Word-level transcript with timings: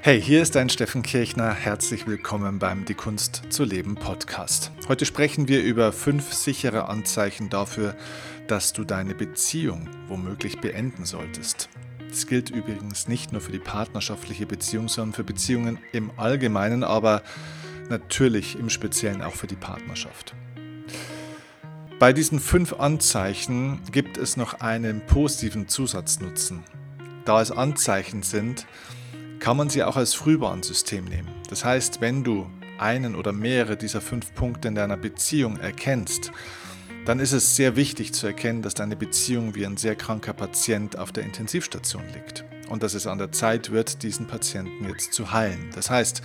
Hey, 0.00 0.22
hier 0.22 0.42
ist 0.42 0.54
dein 0.54 0.68
Steffen 0.68 1.02
Kirchner. 1.02 1.52
Herzlich 1.52 2.06
willkommen 2.06 2.60
beim 2.60 2.84
Die 2.84 2.94
Kunst 2.94 3.42
zu 3.50 3.64
leben 3.64 3.96
Podcast. 3.96 4.70
Heute 4.86 5.04
sprechen 5.04 5.48
wir 5.48 5.60
über 5.60 5.92
fünf 5.92 6.32
sichere 6.32 6.88
Anzeichen 6.88 7.50
dafür, 7.50 7.96
dass 8.46 8.72
du 8.72 8.84
deine 8.84 9.16
Beziehung 9.16 9.88
womöglich 10.06 10.60
beenden 10.60 11.04
solltest. 11.04 11.68
Das 12.08 12.28
gilt 12.28 12.48
übrigens 12.48 13.08
nicht 13.08 13.32
nur 13.32 13.40
für 13.40 13.50
die 13.50 13.58
partnerschaftliche 13.58 14.46
Beziehung, 14.46 14.88
sondern 14.88 15.14
für 15.14 15.24
Beziehungen 15.24 15.78
im 15.92 16.12
Allgemeinen, 16.16 16.84
aber 16.84 17.22
natürlich 17.90 18.56
im 18.56 18.70
Speziellen 18.70 19.20
auch 19.20 19.34
für 19.34 19.48
die 19.48 19.56
Partnerschaft. 19.56 20.32
Bei 21.98 22.12
diesen 22.12 22.38
fünf 22.38 22.72
Anzeichen 22.74 23.80
gibt 23.90 24.16
es 24.16 24.36
noch 24.36 24.60
einen 24.60 25.04
positiven 25.06 25.66
Zusatznutzen. 25.66 26.62
Da 27.24 27.42
es 27.42 27.50
Anzeichen 27.50 28.22
sind, 28.22 28.64
kann 29.48 29.56
man 29.56 29.70
sie 29.70 29.82
auch 29.82 29.96
als 29.96 30.12
Frühwarnsystem 30.12 31.06
nehmen. 31.06 31.30
Das 31.48 31.64
heißt, 31.64 32.02
wenn 32.02 32.22
du 32.22 32.50
einen 32.76 33.14
oder 33.14 33.32
mehrere 33.32 33.78
dieser 33.78 34.02
fünf 34.02 34.34
Punkte 34.34 34.68
in 34.68 34.74
deiner 34.74 34.98
Beziehung 34.98 35.56
erkennst, 35.56 36.32
dann 37.06 37.18
ist 37.18 37.32
es 37.32 37.56
sehr 37.56 37.74
wichtig 37.74 38.12
zu 38.12 38.26
erkennen, 38.26 38.60
dass 38.60 38.74
deine 38.74 38.94
Beziehung 38.94 39.54
wie 39.54 39.64
ein 39.64 39.78
sehr 39.78 39.96
kranker 39.96 40.34
Patient 40.34 40.98
auf 40.98 41.12
der 41.12 41.24
Intensivstation 41.24 42.02
liegt 42.12 42.44
und 42.68 42.82
dass 42.82 42.92
es 42.92 43.06
an 43.06 43.16
der 43.16 43.32
Zeit 43.32 43.70
wird, 43.70 44.02
diesen 44.02 44.26
Patienten 44.26 44.86
jetzt 44.86 45.14
zu 45.14 45.32
heilen. 45.32 45.70
Das 45.74 45.88
heißt, 45.88 46.20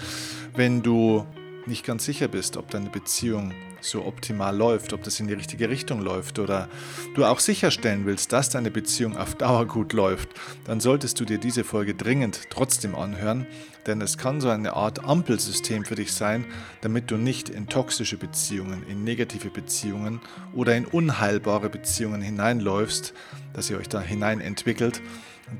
wenn 0.58 0.84
du 0.84 1.26
nicht 1.66 1.86
ganz 1.86 2.04
sicher 2.04 2.28
bist, 2.28 2.58
ob 2.58 2.72
deine 2.72 2.90
Beziehung 2.90 3.54
so 3.84 4.06
optimal 4.06 4.56
läuft, 4.56 4.94
ob 4.94 5.04
das 5.04 5.20
in 5.20 5.28
die 5.28 5.34
richtige 5.34 5.70
Richtung 5.70 6.02
läuft 6.02 6.40
oder 6.40 6.70
du 7.16 7.26
auch 7.26 7.40
sicherstellen 7.40 8.06
willst, 8.06 8.32
dass 8.32 8.50
deine 8.50 8.72
Beziehung 8.72 9.18
auf 9.18 9.36
Dauer 9.36 9.66
gut 9.66 9.94
läuft, 9.94 10.30
dann 10.66 10.80
solltest 10.80 11.20
du 11.20 11.26
dir 11.26 11.38
diese 11.38 11.64
Folge 11.64 11.94
dringend 11.94 12.50
trotzdem 12.50 12.96
anhören, 12.96 13.46
denn 13.86 14.02
es 14.02 14.18
kann 14.18 14.42
so 14.42 14.50
eine 14.50 14.74
Art 14.74 15.04
Ampelsystem 15.04 15.86
für 15.86 15.96
dich 15.96 16.14
sein, 16.14 16.46
damit 16.82 17.12
du 17.12 17.18
nicht 17.18 17.50
in 17.50 17.68
toxische 17.68 18.18
Beziehungen, 18.18 18.84
in 18.88 19.04
negative 19.04 19.50
Beziehungen 19.50 20.22
oder 20.54 20.76
in 20.76 20.86
unheilbare 20.86 21.70
Beziehungen 21.70 22.22
hineinläufst, 22.22 23.14
dass 23.54 23.70
ihr 23.70 23.78
euch 23.78 23.90
da 23.90 24.00
hinein 24.00 24.40
entwickelt. 24.40 25.02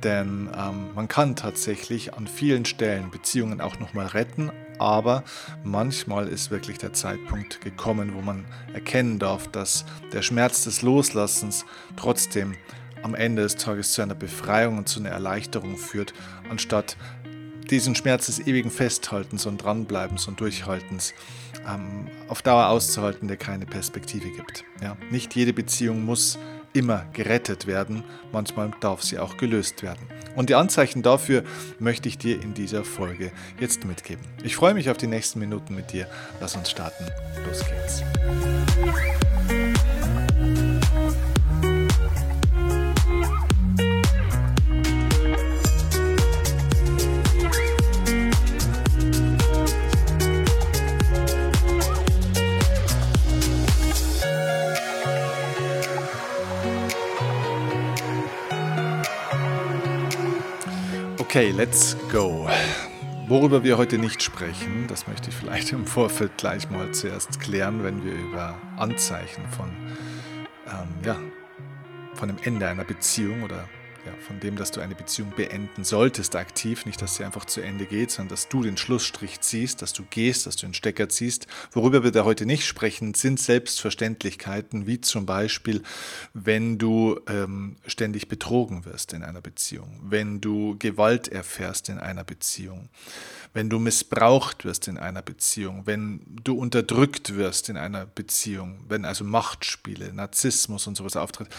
Denn 0.02 0.50
ähm, 0.58 0.94
man 0.96 1.08
kann 1.08 1.36
tatsächlich 1.36 2.14
an 2.14 2.28
vielen 2.28 2.66
Stellen 2.66 3.12
Beziehungen 3.12 3.62
auch 3.62 3.80
nochmal 3.80 4.08
retten, 4.08 4.52
aber 4.80 5.24
manchmal 5.64 6.28
ist 6.28 6.52
wirklich 6.52 6.78
der 6.78 6.94
Zeitpunkt 6.94 7.62
gekommen, 7.62 8.14
wo 8.16 8.22
man 8.22 8.46
erkennen 8.74 9.20
darf, 9.20 9.48
dass 9.48 9.86
der 10.12 10.22
Schmerz 10.22 10.64
des 10.64 10.82
Loslassens 10.82 11.66
trotzdem 11.96 12.56
am 13.04 13.16
Ende 13.16 13.44
des 13.44 13.58
Tages 13.58 13.94
zu 13.94 14.02
einer 14.02 14.16
Befreiung 14.16 14.78
und 14.78 14.88
zu 14.88 15.00
einer 15.00 15.10
Erleichterung 15.10 15.78
führt, 15.78 16.14
anstatt 16.50 16.98
diesen 17.70 17.96
Schmerz 17.96 18.28
des 18.28 18.40
ewigen 18.40 18.72
Festhaltens 18.72 19.46
und 19.46 19.64
Dranbleibens 19.64 20.28
und 20.28 20.40
Durchhaltens 20.40 21.14
ähm, 21.68 22.08
auf 22.28 22.42
Dauer 22.42 22.68
auszuhalten, 22.68 23.28
der 23.28 23.38
keine 23.38 23.66
Perspektive 23.66 24.30
gibt. 24.30 24.64
Ja? 24.82 24.98
Nicht 25.10 25.36
jede 25.36 25.54
Beziehung 25.54 26.04
muss 26.04 26.38
immer 26.74 27.06
gerettet 27.14 27.68
werden, 27.68 28.04
manchmal 28.32 28.72
darf 28.80 29.02
sie 29.04 29.20
auch 29.20 29.38
gelöst 29.38 29.84
werden. 29.84 30.08
Und 30.36 30.50
die 30.50 30.56
Anzeichen 30.56 31.04
dafür 31.04 31.44
möchte 31.80 32.10
ich 32.10 32.18
dir 32.18 32.42
in 32.42 32.54
dieser 32.54 32.84
Folge 32.84 33.32
jetzt 33.60 33.86
mitgeben. 33.86 34.24
Ich 34.44 34.56
freue 34.56 34.74
mich 34.74 34.90
auf 34.90 34.98
die 34.98 35.08
nächsten 35.08 35.40
Minuten 35.40 35.76
mit 35.76 35.92
dir. 35.92 36.08
Lass 36.40 36.56
uns 36.56 36.72
starten. 36.72 37.06
Los 37.46 37.60
geht's. 37.60 38.04
Okay, 61.34 61.50
let's 61.50 61.98
go. 62.12 62.48
Worüber 63.28 63.64
wir 63.64 63.80
heute 63.80 63.98
nicht 63.98 64.22
sprechen, 64.22 64.86
das 64.88 65.08
möchte 65.08 65.32
ich 65.32 65.36
vielleicht 65.36 65.72
im 65.72 65.88
Vorfeld 65.88 66.38
gleich 66.38 66.70
mal 66.70 66.92
zuerst 66.92 67.40
klären, 67.40 67.84
wenn 67.84 68.06
wir 68.06 68.14
über 68.14 68.56
Anzeichen 68.78 69.44
von, 69.48 69.72
ähm, 70.68 70.90
ja, 71.04 71.16
von 72.14 72.28
dem 72.28 72.38
Ende 72.44 72.68
einer 72.68 72.84
Beziehung 72.84 73.42
oder 73.42 73.68
ja, 74.06 74.14
von 74.20 74.40
dem, 74.40 74.58
dass 74.58 74.72
du 74.72 74.82
eine 74.82 74.96
Beziehung 74.96 75.32
beenden 75.36 75.84
solltest, 75.84 76.36
aktiv. 76.36 76.86
Nicht, 76.86 77.02
dass 77.02 77.16
sie 77.16 77.24
einfach 77.24 77.46
zu 77.46 77.62
Ende 77.62 77.86
geht, 77.86 78.12
sondern 78.12 78.30
dass 78.30 78.50
du 78.50 78.62
den 78.64 78.76
Schlussstrich 78.76 79.40
ziehst, 79.42 79.82
dass 79.82 79.94
du 79.94 80.04
gehst, 80.10 80.46
dass 80.46 80.58
du 80.58 80.66
den 80.66 80.74
Stecker 80.74 81.08
ziehst. 81.08 81.48
Worüber 81.72 82.04
wir 82.04 82.12
da 82.12 82.26
heute 82.26 82.46
nicht 82.46 82.66
sprechen, 82.66 83.14
sind 83.14 83.40
Selbstverständlichkeiten, 83.40 84.88
wie 84.88 85.00
zum 85.00 85.26
Beispiel, 85.26 85.84
wenn 86.34 86.78
du 86.78 87.20
ähm, 87.28 87.78
ständig 87.88 88.28
betrogen 88.28 88.86
wirst 88.86 89.14
in 89.14 89.24
einer 89.24 89.42
Beziehung, 89.42 90.00
wenn 90.04 90.42
du 90.42 90.76
Gewalt 90.80 91.30
erfährst 91.30 91.88
in 91.90 92.00
einer 92.00 92.24
Beziehung, 92.24 92.90
wenn 93.54 93.70
du 93.70 93.78
missbraucht 93.78 94.66
wirst 94.66 94.88
in 94.88 94.98
einer 94.98 95.22
Beziehung, 95.22 95.84
wenn 95.86 96.22
du 96.44 96.58
unterdrückt 96.58 97.36
wirst 97.36 97.70
in 97.70 97.78
einer 97.78 98.06
Beziehung, 98.06 98.80
wenn 98.90 99.06
also 99.06 99.24
Machtspiele, 99.24 100.12
Narzissmus 100.12 100.88
und 100.88 100.96
sowas 100.96 101.16
auftritt. 101.16 101.50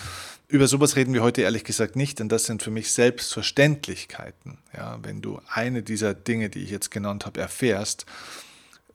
Über 0.48 0.66
sowas 0.66 0.96
reden 0.96 1.14
wir 1.14 1.22
heute 1.22 1.42
ehrlich 1.42 1.64
gesagt 1.64 1.94
nicht, 1.94 2.18
denn 2.18 2.28
das 2.28 2.44
sind 2.44 2.62
für 2.62 2.70
mich 2.70 2.92
Selbstverständlichkeiten. 2.92 4.58
Ja, 4.76 4.98
wenn 5.02 5.22
du 5.22 5.40
eine 5.48 5.82
dieser 5.82 6.14
Dinge, 6.14 6.50
die 6.50 6.64
ich 6.64 6.70
jetzt 6.70 6.90
genannt 6.90 7.26
habe, 7.26 7.40
erfährst, 7.40 8.06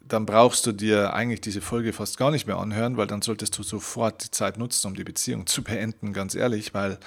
dann 0.01 0.25
brauchst 0.25 0.65
du 0.65 0.71
dir 0.71 1.13
eigentlich 1.13 1.41
diese 1.41 1.61
Folge 1.61 1.93
fast 1.93 2.17
gar 2.17 2.31
nicht 2.31 2.47
mehr 2.47 2.57
anhören, 2.57 2.97
weil 2.97 3.07
dann 3.07 3.21
solltest 3.21 3.57
du 3.57 3.63
sofort 3.63 4.25
die 4.25 4.31
Zeit 4.31 4.57
nutzen, 4.57 4.87
um 4.87 4.95
die 4.95 5.03
Beziehung 5.03 5.47
zu 5.47 5.63
beenden, 5.63 6.13
ganz 6.13 6.35
ehrlich, 6.35 6.73
weil 6.73 6.99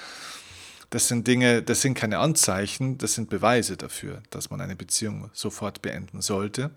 das 0.93 1.07
sind 1.07 1.25
Dinge, 1.25 1.63
das 1.63 1.81
sind 1.81 1.95
keine 1.95 2.19
Anzeichen, 2.19 2.99
das 2.99 3.15
sind 3.15 3.27
Beweise 3.27 3.77
dafür, 3.77 4.21
dass 4.29 4.51
man 4.51 4.61
eine 4.61 4.75
Beziehung 4.75 5.31
sofort 5.33 5.81
beenden 5.81 6.21
sollte. 6.21 6.69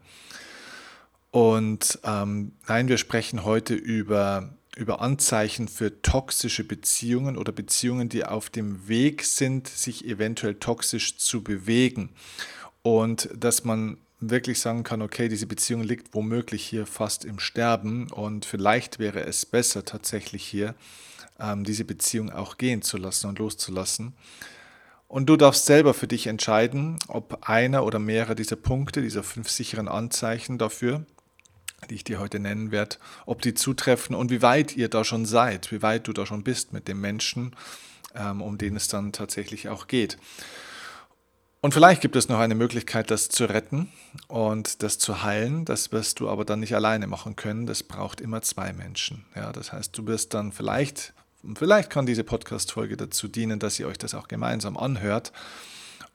Und 1.32 1.98
ähm, 2.02 2.52
nein, 2.66 2.88
wir 2.88 2.96
sprechen 2.96 3.44
heute 3.44 3.74
über, 3.74 4.54
über 4.74 5.02
Anzeichen 5.02 5.68
für 5.68 6.00
toxische 6.00 6.64
Beziehungen 6.64 7.36
oder 7.36 7.52
Beziehungen, 7.52 8.08
die 8.08 8.24
auf 8.24 8.48
dem 8.48 8.88
Weg 8.88 9.22
sind, 9.22 9.68
sich 9.68 10.06
eventuell 10.06 10.54
toxisch 10.54 11.18
zu 11.18 11.44
bewegen. 11.44 12.08
Und 12.80 13.28
dass 13.36 13.64
man 13.64 13.98
wirklich 14.18 14.60
sagen 14.60 14.82
kann, 14.82 15.02
okay, 15.02 15.28
diese 15.28 15.46
Beziehung 15.46 15.82
liegt 15.82 16.14
womöglich 16.14 16.64
hier 16.64 16.86
fast 16.86 17.26
im 17.26 17.38
Sterben 17.38 18.10
und 18.10 18.46
vielleicht 18.46 18.98
wäre 18.98 19.26
es 19.26 19.44
besser 19.44 19.84
tatsächlich 19.84 20.42
hier 20.46 20.74
ähm, 21.40 21.64
diese 21.64 21.84
Beziehung 21.84 22.30
auch 22.30 22.58
gehen 22.58 22.82
zu 22.82 22.96
lassen 22.96 23.28
und 23.28 23.38
loszulassen. 23.38 24.14
Und 25.08 25.26
du 25.26 25.36
darfst 25.36 25.66
selber 25.66 25.94
für 25.94 26.08
dich 26.08 26.26
entscheiden, 26.26 26.98
ob 27.06 27.48
einer 27.48 27.84
oder 27.84 27.98
mehrere 27.98 28.34
dieser 28.34 28.56
Punkte, 28.56 29.02
dieser 29.02 29.22
fünf 29.22 29.48
sicheren 29.48 29.88
Anzeichen 29.88 30.58
dafür, 30.58 31.06
die 31.88 31.94
ich 31.94 32.04
dir 32.04 32.18
heute 32.18 32.40
nennen 32.40 32.72
werde, 32.72 32.96
ob 33.24 33.42
die 33.42 33.54
zutreffen 33.54 34.16
und 34.16 34.30
wie 34.30 34.42
weit 34.42 34.76
ihr 34.76 34.88
da 34.88 35.04
schon 35.04 35.24
seid, 35.24 35.70
wie 35.70 35.82
weit 35.82 36.08
du 36.08 36.12
da 36.12 36.26
schon 36.26 36.42
bist 36.42 36.72
mit 36.72 36.88
dem 36.88 37.00
Menschen, 37.00 37.54
ähm, 38.14 38.42
um 38.42 38.58
den 38.58 38.74
es 38.74 38.88
dann 38.88 39.12
tatsächlich 39.12 39.68
auch 39.68 39.86
geht. 39.86 40.18
Und 41.60 41.72
vielleicht 41.72 42.00
gibt 42.00 42.16
es 42.16 42.28
noch 42.28 42.38
eine 42.38 42.54
Möglichkeit, 42.54 43.10
das 43.10 43.28
zu 43.28 43.44
retten 43.44 43.90
und 44.28 44.82
das 44.82 44.98
zu 44.98 45.22
heilen. 45.22 45.64
Das 45.64 45.90
wirst 45.90 46.20
du 46.20 46.28
aber 46.28 46.44
dann 46.44 46.60
nicht 46.60 46.74
alleine 46.74 47.06
machen 47.06 47.34
können. 47.34 47.66
Das 47.66 47.82
braucht 47.82 48.20
immer 48.20 48.42
zwei 48.42 48.72
Menschen. 48.72 49.24
Ja, 49.34 49.52
das 49.52 49.72
heißt, 49.72 49.96
du 49.96 50.06
wirst 50.06 50.34
dann 50.34 50.52
vielleicht 50.52 51.12
und 51.46 51.58
vielleicht 51.58 51.90
kann 51.90 52.06
diese 52.06 52.24
Podcast-Folge 52.24 52.96
dazu 52.96 53.28
dienen, 53.28 53.58
dass 53.58 53.78
ihr 53.78 53.86
euch 53.86 53.98
das 53.98 54.14
auch 54.14 54.28
gemeinsam 54.28 54.76
anhört 54.76 55.32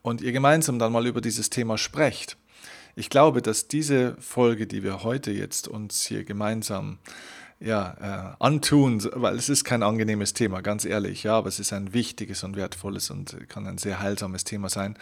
und 0.02 0.20
ihr 0.20 0.32
gemeinsam 0.32 0.78
dann 0.78 0.92
mal 0.92 1.06
über 1.06 1.20
dieses 1.20 1.48
Thema 1.48 1.78
sprecht. 1.78 2.36
Ich 2.94 3.08
glaube, 3.08 3.40
dass 3.40 3.68
diese 3.68 4.16
Folge, 4.20 4.66
die 4.66 4.82
wir 4.82 5.02
heute 5.02 5.30
jetzt 5.30 5.68
uns 5.68 6.02
hier 6.02 6.24
gemeinsam 6.24 6.98
ja, 7.60 8.34
äh, 8.38 8.44
antun, 8.44 9.02
weil 9.14 9.36
es 9.36 9.48
ist 9.48 9.64
kein 9.64 9.82
angenehmes 9.82 10.34
Thema, 10.34 10.60
ganz 10.60 10.84
ehrlich, 10.84 11.22
ja, 11.22 11.38
aber 11.38 11.48
es 11.48 11.60
ist 11.60 11.72
ein 11.72 11.94
wichtiges 11.94 12.44
und 12.44 12.56
wertvolles 12.56 13.10
und 13.10 13.48
kann 13.48 13.66
ein 13.66 13.78
sehr 13.78 14.00
heilsames 14.00 14.44
Thema 14.44 14.68
sein. 14.68 14.98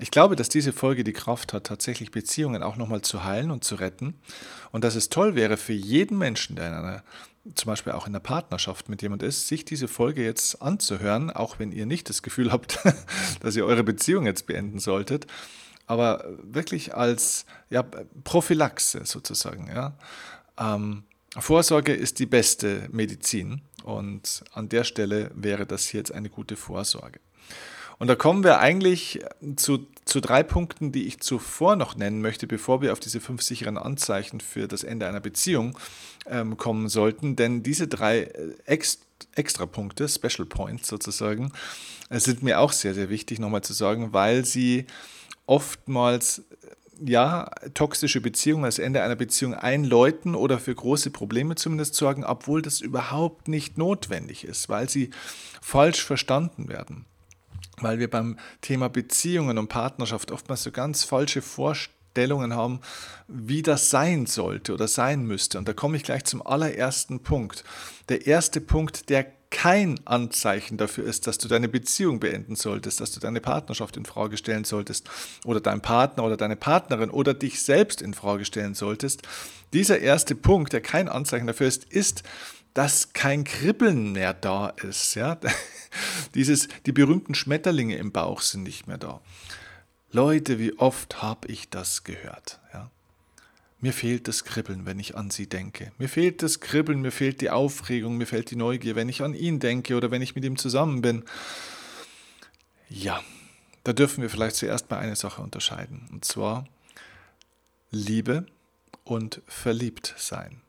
Ich 0.00 0.12
glaube, 0.12 0.36
dass 0.36 0.48
diese 0.48 0.72
Folge 0.72 1.02
die 1.02 1.12
Kraft 1.12 1.52
hat, 1.52 1.64
tatsächlich 1.64 2.12
Beziehungen 2.12 2.62
auch 2.62 2.76
nochmal 2.76 3.02
zu 3.02 3.24
heilen 3.24 3.50
und 3.50 3.64
zu 3.64 3.74
retten 3.74 4.14
und 4.70 4.84
dass 4.84 4.94
es 4.94 5.08
toll 5.08 5.34
wäre 5.34 5.56
für 5.56 5.72
jeden 5.72 6.18
Menschen, 6.18 6.54
der 6.54 6.68
in 6.68 6.74
einer 6.74 7.02
zum 7.54 7.66
Beispiel 7.66 7.92
auch 7.92 8.06
in 8.06 8.12
der 8.12 8.20
Partnerschaft 8.20 8.88
mit 8.88 9.02
jemand 9.02 9.22
ist, 9.22 9.48
sich 9.48 9.64
diese 9.64 9.88
Folge 9.88 10.22
jetzt 10.22 10.62
anzuhören, 10.62 11.30
auch 11.30 11.58
wenn 11.58 11.72
ihr 11.72 11.86
nicht 11.86 12.08
das 12.08 12.22
Gefühl 12.22 12.52
habt, 12.52 12.78
dass 13.40 13.56
ihr 13.56 13.64
eure 13.64 13.82
Beziehung 13.82 14.26
jetzt 14.26 14.46
beenden 14.46 14.78
solltet, 14.78 15.26
aber 15.86 16.24
wirklich 16.42 16.94
als 16.94 17.46
ja, 17.70 17.82
Prophylaxe 18.22 19.04
sozusagen. 19.04 19.68
Ja. 19.68 19.96
Ähm, 20.58 21.04
Vorsorge 21.36 21.94
ist 21.94 22.18
die 22.18 22.26
beste 22.26 22.88
Medizin 22.92 23.62
und 23.82 24.44
an 24.52 24.68
der 24.68 24.84
Stelle 24.84 25.30
wäre 25.34 25.66
das 25.66 25.86
hier 25.86 25.98
jetzt 25.98 26.12
eine 26.12 26.30
gute 26.30 26.56
Vorsorge. 26.56 27.20
Und 27.98 28.06
da 28.06 28.14
kommen 28.14 28.44
wir 28.44 28.60
eigentlich 28.60 29.20
zu, 29.56 29.86
zu 30.04 30.20
drei 30.20 30.42
Punkten, 30.42 30.92
die 30.92 31.06
ich 31.06 31.20
zuvor 31.20 31.76
noch 31.76 31.96
nennen 31.96 32.20
möchte, 32.20 32.46
bevor 32.46 32.80
wir 32.80 32.92
auf 32.92 33.00
diese 33.00 33.20
fünf 33.20 33.42
sicheren 33.42 33.76
Anzeichen 33.76 34.40
für 34.40 34.68
das 34.68 34.84
Ende 34.84 35.06
einer 35.06 35.20
Beziehung 35.20 35.76
ähm, 36.26 36.56
kommen 36.56 36.88
sollten. 36.88 37.34
Denn 37.36 37.62
diese 37.62 37.88
drei 37.88 38.20
äh, 38.20 38.54
Ex 38.64 39.00
extra 39.34 39.66
Punkte, 39.66 40.08
Special 40.08 40.46
Points 40.46 40.88
sozusagen, 40.88 41.52
äh, 42.08 42.20
sind 42.20 42.42
mir 42.42 42.60
auch 42.60 42.72
sehr, 42.72 42.94
sehr 42.94 43.10
wichtig 43.10 43.40
nochmal 43.40 43.62
zu 43.62 43.72
sagen, 43.72 44.12
weil 44.12 44.44
sie 44.44 44.86
oftmals 45.46 46.42
ja, 47.04 47.50
toxische 47.74 48.20
Beziehungen, 48.20 48.64
das 48.64 48.78
Ende 48.78 49.02
einer 49.02 49.16
Beziehung 49.16 49.54
einläuten 49.54 50.34
oder 50.34 50.58
für 50.58 50.74
große 50.74 51.10
Probleme 51.10 51.54
zumindest 51.54 51.94
sorgen, 51.94 52.24
obwohl 52.24 52.62
das 52.62 52.80
überhaupt 52.80 53.48
nicht 53.48 53.78
notwendig 53.78 54.44
ist, 54.44 54.68
weil 54.68 54.88
sie 54.88 55.10
falsch 55.60 56.04
verstanden 56.04 56.68
werden. 56.68 57.04
Weil 57.80 57.98
wir 57.98 58.10
beim 58.10 58.38
Thema 58.60 58.88
Beziehungen 58.88 59.58
und 59.58 59.68
Partnerschaft 59.68 60.30
oftmals 60.30 60.62
so 60.62 60.70
ganz 60.70 61.04
falsche 61.04 61.42
Vorstellungen 61.42 62.54
haben, 62.54 62.80
wie 63.26 63.62
das 63.62 63.90
sein 63.90 64.26
sollte 64.26 64.74
oder 64.74 64.88
sein 64.88 65.24
müsste. 65.24 65.58
Und 65.58 65.68
da 65.68 65.72
komme 65.72 65.96
ich 65.96 66.02
gleich 66.02 66.24
zum 66.24 66.46
allerersten 66.46 67.20
Punkt. 67.20 67.64
Der 68.08 68.26
erste 68.26 68.60
Punkt, 68.60 69.10
der 69.10 69.26
kein 69.50 69.98
Anzeichen 70.04 70.76
dafür 70.76 71.04
ist, 71.04 71.26
dass 71.26 71.38
du 71.38 71.48
deine 71.48 71.68
Beziehung 71.68 72.20
beenden 72.20 72.54
solltest, 72.54 73.00
dass 73.00 73.12
du 73.12 73.20
deine 73.20 73.40
Partnerschaft 73.40 73.96
in 73.96 74.04
Frage 74.04 74.36
stellen 74.36 74.64
solltest 74.64 75.08
oder 75.44 75.60
deinen 75.60 75.80
Partner 75.80 76.24
oder 76.24 76.36
deine 76.36 76.56
Partnerin 76.56 77.10
oder 77.10 77.34
dich 77.34 77.62
selbst 77.62 78.02
in 78.02 78.14
Frage 78.14 78.44
stellen 78.44 78.74
solltest. 78.74 79.22
Dieser 79.72 80.00
erste 80.00 80.34
Punkt, 80.34 80.72
der 80.72 80.80
kein 80.80 81.08
Anzeichen 81.08 81.46
dafür 81.46 81.66
ist, 81.66 81.84
ist, 81.84 82.22
dass 82.74 83.12
kein 83.12 83.44
Kribbeln 83.44 84.12
mehr 84.12 84.34
da 84.34 84.68
ist. 84.68 85.14
Ja? 85.14 85.38
Dieses, 86.34 86.68
die 86.86 86.92
berühmten 86.92 87.34
Schmetterlinge 87.34 87.96
im 87.96 88.12
Bauch 88.12 88.40
sind 88.40 88.62
nicht 88.62 88.86
mehr 88.86 88.98
da. 88.98 89.20
Leute, 90.10 90.58
wie 90.58 90.78
oft 90.78 91.22
habe 91.22 91.48
ich 91.48 91.68
das 91.70 92.04
gehört? 92.04 92.60
Ja? 92.72 92.90
Mir 93.80 93.92
fehlt 93.92 94.26
das 94.26 94.44
Kribbeln, 94.44 94.86
wenn 94.86 94.98
ich 94.98 95.16
an 95.16 95.30
sie 95.30 95.48
denke. 95.48 95.92
Mir 95.98 96.08
fehlt 96.08 96.42
das 96.42 96.60
Kribbeln, 96.60 97.00
mir 97.00 97.12
fehlt 97.12 97.40
die 97.40 97.50
Aufregung, 97.50 98.16
mir 98.16 98.26
fehlt 98.26 98.50
die 98.50 98.56
Neugier, 98.56 98.96
wenn 98.96 99.08
ich 99.08 99.22
an 99.22 99.34
ihn 99.34 99.60
denke 99.60 99.96
oder 99.96 100.10
wenn 100.10 100.22
ich 100.22 100.34
mit 100.34 100.44
ihm 100.44 100.56
zusammen 100.56 101.00
bin. 101.00 101.24
Ja, 102.88 103.22
da 103.84 103.92
dürfen 103.92 104.22
wir 104.22 104.30
vielleicht 104.30 104.56
zuerst 104.56 104.90
mal 104.90 104.98
eine 104.98 105.14
Sache 105.14 105.42
unterscheiden. 105.42 106.08
Und 106.10 106.24
zwar 106.24 106.66
Liebe 107.90 108.46
und 109.04 109.42
verliebt 109.46 110.14
sein. 110.16 110.60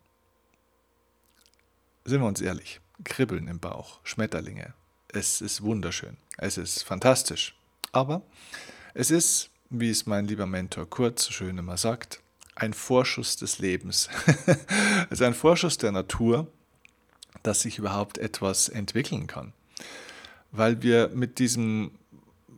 Sind 2.10 2.22
wir 2.22 2.28
uns 2.28 2.42
ehrlich, 2.42 2.82
Kribbeln 3.04 3.48
im 3.48 3.60
Bauch, 3.60 4.00
Schmetterlinge, 4.04 4.74
es 5.10 5.42
ist 5.42 5.62
wunderschön, 5.62 6.18
es 6.40 6.58
ist 6.58 6.82
fantastisch. 6.82 7.54
Aber 7.92 8.24
es 8.96 9.12
ist, 9.12 9.52
wie 9.70 9.92
es 9.92 10.08
mein 10.08 10.26
lieber 10.26 10.48
Mentor 10.48 10.90
Kurt 10.90 11.20
so 11.20 11.32
schön 11.32 11.60
immer 11.60 11.78
sagt, 11.78 12.20
ein 12.56 12.74
Vorschuss 12.74 13.36
des 13.36 13.60
Lebens. 13.60 14.10
es 15.12 15.20
ist 15.20 15.22
ein 15.22 15.36
Vorschuss 15.36 15.78
der 15.78 15.92
Natur, 15.92 16.48
dass 17.44 17.62
sich 17.62 17.78
überhaupt 17.78 18.18
etwas 18.18 18.70
entwickeln 18.70 19.28
kann. 19.28 19.54
Weil 20.52 20.82
wir 20.82 21.10
mit 21.10 21.38
diesem 21.38 21.92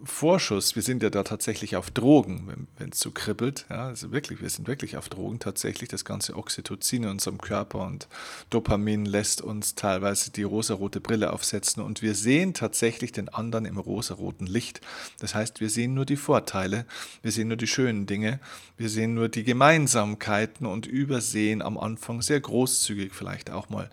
Vorschuss, 0.04 0.76
wir 0.76 0.84
sind 0.84 1.04
ja 1.04 1.10
da 1.10 1.24
tatsächlich 1.24 1.76
auf 1.76 1.92
Drogen, 1.92 2.68
wenn 2.78 2.90
es 2.90 3.00
so 3.00 3.12
kribbelt. 3.12 3.66
Ja, 3.70 3.88
also 3.88 4.12
wirklich, 4.12 4.42
wir 4.42 4.50
sind 4.50 4.68
wirklich 4.68 4.98
auf 4.98 5.10
Drogen 5.10 5.40
tatsächlich. 5.40 5.90
Das 5.90 6.06
ganze 6.06 6.36
Oxytocin 6.36 7.04
in 7.04 7.10
unserem 7.10 7.40
Körper 7.40 7.86
und 7.86 8.08
Dopamin 8.50 9.06
lässt 9.06 9.42
uns 9.42 9.76
teilweise 9.76 10.32
die 10.32 10.44
rosarote 10.44 11.00
Brille 11.02 11.34
aufsetzen 11.34 11.84
und 11.84 12.02
wir 12.02 12.16
sehen 12.16 12.54
tatsächlich 12.54 13.12
den 13.12 13.30
anderen 13.30 13.66
im 13.66 13.78
rosaroten 13.78 14.48
Licht. 14.48 14.82
Das 15.20 15.36
heißt, 15.36 15.60
wir 15.62 15.70
sehen 15.70 15.94
nur 15.94 16.06
die 16.06 16.18
Vorteile, 16.18 16.86
wir 17.22 17.32
sehen 17.32 17.48
nur 17.50 17.58
die 17.58 17.68
schönen 17.68 18.06
Dinge, 18.06 18.40
wir 18.78 18.90
sehen 18.90 19.14
nur 19.14 19.30
die 19.30 19.44
Gemeinsamkeiten 19.44 20.66
und 20.66 20.88
übersehen 20.88 21.62
am 21.62 21.78
Anfang 21.78 22.22
sehr 22.22 22.40
großzügig 22.40 23.14
vielleicht 23.14 23.52
auch 23.52 23.70
mal 23.70 23.90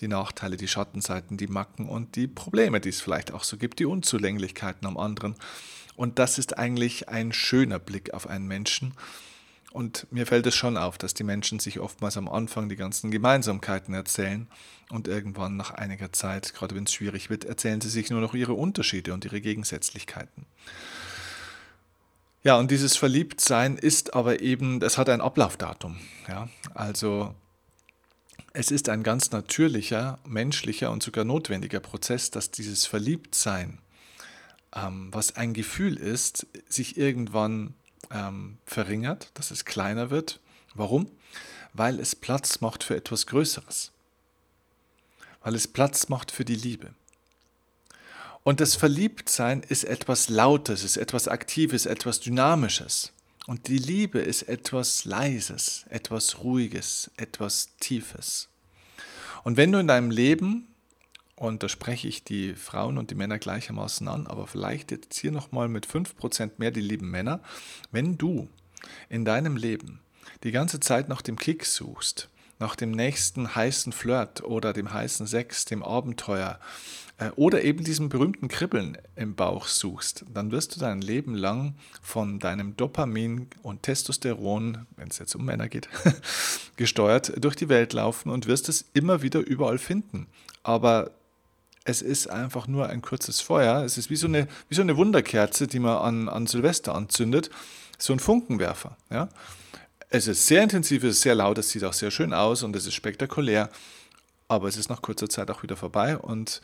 die 0.00 0.08
Nachteile, 0.08 0.56
die 0.56 0.68
Schattenseiten, 0.68 1.36
die 1.36 1.46
Macken 1.46 1.88
und 1.88 2.16
die 2.16 2.26
Probleme, 2.26 2.80
die 2.80 2.88
es 2.90 3.00
vielleicht 3.00 3.32
auch 3.32 3.44
so 3.44 3.56
gibt, 3.56 3.78
die 3.78 3.86
Unzulänglichkeiten 3.86 4.86
am 4.86 4.96
anderen. 4.96 5.34
Und 5.96 6.18
das 6.18 6.38
ist 6.38 6.58
eigentlich 6.58 7.08
ein 7.08 7.32
schöner 7.32 7.78
Blick 7.78 8.14
auf 8.14 8.28
einen 8.28 8.46
Menschen. 8.46 8.94
Und 9.72 10.06
mir 10.10 10.26
fällt 10.26 10.46
es 10.46 10.54
schon 10.54 10.76
auf, 10.76 10.96
dass 10.96 11.12
die 11.12 11.24
Menschen 11.24 11.58
sich 11.58 11.78
oftmals 11.78 12.16
am 12.16 12.28
Anfang 12.28 12.68
die 12.68 12.76
ganzen 12.76 13.10
Gemeinsamkeiten 13.10 13.92
erzählen 13.94 14.46
und 14.90 15.08
irgendwann 15.08 15.56
nach 15.56 15.72
einiger 15.72 16.12
Zeit, 16.12 16.54
gerade 16.54 16.74
wenn 16.74 16.84
es 16.84 16.92
schwierig 16.94 17.28
wird, 17.28 17.44
erzählen 17.44 17.80
sie 17.80 17.90
sich 17.90 18.10
nur 18.10 18.20
noch 18.20 18.34
ihre 18.34 18.54
Unterschiede 18.54 19.12
und 19.12 19.24
ihre 19.24 19.40
Gegensätzlichkeiten. 19.40 20.46
Ja, 22.44 22.56
und 22.56 22.70
dieses 22.70 22.96
Verliebtsein 22.96 23.76
ist 23.76 24.14
aber 24.14 24.40
eben, 24.40 24.80
es 24.80 24.96
hat 24.96 25.08
ein 25.08 25.20
Ablaufdatum. 25.20 25.98
Ja, 26.28 26.48
also 26.74 27.34
es 28.58 28.72
ist 28.72 28.88
ein 28.88 29.04
ganz 29.04 29.30
natürlicher, 29.30 30.18
menschlicher 30.26 30.90
und 30.90 31.00
sogar 31.00 31.24
notwendiger 31.24 31.78
Prozess, 31.78 32.32
dass 32.32 32.50
dieses 32.50 32.86
Verliebtsein, 32.86 33.78
ähm, 34.74 35.10
was 35.12 35.36
ein 35.36 35.54
Gefühl 35.54 35.96
ist, 35.96 36.44
sich 36.68 36.96
irgendwann 36.96 37.74
ähm, 38.10 38.58
verringert, 38.66 39.30
dass 39.34 39.52
es 39.52 39.64
kleiner 39.64 40.10
wird. 40.10 40.40
Warum? 40.74 41.08
Weil 41.72 42.00
es 42.00 42.16
Platz 42.16 42.60
macht 42.60 42.82
für 42.82 42.96
etwas 42.96 43.28
Größeres. 43.28 43.92
Weil 45.40 45.54
es 45.54 45.68
Platz 45.68 46.08
macht 46.08 46.32
für 46.32 46.44
die 46.44 46.56
Liebe. 46.56 46.90
Und 48.42 48.58
das 48.58 48.74
Verliebtsein 48.74 49.62
ist 49.62 49.84
etwas 49.84 50.30
Lautes, 50.30 50.82
ist 50.82 50.96
etwas 50.96 51.28
Aktives, 51.28 51.86
etwas 51.86 52.18
Dynamisches. 52.18 53.12
Und 53.48 53.68
die 53.68 53.78
Liebe 53.78 54.18
ist 54.18 54.42
etwas 54.42 55.06
Leises, 55.06 55.86
etwas 55.88 56.40
Ruhiges, 56.40 57.10
etwas 57.16 57.70
Tiefes. 57.80 58.50
Und 59.42 59.56
wenn 59.56 59.72
du 59.72 59.78
in 59.78 59.88
deinem 59.88 60.10
Leben, 60.10 60.68
und 61.34 61.62
da 61.62 61.70
spreche 61.70 62.08
ich 62.08 62.22
die 62.22 62.54
Frauen 62.54 62.98
und 62.98 63.10
die 63.10 63.14
Männer 63.14 63.38
gleichermaßen 63.38 64.06
an, 64.06 64.26
aber 64.26 64.46
vielleicht 64.46 64.90
jetzt 64.90 65.18
hier 65.18 65.32
nochmal 65.32 65.68
mit 65.68 65.86
5% 65.86 66.50
mehr 66.58 66.70
die 66.70 66.82
lieben 66.82 67.10
Männer, 67.10 67.40
wenn 67.90 68.18
du 68.18 68.50
in 69.08 69.24
deinem 69.24 69.56
Leben 69.56 70.00
die 70.44 70.52
ganze 70.52 70.78
Zeit 70.78 71.08
nach 71.08 71.22
dem 71.22 71.38
Kick 71.38 71.64
suchst, 71.64 72.28
nach 72.58 72.76
dem 72.76 72.90
nächsten 72.90 73.54
heißen 73.54 73.94
Flirt 73.94 74.42
oder 74.42 74.74
dem 74.74 74.92
heißen 74.92 75.26
Sex, 75.26 75.64
dem 75.64 75.82
Abenteuer 75.82 76.60
oder 77.34 77.64
eben 77.64 77.82
diesem 77.82 78.08
berühmten 78.08 78.46
Kribbeln 78.46 78.96
im 79.16 79.34
Bauch 79.34 79.66
suchst, 79.66 80.24
dann 80.32 80.52
wirst 80.52 80.76
du 80.76 80.80
dein 80.80 81.00
Leben 81.00 81.34
lang 81.34 81.74
von 82.00 82.38
deinem 82.38 82.76
Dopamin 82.76 83.48
und 83.62 83.82
Testosteron, 83.82 84.86
wenn 84.96 85.08
es 85.08 85.18
jetzt 85.18 85.34
um 85.34 85.44
Männer 85.44 85.68
geht, 85.68 85.88
gesteuert 86.76 87.32
durch 87.42 87.56
die 87.56 87.68
Welt 87.68 87.92
laufen 87.92 88.30
und 88.30 88.46
wirst 88.46 88.68
es 88.68 88.84
immer 88.94 89.20
wieder 89.22 89.40
überall 89.40 89.78
finden. 89.78 90.28
Aber 90.62 91.10
es 91.84 92.02
ist 92.02 92.28
einfach 92.28 92.68
nur 92.68 92.88
ein 92.88 93.02
kurzes 93.02 93.40
Feuer. 93.40 93.82
Es 93.82 93.98
ist 93.98 94.10
wie 94.10 94.16
so 94.16 94.28
eine, 94.28 94.46
wie 94.68 94.74
so 94.76 94.82
eine 94.82 94.96
Wunderkerze, 94.96 95.66
die 95.66 95.80
man 95.80 95.96
an, 95.96 96.28
an 96.28 96.46
Silvester 96.46 96.94
anzündet. 96.94 97.50
So 97.98 98.12
ein 98.12 98.20
Funkenwerfer. 98.20 98.96
Ja? 99.10 99.28
Es 100.08 100.28
ist 100.28 100.46
sehr 100.46 100.62
intensiv, 100.62 101.02
es 101.02 101.16
ist 101.16 101.22
sehr 101.22 101.34
laut, 101.34 101.58
es 101.58 101.70
sieht 101.70 101.82
auch 101.84 101.92
sehr 101.92 102.12
schön 102.12 102.32
aus 102.32 102.62
und 102.62 102.76
es 102.76 102.86
ist 102.86 102.94
spektakulär, 102.94 103.70
aber 104.46 104.68
es 104.68 104.76
ist 104.76 104.88
nach 104.88 105.02
kurzer 105.02 105.28
Zeit 105.28 105.50
auch 105.50 105.62
wieder 105.62 105.76
vorbei 105.76 106.16
und 106.16 106.60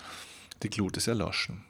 die 0.62 0.70
Glut 0.70 0.96
ist 0.96 1.08
erloschen. 1.08 1.64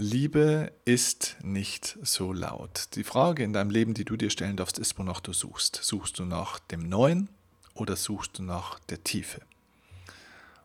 Liebe 0.00 0.72
ist 0.84 1.36
nicht 1.42 1.98
so 2.02 2.32
laut. 2.32 2.94
Die 2.94 3.02
Frage 3.02 3.42
in 3.42 3.52
deinem 3.52 3.70
Leben, 3.70 3.94
die 3.94 4.04
du 4.04 4.16
dir 4.16 4.30
stellen 4.30 4.56
darfst, 4.56 4.78
ist, 4.78 4.96
wonach 4.96 5.18
du 5.18 5.32
suchst. 5.32 5.80
Suchst 5.82 6.20
du 6.20 6.24
nach 6.24 6.60
dem 6.60 6.88
Neuen 6.88 7.28
oder 7.74 7.96
suchst 7.96 8.38
du 8.38 8.44
nach 8.44 8.78
der 8.78 9.02
Tiefe? 9.02 9.40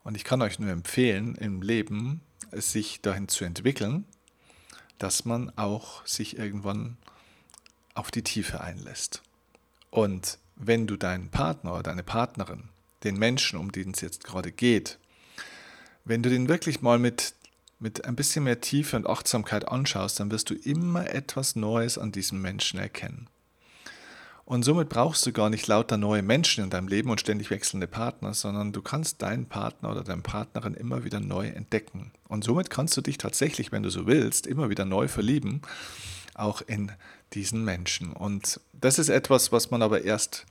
Und 0.04 0.16
ich 0.16 0.24
kann 0.24 0.42
euch 0.44 0.60
nur 0.60 0.70
empfehlen, 0.70 1.34
im 1.36 1.64
Leben 1.64 2.22
sich 2.52 3.02
dahin 3.02 3.28
zu 3.28 3.44
entwickeln, 3.44 4.06
dass 5.00 5.26
man 5.26 5.52
auch 5.58 6.06
sich 6.06 6.38
irgendwann 6.38 6.98
auf 7.96 8.12
die 8.12 8.24
Tiefe 8.24 8.62
einlässt. 8.62 9.24
Und 9.90 10.38
wenn 10.56 10.86
du 10.86 10.96
deinen 10.96 11.30
Partner 11.30 11.74
oder 11.74 11.84
deine 11.84 12.04
Partnerin, 12.04 12.70
den 13.04 13.18
Menschen, 13.18 13.58
um 13.58 13.72
den 13.72 13.92
es 13.92 14.02
jetzt 14.02 14.24
gerade 14.24 14.52
geht, 14.52 15.00
wenn 16.06 16.24
du 16.24 16.30
den 16.30 16.50
wirklich 16.50 16.82
mal 16.82 17.00
mit, 17.00 17.34
mit 17.80 18.06
ein 18.06 18.16
bisschen 18.16 18.44
mehr 18.44 18.62
Tiefe 18.62 18.96
und 18.96 19.08
Achtsamkeit 19.08 19.68
anschaust, 19.68 20.20
dann 20.20 20.32
wirst 20.32 20.50
du 20.50 20.56
immer 20.56 21.10
etwas 21.10 21.56
Neues 21.56 21.98
an 21.98 22.12
diesem 22.12 22.42
Menschen 22.42 22.80
erkennen. 22.80 23.28
Und 24.46 24.64
somit 24.64 24.90
brauchst 24.90 25.26
du 25.26 25.32
gar 25.32 25.50
nicht 25.50 25.68
lauter 25.68 25.98
neue 25.98 26.22
Menschen 26.22 26.66
in 26.66 26.70
deinem 26.70 26.90
Leben 26.90 27.10
und 27.10 27.22
ständig 27.22 27.50
wechselnde 27.50 27.88
Partner, 27.88 28.34
sondern 28.34 28.74
du 28.74 28.82
kannst 28.82 29.22
deinen 29.22 29.46
Partner 29.46 29.92
oder 29.92 30.04
deine 30.04 30.22
Partnerin 30.22 30.74
immer 30.74 31.06
wieder 31.06 31.22
neu 31.22 31.48
entdecken. 31.48 32.12
Und 32.28 32.44
somit 32.44 32.70
kannst 32.70 32.98
du 32.98 33.02
dich 33.02 33.18
tatsächlich, 33.18 33.72
wenn 33.72 33.84
du 33.84 33.90
so 33.90 34.06
willst, 34.06 34.46
immer 34.46 34.70
wieder 34.70 34.84
neu 34.84 35.08
verlieben, 35.08 35.62
auch 36.36 36.62
in 36.62 36.92
diesen 37.34 37.64
Menschen. 37.64 38.12
Und 38.12 38.60
das 38.74 39.00
ist 39.00 39.10
etwas, 39.10 39.54
was 39.54 39.72
man 39.72 39.82
aber 39.82 40.04
erst 40.04 40.46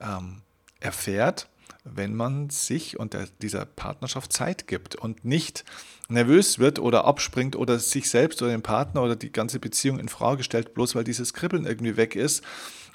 ähm, 0.00 0.42
erfährt, 0.80 1.48
wenn 1.94 2.14
man 2.14 2.50
sich 2.50 2.98
und 2.98 3.14
der, 3.14 3.28
dieser 3.40 3.64
Partnerschaft 3.64 4.32
Zeit 4.32 4.66
gibt 4.66 4.96
und 4.96 5.24
nicht 5.24 5.64
nervös 6.08 6.58
wird 6.58 6.78
oder 6.78 7.04
abspringt 7.04 7.56
oder 7.56 7.78
sich 7.78 8.10
selbst 8.10 8.42
oder 8.42 8.50
den 8.50 8.62
Partner 8.62 9.02
oder 9.02 9.16
die 9.16 9.32
ganze 9.32 9.58
Beziehung 9.58 9.98
in 9.98 10.08
Frage 10.08 10.42
stellt, 10.42 10.74
bloß 10.74 10.94
weil 10.94 11.04
dieses 11.04 11.32
Kribbeln 11.32 11.66
irgendwie 11.66 11.96
weg 11.96 12.16
ist 12.16 12.42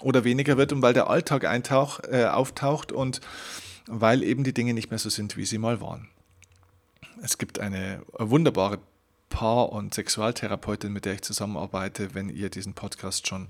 oder 0.01 0.24
weniger 0.24 0.57
wird 0.57 0.74
und 0.74 0.81
weil 0.81 0.93
der 0.93 1.10
Alltag 1.10 1.45
eintauch, 1.45 2.01
äh, 2.12 2.25
auftaucht 2.25 2.91
und 2.91 3.21
weil 3.88 4.24
eben 4.24 4.43
die 4.43 4.53
Dinge 4.53 4.74
nicht 4.74 4.89
mehr 4.91 5.00
so 5.00 5.10
sind, 5.10 5.38
wie 5.38 5.45
sie 5.45 5.57
mal 5.57 5.81
waren. 5.81 6.10
Es 7.24 7.38
gibt 7.38 7.60
eine 7.60 8.01
wunderbare 8.17 8.79
Paar- 9.31 9.71
und 9.71 9.95
Sexualtherapeutin, 9.95 10.93
mit 10.93 11.05
der 11.05 11.15
ich 11.15 11.23
zusammenarbeite. 11.23 12.13
Wenn 12.13 12.29
ihr 12.29 12.51
diesen 12.51 12.75
Podcast 12.75 13.25
schon 13.27 13.47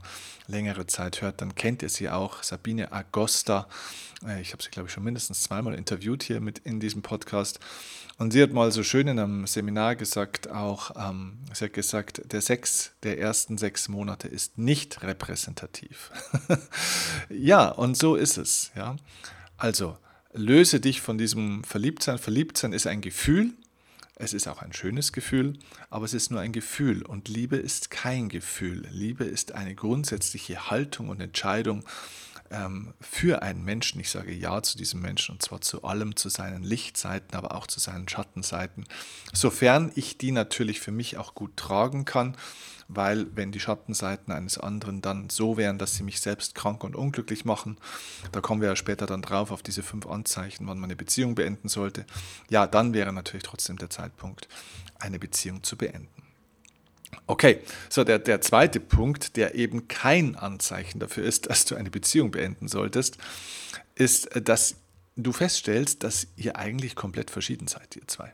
längere 0.48 0.88
Zeit 0.88 1.22
hört, 1.22 1.42
dann 1.42 1.56
kennt 1.56 1.82
ihr 1.82 1.90
sie 1.90 2.10
auch, 2.10 2.44
Sabine 2.44 2.94
Agosta. 2.94 3.68
Äh, 4.26 4.40
ich 4.40 4.54
habe 4.54 4.64
sie, 4.64 4.70
glaube 4.70 4.88
ich, 4.88 4.94
schon 4.94 5.04
mindestens 5.04 5.42
zweimal 5.42 5.74
interviewt 5.74 6.24
hier 6.24 6.40
mit 6.40 6.60
in 6.60 6.80
diesem 6.80 7.02
Podcast. 7.02 7.60
Und 8.18 8.32
sie 8.32 8.44
hat 8.44 8.54
mal 8.54 8.72
so 8.72 8.84
schön 8.84 9.08
in 9.08 9.20
einem 9.20 9.48
Seminar 9.48 9.96
gesagt, 9.96 10.50
auch, 10.50 10.92
ähm, 10.96 11.40
sie 11.52 11.66
hat 11.66 11.74
gesagt, 11.74 12.22
der 12.32 12.42
Sex 12.42 12.92
der 13.04 13.20
ersten 13.20 13.58
sechs 13.58 13.90
Monate 13.90 14.28
ist 14.28 14.60
nicht 14.60 15.02
repräsentativ. 15.02 16.12
ja, 17.30 17.68
und 17.70 17.98
so 17.98 18.16
ist 18.16 18.38
es. 18.38 18.72
Ja. 18.76 18.96
Also, 19.58 19.98
löse 20.34 20.80
dich 20.80 21.02
von 21.02 21.18
diesem 21.18 21.64
Verliebtsein. 21.64 22.20
Verliebtsein 22.20 22.74
ist 22.74 22.86
ein 22.86 23.02
Gefühl, 23.02 23.54
es 24.22 24.34
ist 24.34 24.48
auch 24.48 24.62
ein 24.62 24.72
schönes 24.72 25.12
Gefühl, 25.14 25.58
aber 25.90 26.06
es 26.06 26.14
ist 26.14 26.30
nur 26.30 26.40
ein 26.40 26.52
Gefühl 26.52 27.04
und 27.04 27.28
Liebe 27.28 27.58
ist 27.58 27.90
kein 27.90 28.30
Gefühl. 28.30 28.88
Liebe 28.92 29.24
ist 29.24 29.54
eine 29.54 29.74
grundsätzliche 29.74 30.70
Haltung 30.70 31.10
und 31.10 31.20
Entscheidung 31.20 31.84
ähm, 32.52 32.94
für 33.00 33.42
einen 33.42 33.64
Menschen. 33.64 34.00
Ich 34.00 34.10
sage 34.10 34.34
Ja 34.34 34.62
zu 34.62 34.78
diesem 34.78 35.02
Menschen 35.02 35.34
und 35.34 35.42
zwar 35.42 35.62
zu 35.62 35.84
allem, 35.84 36.16
zu 36.16 36.30
seinen 36.30 36.64
Lichtseiten, 36.64 37.36
aber 37.36 37.56
auch 37.56 37.68
zu 37.68 37.80
seinen 37.80 38.08
Schattenseiten, 38.08 38.86
sofern 39.34 39.92
ich 39.96 40.18
die 40.18 40.32
natürlich 40.32 40.80
für 40.80 40.92
mich 40.92 41.18
auch 41.18 41.36
gut 41.36 41.58
tragen 41.58 42.06
kann 42.06 42.36
weil 42.94 43.28
wenn 43.36 43.52
die 43.52 43.60
Schattenseiten 43.60 44.34
eines 44.34 44.58
anderen 44.58 45.02
dann 45.02 45.30
so 45.30 45.58
wären, 45.58 45.78
dass 45.78 45.96
sie 45.96 46.04
mich 46.04 46.20
selbst 46.20 46.56
krank 46.56 46.84
und 46.84 46.96
unglücklich 46.96 47.46
machen, 47.46 47.78
da 48.32 48.42
kommen 48.42 48.62
wir 48.62 48.70
ja 48.70 48.76
später 48.76 49.06
dann 49.06 49.22
drauf 49.22 49.52
auf 49.52 49.64
diese 49.64 49.84
fünf 49.84 50.06
Anzeichen, 50.08 50.68
wann 50.68 50.78
man 50.78 50.90
eine 50.90 50.96
Beziehung 50.96 51.36
beenden 51.36 51.70
sollte, 51.70 52.06
ja, 52.50 52.68
dann 52.68 52.94
wäre 52.94 53.14
natürlich 53.14 53.44
trotzdem 53.44 53.78
der 53.78 53.90
Zeitpunkt, 53.90 54.48
eine 55.00 55.20
Beziehung 55.20 55.64
zu 55.64 55.78
beenden. 55.78 56.21
Okay, 57.28 57.60
so 57.90 58.04
der, 58.04 58.20
der 58.20 58.42
zweite 58.42 58.80
Punkt, 58.80 59.36
der 59.38 59.56
eben 59.56 59.88
kein 59.88 60.36
Anzeichen 60.36 61.00
dafür 61.00 61.24
ist, 61.24 61.50
dass 61.50 61.66
du 61.66 61.76
eine 61.76 61.90
Beziehung 61.90 62.32
beenden 62.32 62.68
solltest, 62.68 63.18
ist, 63.96 64.30
dass 64.44 64.76
du 65.16 65.32
feststellst, 65.32 66.04
dass 66.04 66.28
ihr 66.36 66.58
eigentlich 66.58 66.96
komplett 66.96 67.32
verschieden 67.32 67.68
seid, 67.68 67.96
ihr 67.96 68.08
zwei 68.08 68.34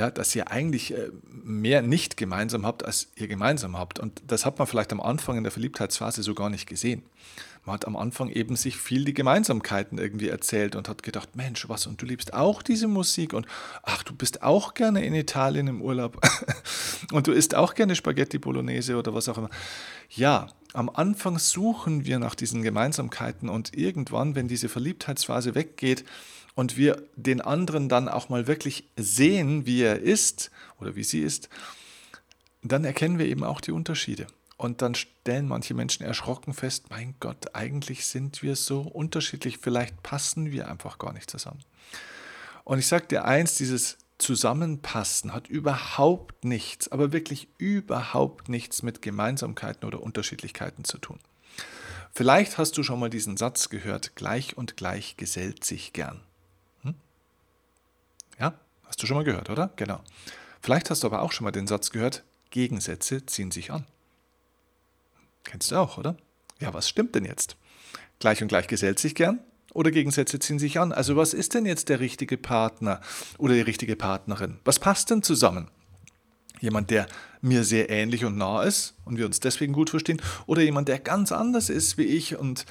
ja, 0.00 0.10
dass 0.10 0.34
ihr 0.34 0.50
eigentlich 0.50 0.94
äh, 0.94 1.10
mehr 1.28 1.82
nicht 1.82 2.16
gemeinsam 2.16 2.64
habt, 2.66 2.84
als 2.84 3.08
ihr 3.16 3.28
gemeinsam 3.28 3.76
habt. 3.78 3.98
Und 3.98 4.22
das 4.26 4.46
hat 4.46 4.58
man 4.58 4.66
vielleicht 4.66 4.92
am 4.92 5.00
Anfang 5.00 5.36
in 5.36 5.44
der 5.44 5.52
Verliebtheitsphase 5.52 6.22
so 6.22 6.34
gar 6.34 6.48
nicht 6.48 6.66
gesehen. 6.66 7.02
Man 7.66 7.74
hat 7.74 7.86
am 7.86 7.96
Anfang 7.96 8.30
eben 8.30 8.56
sich 8.56 8.78
viel 8.78 9.04
die 9.04 9.12
Gemeinsamkeiten 9.12 9.98
irgendwie 9.98 10.30
erzählt 10.30 10.74
und 10.74 10.88
hat 10.88 11.02
gedacht, 11.02 11.36
Mensch, 11.36 11.68
was, 11.68 11.86
und 11.86 12.00
du 12.00 12.06
liebst 12.06 12.32
auch 12.32 12.62
diese 12.62 12.88
Musik 12.88 13.34
und 13.34 13.46
ach, 13.82 14.02
du 14.02 14.14
bist 14.14 14.42
auch 14.42 14.72
gerne 14.72 15.04
in 15.04 15.14
Italien 15.14 15.66
im 15.66 15.82
Urlaub 15.82 16.18
und 17.12 17.26
du 17.26 17.32
isst 17.32 17.54
auch 17.54 17.74
gerne 17.74 17.94
Spaghetti 17.94 18.38
Bolognese 18.38 18.96
oder 18.96 19.12
was 19.12 19.28
auch 19.28 19.36
immer. 19.36 19.50
Ja, 20.08 20.48
am 20.72 20.88
Anfang 20.88 21.38
suchen 21.38 22.06
wir 22.06 22.18
nach 22.18 22.34
diesen 22.34 22.62
Gemeinsamkeiten 22.62 23.50
und 23.50 23.76
irgendwann, 23.76 24.34
wenn 24.34 24.48
diese 24.48 24.70
Verliebtheitsphase 24.70 25.54
weggeht, 25.54 26.06
und 26.54 26.76
wir 26.76 27.02
den 27.16 27.40
anderen 27.40 27.88
dann 27.88 28.08
auch 28.08 28.28
mal 28.28 28.46
wirklich 28.46 28.84
sehen, 28.96 29.66
wie 29.66 29.82
er 29.82 30.00
ist 30.00 30.50
oder 30.78 30.96
wie 30.96 31.04
sie 31.04 31.20
ist, 31.20 31.48
dann 32.62 32.84
erkennen 32.84 33.18
wir 33.18 33.26
eben 33.26 33.44
auch 33.44 33.60
die 33.60 33.72
Unterschiede. 33.72 34.26
Und 34.56 34.82
dann 34.82 34.94
stellen 34.94 35.48
manche 35.48 35.72
Menschen 35.72 36.04
erschrocken 36.04 36.52
fest, 36.52 36.90
mein 36.90 37.14
Gott, 37.18 37.54
eigentlich 37.54 38.06
sind 38.06 38.42
wir 38.42 38.56
so 38.56 38.82
unterschiedlich, 38.82 39.58
vielleicht 39.58 40.02
passen 40.02 40.52
wir 40.52 40.68
einfach 40.68 40.98
gar 40.98 41.14
nicht 41.14 41.30
zusammen. 41.30 41.64
Und 42.64 42.78
ich 42.78 42.86
sage 42.86 43.06
dir 43.06 43.24
eins, 43.24 43.54
dieses 43.54 43.96
Zusammenpassen 44.18 45.32
hat 45.32 45.48
überhaupt 45.48 46.44
nichts, 46.44 46.92
aber 46.92 47.12
wirklich 47.12 47.48
überhaupt 47.56 48.50
nichts 48.50 48.82
mit 48.82 49.00
Gemeinsamkeiten 49.00 49.86
oder 49.86 50.02
Unterschiedlichkeiten 50.02 50.84
zu 50.84 50.98
tun. 50.98 51.18
Vielleicht 52.12 52.58
hast 52.58 52.76
du 52.76 52.82
schon 52.82 53.00
mal 53.00 53.08
diesen 53.08 53.36
Satz 53.36 53.70
gehört, 53.70 54.14
gleich 54.14 54.58
und 54.58 54.76
gleich 54.76 55.16
gesellt 55.16 55.64
sich 55.64 55.92
gern. 55.92 56.20
Hast 59.00 59.04
du 59.04 59.06
schon 59.06 59.16
mal 59.16 59.24
gehört, 59.24 59.48
oder? 59.48 59.72
Genau. 59.76 60.02
Vielleicht 60.60 60.90
hast 60.90 61.02
du 61.02 61.06
aber 61.06 61.22
auch 61.22 61.32
schon 61.32 61.46
mal 61.46 61.52
den 61.52 61.66
Satz 61.66 61.90
gehört, 61.90 62.22
Gegensätze 62.50 63.24
ziehen 63.24 63.50
sich 63.50 63.70
an. 63.70 63.86
Kennst 65.42 65.70
du 65.70 65.76
auch, 65.76 65.96
oder? 65.96 66.18
Ja, 66.58 66.74
was 66.74 66.86
stimmt 66.86 67.14
denn 67.14 67.24
jetzt? 67.24 67.56
Gleich 68.18 68.42
und 68.42 68.48
gleich 68.48 68.66
gesellt 68.66 68.98
sich 68.98 69.14
gern 69.14 69.38
oder 69.72 69.90
Gegensätze 69.90 70.38
ziehen 70.38 70.58
sich 70.58 70.78
an? 70.78 70.92
Also 70.92 71.16
was 71.16 71.32
ist 71.32 71.54
denn 71.54 71.64
jetzt 71.64 71.88
der 71.88 71.98
richtige 71.98 72.36
Partner 72.36 73.00
oder 73.38 73.54
die 73.54 73.62
richtige 73.62 73.96
Partnerin? 73.96 74.58
Was 74.66 74.78
passt 74.78 75.08
denn 75.08 75.22
zusammen? 75.22 75.70
Jemand, 76.60 76.90
der 76.90 77.06
mir 77.40 77.64
sehr 77.64 77.88
ähnlich 77.88 78.26
und 78.26 78.36
nah 78.36 78.64
ist 78.64 78.92
und 79.06 79.16
wir 79.16 79.24
uns 79.24 79.40
deswegen 79.40 79.72
gut 79.72 79.88
verstehen 79.88 80.20
oder 80.44 80.60
jemand, 80.60 80.88
der 80.88 80.98
ganz 80.98 81.32
anders 81.32 81.70
ist 81.70 81.96
wie 81.96 82.04
ich 82.04 82.36
und 82.36 82.66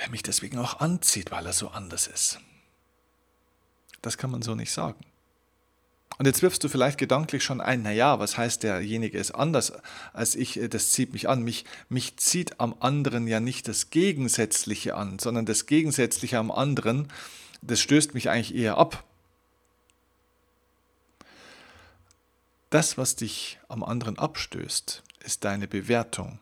der 0.00 0.10
mich 0.10 0.24
deswegen 0.24 0.58
auch 0.58 0.80
anzieht, 0.80 1.30
weil 1.30 1.46
er 1.46 1.52
so 1.52 1.68
anders 1.68 2.08
ist. 2.08 2.40
Das 4.06 4.18
kann 4.18 4.30
man 4.30 4.40
so 4.40 4.54
nicht 4.54 4.70
sagen. 4.70 5.04
Und 6.16 6.26
jetzt 6.26 6.40
wirfst 6.40 6.62
du 6.62 6.68
vielleicht 6.68 6.96
gedanklich 6.96 7.42
schon 7.42 7.60
ein, 7.60 7.82
naja, 7.82 8.20
was 8.20 8.38
heißt, 8.38 8.62
derjenige 8.62 9.18
ist 9.18 9.32
anders 9.32 9.72
als 10.12 10.36
ich, 10.36 10.60
äh, 10.60 10.68
das 10.68 10.92
zieht 10.92 11.12
mich 11.12 11.28
an. 11.28 11.42
Mich, 11.42 11.64
mich 11.88 12.16
zieht 12.16 12.60
am 12.60 12.76
anderen 12.78 13.26
ja 13.26 13.40
nicht 13.40 13.66
das 13.66 13.90
Gegensätzliche 13.90 14.94
an, 14.94 15.18
sondern 15.18 15.44
das 15.44 15.66
Gegensätzliche 15.66 16.38
am 16.38 16.52
anderen, 16.52 17.12
das 17.62 17.80
stößt 17.80 18.14
mich 18.14 18.30
eigentlich 18.30 18.54
eher 18.54 18.78
ab. 18.78 19.02
Das, 22.70 22.96
was 22.96 23.16
dich 23.16 23.58
am 23.66 23.82
anderen 23.82 24.20
abstößt, 24.20 25.02
ist 25.24 25.42
deine 25.42 25.66
Bewertung 25.66 26.38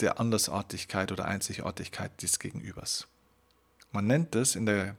der 0.00 0.18
Andersartigkeit 0.18 1.12
oder 1.12 1.26
Einzigartigkeit 1.26 2.22
des 2.22 2.38
Gegenübers. 2.38 3.06
Man 3.92 4.06
nennt 4.06 4.34
es 4.34 4.56
in 4.56 4.64
der 4.64 4.96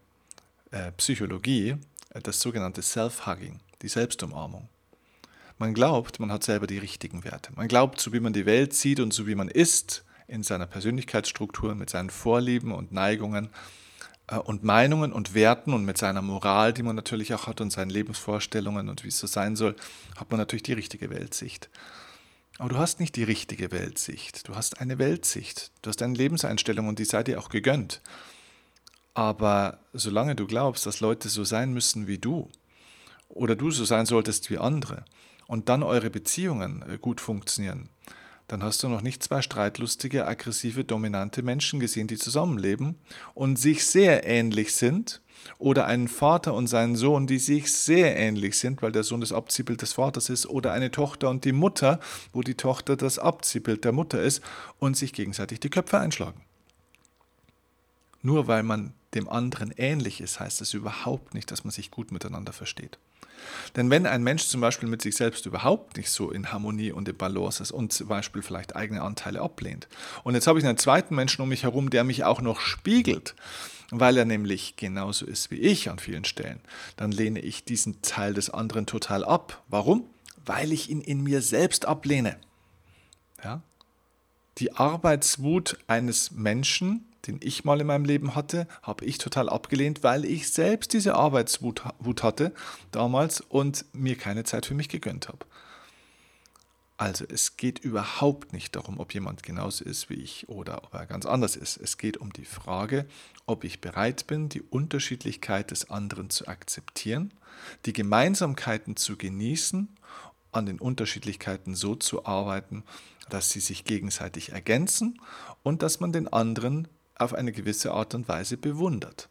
Psychologie 0.98 1.76
äh, 2.16 2.22
das 2.22 2.40
sogenannte 2.40 2.82
Self-Hugging, 2.82 3.60
die 3.82 3.88
Selbstumarmung. 3.88 4.70
Man 5.58 5.74
glaubt, 5.74 6.20
man 6.20 6.32
hat 6.32 6.44
selber 6.44 6.68
die 6.68 6.80
richtigen 6.80 7.24
Werte. 7.24 7.54
Man 7.56 7.68
glaubt, 7.68 8.02
so 8.02 8.12
wie 8.12 8.20
man 8.20 8.34
die 8.34 8.46
Welt 8.46 8.74
sieht 8.74 9.00
und 9.00 9.14
so 9.14 9.26
wie 9.28 9.36
man 9.36 9.48
ist, 9.48 10.04
in 10.28 10.44
seiner 10.44 10.66
Persönlichkeitsstruktur, 10.66 11.76
mit 11.76 11.90
seinen 11.90 12.10
Vorlieben 12.10 12.72
und 12.72 12.92
Neigungen 12.92 13.50
äh, 14.28 14.38
und 14.38 14.64
Meinungen 14.64 15.14
und 15.14 15.34
Werten 15.34 15.74
und 15.74 15.86
mit 15.86 15.98
seiner 15.98 16.22
Moral, 16.22 16.74
die 16.74 16.84
man 16.84 16.96
natürlich 16.96 17.34
auch 17.34 17.48
hat 17.48 17.62
und 17.62 17.72
seinen 17.72 17.90
Lebensvorstellungen 17.90 18.90
und 18.90 19.04
wie 19.04 19.10
es 19.10 19.20
so 19.20 19.28
sein 19.28 19.56
soll, 19.56 19.76
hat 20.18 20.32
man 20.32 20.40
natürlich 20.40 20.64
die 20.64 20.74
richtige 20.74 21.10
Weltsicht. 21.10 21.70
Aber 22.58 22.70
du 22.70 22.78
hast 22.78 23.00
nicht 23.00 23.16
die 23.18 23.24
richtige 23.24 23.72
Weltsicht. 23.72 24.48
Du 24.48 24.56
hast 24.56 24.80
eine 24.80 24.98
Weltsicht. 24.98 25.72
Du 25.82 25.90
hast 25.90 26.02
eine 26.02 26.14
Lebenseinstellung 26.14 26.88
und 26.88 27.00
die 27.00 27.06
sei 27.06 27.22
dir 27.22 27.38
auch 27.38 27.50
gegönnt. 27.50 28.02
Aber 29.16 29.80
solange 29.94 30.36
du 30.36 30.46
glaubst, 30.46 30.86
dass 30.86 31.00
Leute 31.00 31.30
so 31.30 31.46
sein 31.46 31.74
müssen 31.74 32.06
wie 32.06 32.18
du 32.18 32.50
oder 33.30 33.56
du 33.56 33.72
so 33.72 33.86
sein 33.86 34.06
solltest 34.06 34.50
wie 34.52 34.58
andere 34.58 35.06
und 35.48 35.70
dann 35.70 35.84
eure 35.84 36.10
Beziehungen 36.10 36.84
äh, 36.88 36.98
gut 36.98 37.22
funktionieren, 37.22 37.90
dann 38.48 38.62
hast 38.62 38.84
du 38.84 38.90
noch 38.90 39.02
nicht 39.02 39.24
zwei 39.24 39.42
streitlustige, 39.42 40.28
aggressive, 40.28 40.84
dominante 40.84 41.44
Menschen 41.44 41.80
gesehen, 41.80 42.08
die 42.08 42.18
zusammenleben 42.18 42.96
und 43.34 43.58
sich 43.58 43.86
sehr 43.86 44.28
ähnlich 44.28 44.76
sind 44.76 45.22
oder 45.58 45.86
einen 45.86 46.10
Vater 46.10 46.54
und 46.54 46.68
seinen 46.68 46.98
Sohn, 46.98 47.26
die 47.26 47.40
sich 47.40 47.74
sehr 47.74 48.18
ähnlich 48.18 48.60
sind, 48.60 48.82
weil 48.82 48.92
der 48.92 49.04
Sohn 49.04 49.22
das 49.22 49.32
Abziehbild 49.32 49.82
des 49.82 49.94
Vaters 49.94 50.30
ist, 50.30 50.46
oder 50.46 50.74
eine 50.74 50.92
Tochter 50.92 51.30
und 51.30 51.46
die 51.46 51.54
Mutter, 51.54 52.00
wo 52.34 52.42
die 52.42 52.56
Tochter 52.56 52.98
das 52.98 53.18
Abziehbild 53.18 53.86
der 53.86 53.94
Mutter 53.94 54.22
ist 54.22 54.44
und 54.78 54.98
sich 54.98 55.14
gegenseitig 55.14 55.60
die 55.62 55.70
Köpfe 55.70 56.00
einschlagen. 56.00 56.42
Nur 58.22 58.48
weil 58.48 58.64
man 58.64 58.94
dem 59.16 59.30
anderen 59.30 59.72
ähnlich 59.78 60.22
ist, 60.22 60.40
heißt 60.40 60.62
das 60.62 60.74
überhaupt 60.74 61.34
nicht, 61.34 61.50
dass 61.52 61.64
man 61.64 61.72
sich 61.72 61.92
gut 61.92 62.12
miteinander 62.12 62.54
versteht. 62.54 63.00
Denn 63.76 63.90
wenn 63.90 64.06
ein 64.06 64.24
Mensch 64.24 64.46
zum 64.46 64.62
Beispiel 64.62 64.90
mit 64.90 65.02
sich 65.02 65.16
selbst 65.16 65.46
überhaupt 65.46 65.98
nicht 65.98 66.10
so 66.10 66.32
in 66.32 66.52
Harmonie 66.52 66.92
und 66.92 67.08
in 67.08 67.18
Balance 67.18 67.62
ist 67.62 67.72
und 67.72 67.94
zum 67.94 68.08
Beispiel 68.08 68.42
vielleicht 68.42 68.76
eigene 68.76 69.02
Anteile 69.02 69.42
ablehnt, 69.42 69.88
und 70.24 70.36
jetzt 70.36 70.48
habe 70.48 70.60
ich 70.60 70.66
einen 70.66 70.78
zweiten 70.78 71.16
Menschen 71.16 71.42
um 71.42 71.50
mich 71.50 71.64
herum, 71.64 71.90
der 71.90 72.04
mich 72.04 72.24
auch 72.24 72.42
noch 72.42 72.60
spiegelt, 72.60 73.36
weil 73.92 74.18
er 74.18 74.26
nämlich 74.26 74.76
genauso 74.76 75.26
ist 75.26 75.52
wie 75.52 75.60
ich 75.60 75.90
an 75.90 76.00
vielen 76.00 76.26
Stellen, 76.26 76.60
dann 76.98 77.12
lehne 77.12 77.40
ich 77.40 77.66
diesen 77.66 78.02
Teil 78.02 78.34
des 78.34 78.50
anderen 78.50 78.86
total 78.86 79.24
ab. 79.24 79.64
Warum? 79.68 80.06
Weil 80.46 80.72
ich 80.72 80.90
ihn 80.90 81.02
in 81.02 81.22
mir 81.22 81.42
selbst 81.42 81.86
ablehne. 81.86 82.38
Ja? 83.44 83.62
Die 84.58 84.74
Arbeitswut 84.74 85.78
eines 85.88 86.32
Menschen, 86.32 87.06
den 87.27 87.39
ich 87.41 87.63
mal 87.65 87.82
in 87.82 87.88
meinem 87.88 88.05
Leben 88.05 88.36
hatte, 88.36 88.67
habe 88.82 89.05
ich 89.05 89.17
total 89.17 89.50
abgelehnt, 89.50 90.03
weil 90.03 90.25
ich 90.25 90.51
selbst 90.51 90.94
diese 90.94 91.15
Arbeitswut 91.15 91.84
hatte 92.24 92.53
damals 92.91 93.41
und 93.41 93.86
mir 93.94 94.15
keine 94.15 94.44
Zeit 94.44 94.65
für 94.65 94.75
mich 94.75 94.89
gegönnt 94.89 95.27
habe. 95.27 95.46
Also 96.98 97.25
es 97.27 97.58
geht 97.58 97.79
überhaupt 97.79 98.53
nicht 98.53 98.75
darum, 98.75 99.01
ob 99.01 99.13
jemand 99.13 99.44
genauso 99.44 99.84
ist 99.84 100.10
wie 100.10 100.13
ich 100.13 100.48
oder 100.48 100.86
ob 100.86 100.94
er 100.94 101.05
ganz 101.05 101.25
anders 101.25 101.58
ist. 101.58 101.75
Es 101.75 101.98
geht 101.98 102.15
um 102.15 102.32
die 102.32 102.46
Frage, 102.46 103.05
ob 103.46 103.65
ich 103.65 103.82
bereit 103.82 104.27
bin, 104.27 104.48
die 104.48 104.62
Unterschiedlichkeit 104.62 105.72
des 105.72 105.89
anderen 105.89 106.29
zu 106.29 106.48
akzeptieren, 106.48 107.34
die 107.86 107.91
Gemeinsamkeiten 107.91 108.96
zu 108.96 109.17
genießen, 109.17 109.89
an 110.53 110.65
den 110.65 110.79
Unterschiedlichkeiten 110.79 111.75
so 111.75 111.96
zu 111.96 112.25
arbeiten, 112.25 112.86
dass 113.29 113.50
sie 113.50 113.60
sich 113.60 113.84
gegenseitig 113.84 114.53
ergänzen 114.53 115.20
und 115.63 115.82
dass 115.82 116.00
man 116.00 116.13
den 116.13 116.32
anderen 116.32 116.88
auf 117.18 117.34
eine 117.34 117.52
gewisse 117.52 117.92
Art 117.92 118.14
und 118.14 118.28
Weise 118.28 118.58
bewundert. 118.58 119.30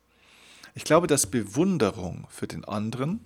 Ich 0.74 0.84
glaube, 0.84 1.06
dass 1.06 1.26
Bewunderung 1.26 2.26
für 2.30 2.46
den 2.46 2.64
anderen 2.64 3.20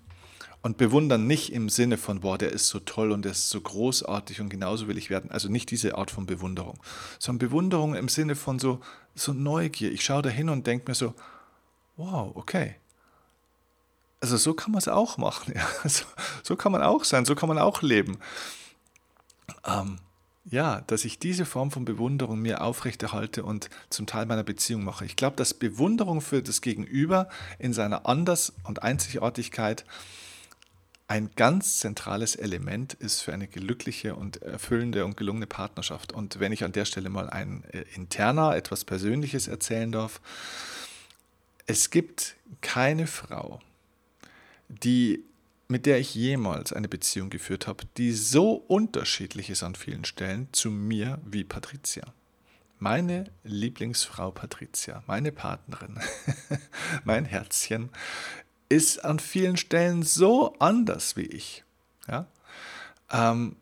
und 0.63 0.77
bewundern 0.77 1.27
nicht 1.27 1.53
im 1.53 1.69
Sinne 1.69 1.97
von, 1.97 2.21
boah, 2.21 2.37
der 2.37 2.53
ist 2.53 2.69
so 2.69 2.81
toll 2.81 3.13
und 3.13 3.25
der 3.25 3.33
ist 3.33 3.49
so 3.49 3.61
großartig 3.61 4.41
und 4.41 4.49
genauso 4.49 4.89
will 4.89 4.99
ich 4.99 5.09
werden. 5.09 5.31
Also 5.31 5.49
nicht 5.49 5.71
diese 5.71 5.97
Art 5.97 6.11
von 6.11 6.27
Bewunderung, 6.27 6.79
sondern 7.19 7.49
Bewunderung 7.49 7.95
im 7.95 8.09
Sinne 8.09 8.37
von 8.37 8.59
so, 8.59 8.81
so 9.15 9.33
Neugier. 9.33 9.93
Ich 9.93 10.05
schaue 10.05 10.23
da 10.23 10.31
hin 10.31 10.49
und 10.49 10.67
denke 10.67 10.91
mir 10.91 10.95
so, 10.95 11.15
wow, 11.97 12.33
okay. 12.35 12.77
Also 14.21 14.37
so 14.37 14.53
kann 14.53 14.73
man 14.73 14.79
es 14.79 14.89
auch 14.89 15.17
machen. 15.17 15.55
Ja. 15.57 15.89
So, 15.89 16.05
so, 16.43 16.57
kann 16.57 16.73
man 16.73 16.83
auch 16.83 17.05
sein, 17.05 17.25
so 17.25 17.35
kann 17.35 17.49
man 17.49 17.59
auch 17.59 17.83
leben. 17.83 18.19
Ähm, 19.65 19.99
ja, 20.51 20.83
dass 20.87 21.05
ich 21.05 21.19
diese 21.19 21.45
Form 21.45 21.71
von 21.71 21.85
Bewunderung 21.85 22.41
mir 22.41 22.63
aufrechterhalte 22.63 23.45
und 23.45 23.69
zum 23.91 24.07
Teil 24.07 24.27
meiner 24.27 24.45
Beziehung 24.45 24.85
mache. 24.85 25.05
Ich 25.05 25.17
glaube, 25.17 25.37
dass 25.37 25.55
Bewunderung 25.55 26.21
für 26.21 26.43
das 26.43 26.61
Gegenüber 26.61 27.29
in 27.59 27.73
seiner 27.73 28.07
Anders- 28.07 28.53
und 28.65 28.83
Einzigartigkeit 28.83 29.85
ein 31.07 31.31
ganz 31.37 31.79
zentrales 31.79 32.37
Element 32.37 32.93
ist 32.95 33.23
für 33.23 33.33
eine 33.33 33.49
glückliche 33.49 34.15
und 34.15 34.43
erfüllende 34.43 35.07
und 35.07 35.17
gelungene 35.17 35.47
Partnerschaft. 35.47 36.13
Und 36.13 36.39
wenn 36.39 36.53
ich 36.53 36.65
an 36.65 36.73
der 36.73 36.85
Stelle 36.85 37.09
mal 37.09 37.31
ein 37.31 37.65
äh, 37.73 37.85
interner, 37.95 38.55
etwas 38.55 38.85
Persönliches 38.85 39.49
erzählen 39.49 39.91
darf, 39.91 40.21
es 41.67 41.91
gibt 41.91 42.37
keine 42.61 43.07
Frau, 43.07 43.61
die 44.69 45.25
mit 45.69 45.85
der 45.85 45.99
ich 45.99 46.15
jemals 46.15 46.73
eine 46.73 46.89
Beziehung 46.89 47.29
geführt 47.29 47.67
habe, 47.67 47.85
die 47.99 48.13
so 48.13 48.53
unterschiedlich 48.53 49.51
ist 49.51 49.63
an 49.63 49.75
vielen 49.75 50.07
Stellen 50.07 50.49
zu 50.53 50.71
mir 50.71 51.21
wie 51.25 51.45
Patricia. 51.45 52.15
Meine 52.79 53.25
Lieblingsfrau 53.45 54.31
Patricia, 54.31 55.03
meine 55.07 55.31
Partnerin, 55.31 55.99
mein 57.05 57.27
Herzchen, 57.27 57.91
ist 58.69 59.05
an 59.05 59.19
vielen 59.19 59.57
Stellen 59.57 60.03
so 60.03 60.55
anders 60.59 61.17
wie 61.17 61.27
ich. 61.27 61.65
Ja? 62.09 62.27
Ähm, 63.11 63.57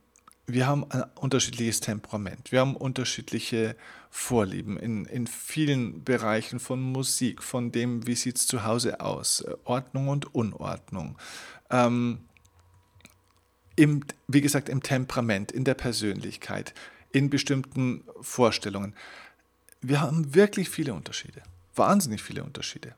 wir 0.46 0.66
haben 0.68 0.88
ein 0.90 1.04
unterschiedliches 1.16 1.80
Temperament, 1.80 2.52
wir 2.52 2.60
haben 2.60 2.76
unterschiedliche 2.76 3.74
Vorlieben 4.10 4.78
in, 4.78 5.04
in 5.04 5.26
vielen 5.26 6.04
Bereichen 6.04 6.60
von 6.60 6.80
Musik, 6.80 7.42
von 7.42 7.72
dem, 7.72 8.06
wie 8.06 8.14
sieht 8.14 8.36
es 8.36 8.46
zu 8.46 8.64
Hause 8.64 9.00
aus, 9.00 9.44
Ordnung 9.64 10.08
und 10.08 10.34
Unordnung. 10.34 11.18
Ähm, 11.70 12.20
im, 13.76 14.04
wie 14.26 14.40
gesagt, 14.40 14.68
im 14.68 14.82
Temperament, 14.82 15.52
in 15.52 15.64
der 15.64 15.74
Persönlichkeit, 15.74 16.74
in 17.12 17.28
bestimmten 17.28 18.04
Vorstellungen. 18.20 18.94
Wir 19.82 20.00
haben 20.00 20.34
wirklich 20.34 20.70
viele 20.70 20.94
Unterschiede, 20.94 21.42
wahnsinnig 21.74 22.22
viele 22.22 22.42
Unterschiede 22.42 22.94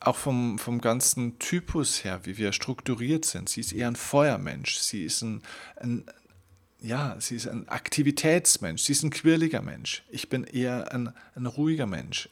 auch 0.00 0.16
vom, 0.16 0.58
vom 0.58 0.80
ganzen 0.80 1.38
Typus 1.38 2.04
her, 2.04 2.20
wie 2.24 2.36
wir 2.36 2.52
strukturiert 2.52 3.24
sind. 3.24 3.48
Sie 3.48 3.60
ist 3.60 3.72
eher 3.72 3.88
ein 3.88 3.96
Feuermensch, 3.96 4.76
sie 4.78 5.04
ist 5.04 5.22
ein, 5.22 5.42
ein 5.76 6.04
ja, 6.86 7.16
sie 7.18 7.36
ist 7.36 7.48
ein 7.48 7.68
Aktivitätsmensch, 7.68 8.82
sie 8.82 8.92
ist 8.92 9.02
ein 9.02 9.10
quirliger 9.10 9.60
Mensch. 9.60 10.04
Ich 10.08 10.28
bin 10.28 10.44
eher 10.44 10.92
ein, 10.92 11.12
ein 11.34 11.46
ruhiger 11.46 11.86
Mensch. 11.86 12.28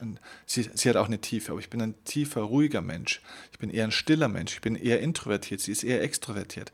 Sie, 0.46 0.70
sie 0.72 0.88
hat 0.88 0.96
auch 0.96 1.06
eine 1.06 1.20
Tiefe, 1.20 1.52
aber 1.52 1.60
ich 1.60 1.70
bin 1.70 1.82
ein 1.82 1.94
tiefer, 2.04 2.42
ruhiger 2.42 2.80
Mensch. 2.80 3.20
Ich 3.52 3.58
bin 3.58 3.70
eher 3.70 3.84
ein 3.84 3.90
stiller 3.90 4.28
Mensch, 4.28 4.54
ich 4.54 4.60
bin 4.60 4.76
eher 4.76 5.00
introvertiert, 5.00 5.60
sie 5.60 5.72
ist 5.72 5.82
eher 5.82 6.02
extrovertiert. 6.02 6.72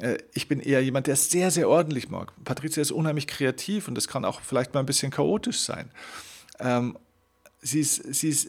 Äh, 0.00 0.18
ich 0.34 0.48
bin 0.48 0.60
eher 0.60 0.82
jemand, 0.82 1.06
der 1.06 1.14
es 1.14 1.30
sehr, 1.30 1.50
sehr 1.50 1.68
ordentlich 1.68 2.10
mag. 2.10 2.32
Patricia 2.44 2.82
ist 2.82 2.92
unheimlich 2.92 3.26
kreativ 3.26 3.88
und 3.88 3.94
das 3.94 4.06
kann 4.06 4.24
auch 4.24 4.42
vielleicht 4.42 4.74
mal 4.74 4.80
ein 4.80 4.86
bisschen 4.86 5.10
chaotisch 5.10 5.60
sein. 5.60 5.90
Ähm, 6.60 6.98
sie, 7.62 7.80
ist, 7.80 8.14
sie 8.14 8.28
ist 8.28 8.48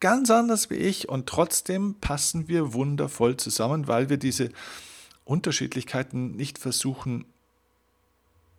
ganz 0.00 0.30
anders 0.30 0.70
wie 0.70 0.76
ich 0.76 1.08
und 1.08 1.28
trotzdem 1.28 1.96
passen 2.00 2.48
wir 2.48 2.72
wundervoll 2.72 3.36
zusammen, 3.36 3.88
weil 3.88 4.08
wir 4.08 4.16
diese 4.16 4.50
Unterschiedlichkeiten 5.24 6.32
nicht 6.34 6.58
versuchen, 6.58 7.26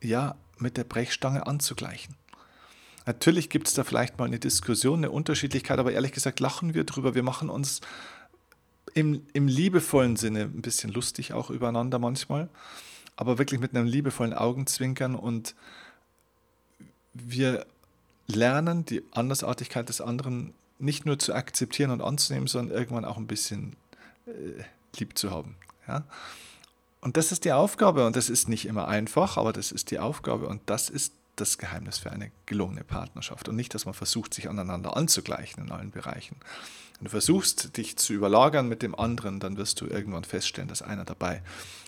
ja, 0.04 0.36
mit 0.58 0.78
der 0.78 0.84
Brechstange 0.84 1.48
anzugleichen. 1.48 2.16
Natürlich 3.06 3.50
gibt 3.50 3.68
es 3.68 3.74
da 3.74 3.84
vielleicht 3.84 4.18
mal 4.18 4.26
eine 4.26 4.40
Diskussion, 4.40 5.00
eine 5.00 5.12
Unterschiedlichkeit, 5.12 5.80
aber 5.80 5.92
ehrlich 5.92 6.14
gesagt 6.14 6.40
lachen 6.40 6.74
wir 6.74 6.86
drüber. 6.86 7.16
Wir 7.16 7.24
machen 7.24 7.50
uns 7.50 7.82
im, 8.94 9.26
im 9.34 9.48
liebevollen 9.48 10.16
Sinne 10.16 10.44
ein 10.44 10.62
bisschen 10.62 10.92
lustig 10.92 11.34
auch 11.34 11.50
übereinander 11.50 12.00
manchmal, 12.00 12.50
aber 13.16 13.38
wirklich 13.38 13.60
mit 13.60 13.76
einem 13.76 13.88
liebevollen 13.88 14.34
Augenzwinkern 14.34 15.16
und 15.16 15.56
wir 17.14 17.66
lernen 18.28 18.86
die 18.86 19.04
Andersartigkeit 19.12 19.90
des 19.90 20.00
anderen 20.00 20.54
nicht 20.80 21.06
nur 21.06 21.20
zu 21.20 21.34
akzeptieren 21.34 21.92
und 21.92 22.02
anzunehmen, 22.02 22.48
sondern 22.48 22.76
irgendwann 22.76 23.06
auch 23.06 23.18
ein 23.18 23.28
bisschen 23.28 23.76
äh, 24.26 24.64
lieb 24.98 25.18
zu 25.18 25.32
haben. 25.32 25.56
Ja? 25.88 26.04
Und 27.04 27.18
das 27.18 27.34
ist 27.34 27.44
die 27.44 27.52
Aufgabe 27.52 28.08
und 28.08 28.16
das 28.16 28.30
ist 28.30 28.48
nicht 28.48 28.66
immer 28.66 28.88
einfach, 28.88 29.36
aber 29.36 29.52
das 29.52 29.74
ist 29.74 29.92
die 29.92 30.00
Aufgabe 30.00 30.48
und 30.48 30.62
das 30.68 30.90
ist 30.90 31.14
das 31.36 31.58
Geheimnis 31.58 31.98
für 31.98 32.14
eine 32.14 32.32
gelungene 32.46 32.86
Partnerschaft 32.86 33.50
und 33.50 33.58
nicht, 33.58 33.74
dass 33.74 33.84
man 33.84 33.94
versucht, 33.94 34.34
sich 34.34 34.50
aneinander 34.50 34.96
anzugleichen 34.96 35.66
in 35.66 35.72
allen 35.74 35.92
Bereichen. 35.92 36.38
Wenn 36.98 37.06
du 37.06 37.10
versuchst, 37.12 37.76
dich 37.76 37.98
zu 37.98 38.14
überlagern 38.14 38.70
mit 38.70 38.82
dem 38.82 38.96
anderen, 38.96 39.42
dann 39.42 39.58
wirst 39.58 39.82
du 39.82 39.86
irgendwann 39.88 40.24
feststellen, 40.24 40.70
dass 40.70 40.82
einer 40.82 41.04
dabei 41.04 41.44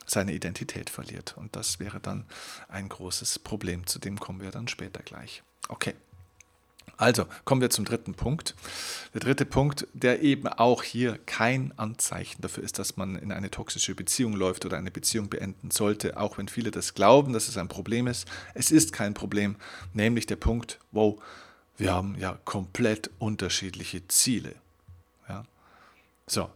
seine 0.05 0.33
Identität 0.33 0.89
verliert 0.89 1.35
und 1.37 1.55
das 1.55 1.79
wäre 1.79 2.01
dann 2.01 2.25
ein 2.67 2.89
großes 2.89 3.39
Problem, 3.39 3.87
zu 3.87 3.99
dem 3.99 4.19
kommen 4.19 4.41
wir 4.41 4.51
dann 4.51 4.67
später 4.67 5.01
gleich. 5.01 5.43
Okay. 5.69 5.93
Also 6.97 7.25
kommen 7.43 7.61
wir 7.61 7.69
zum 7.69 7.85
dritten 7.85 8.13
Punkt. 8.13 8.55
Der 9.13 9.21
dritte 9.21 9.45
Punkt, 9.45 9.87
der 9.93 10.21
eben 10.21 10.47
auch 10.47 10.83
hier 10.83 11.17
kein 11.25 11.73
Anzeichen 11.77 12.41
dafür 12.41 12.63
ist, 12.63 12.79
dass 12.79 12.97
man 12.97 13.15
in 13.17 13.31
eine 13.31 13.51
toxische 13.51 13.95
Beziehung 13.95 14.33
läuft 14.33 14.65
oder 14.65 14.77
eine 14.77 14.91
Beziehung 14.91 15.29
beenden 15.29 15.71
sollte, 15.71 16.17
auch 16.17 16.37
wenn 16.37 16.47
viele 16.47 16.71
das 16.71 16.93
glauben, 16.93 17.33
dass 17.33 17.47
es 17.47 17.57
ein 17.57 17.67
Problem 17.67 18.07
ist. 18.07 18.27
Es 18.53 18.71
ist 18.71 18.93
kein 18.93 19.13
Problem, 19.13 19.55
nämlich 19.93 20.25
der 20.25 20.37
Punkt, 20.37 20.79
wow, 20.91 21.21
wir 21.77 21.93
haben 21.93 22.15
ja 22.17 22.37
komplett 22.45 23.09
unterschiedliche 23.19 24.07
Ziele. 24.07 24.55
Ja? 25.27 25.45
So, 26.27 26.49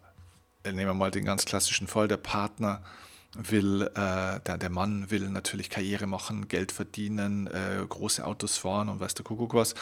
nehmen 0.63 0.77
wir 0.79 0.93
mal 0.93 1.11
den 1.11 1.25
ganz 1.25 1.45
klassischen 1.45 1.87
Fall, 1.87 2.07
der 2.07 2.17
Partner 2.17 2.81
will, 3.35 3.83
äh, 3.93 4.39
der, 4.39 4.57
der 4.57 4.69
Mann 4.69 5.11
will 5.11 5.29
natürlich 5.29 5.69
Karriere 5.69 6.07
machen, 6.07 6.47
Geld 6.47 6.71
verdienen, 6.71 7.47
äh, 7.47 7.85
große 7.87 8.25
Autos 8.25 8.57
fahren 8.57 8.89
und 8.89 8.99
weiß 8.99 9.13
der 9.13 9.25
Kuckuck 9.25 9.53
was. 9.53 9.75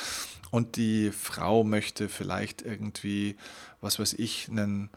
Und 0.52 0.76
die 0.76 1.12
Frau 1.12 1.64
möchte 1.64 2.10
vielleicht 2.10 2.62
irgendwie, 2.62 3.38
was 3.82 4.00
weiß 4.00 4.14
ich, 4.14 4.50
einen, 4.50 4.90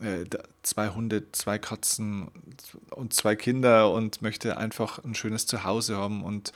äh, 0.00 0.24
zwei 0.62 0.88
Hunde, 0.88 1.30
zwei 1.32 1.58
Katzen 1.58 2.28
und 2.90 3.14
zwei 3.14 3.36
Kinder 3.36 3.92
und 3.92 4.22
möchte 4.22 4.56
einfach 4.56 5.02
ein 5.04 5.14
schönes 5.14 5.46
Zuhause 5.46 5.96
haben 5.96 6.24
und 6.24 6.52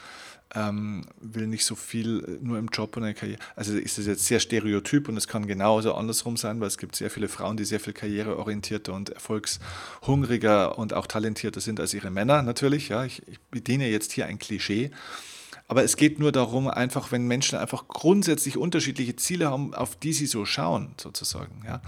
ähm, 0.55 1.05
will 1.21 1.47
nicht 1.47 1.65
so 1.65 1.75
viel 1.75 2.23
äh, 2.41 2.45
nur 2.45 2.57
im 2.57 2.67
Job 2.67 2.97
und 2.97 3.03
in 3.03 3.07
der 3.07 3.13
Karriere. 3.13 3.39
Also 3.55 3.77
ist 3.77 3.97
das 3.97 4.07
jetzt 4.07 4.25
sehr 4.25 4.39
stereotyp 4.39 5.07
und 5.07 5.15
es 5.15 5.27
kann 5.27 5.45
genauso 5.45 5.93
andersrum 5.93 6.37
sein, 6.37 6.59
weil 6.59 6.67
es 6.67 6.77
gibt 6.77 6.95
sehr 6.95 7.11
viele 7.11 7.27
Frauen, 7.27 7.57
die 7.57 7.65
sehr 7.65 7.79
viel 7.79 7.93
karriereorientierter 7.93 8.93
und 8.93 9.09
erfolgshungriger 9.09 10.77
und 10.77 10.93
auch 10.93 11.05
talentierter 11.05 11.61
sind 11.61 11.79
als 11.79 11.93
ihre 11.93 12.09
Männer 12.09 12.41
natürlich. 12.41 12.89
Ja, 12.89 13.05
ich, 13.05 13.27
ich 13.27 13.39
bediene 13.51 13.89
jetzt 13.89 14.11
hier 14.11 14.25
ein 14.25 14.39
Klischee. 14.39 14.91
Aber 15.67 15.83
es 15.83 15.97
geht 15.97 16.17
nur 16.17 16.31
darum, 16.31 16.67
einfach, 16.67 17.11
wenn 17.11 17.27
Menschen 17.27 17.59
einfach 17.59 17.87
grundsätzlich 17.87 18.57
unterschiedliche 18.57 19.15
Ziele 19.17 19.51
haben, 19.51 19.75
auf 19.75 19.95
die 19.95 20.13
sie 20.13 20.25
so 20.25 20.43
schauen, 20.43 20.95
sozusagen, 20.99 21.61
ja, 21.63 21.79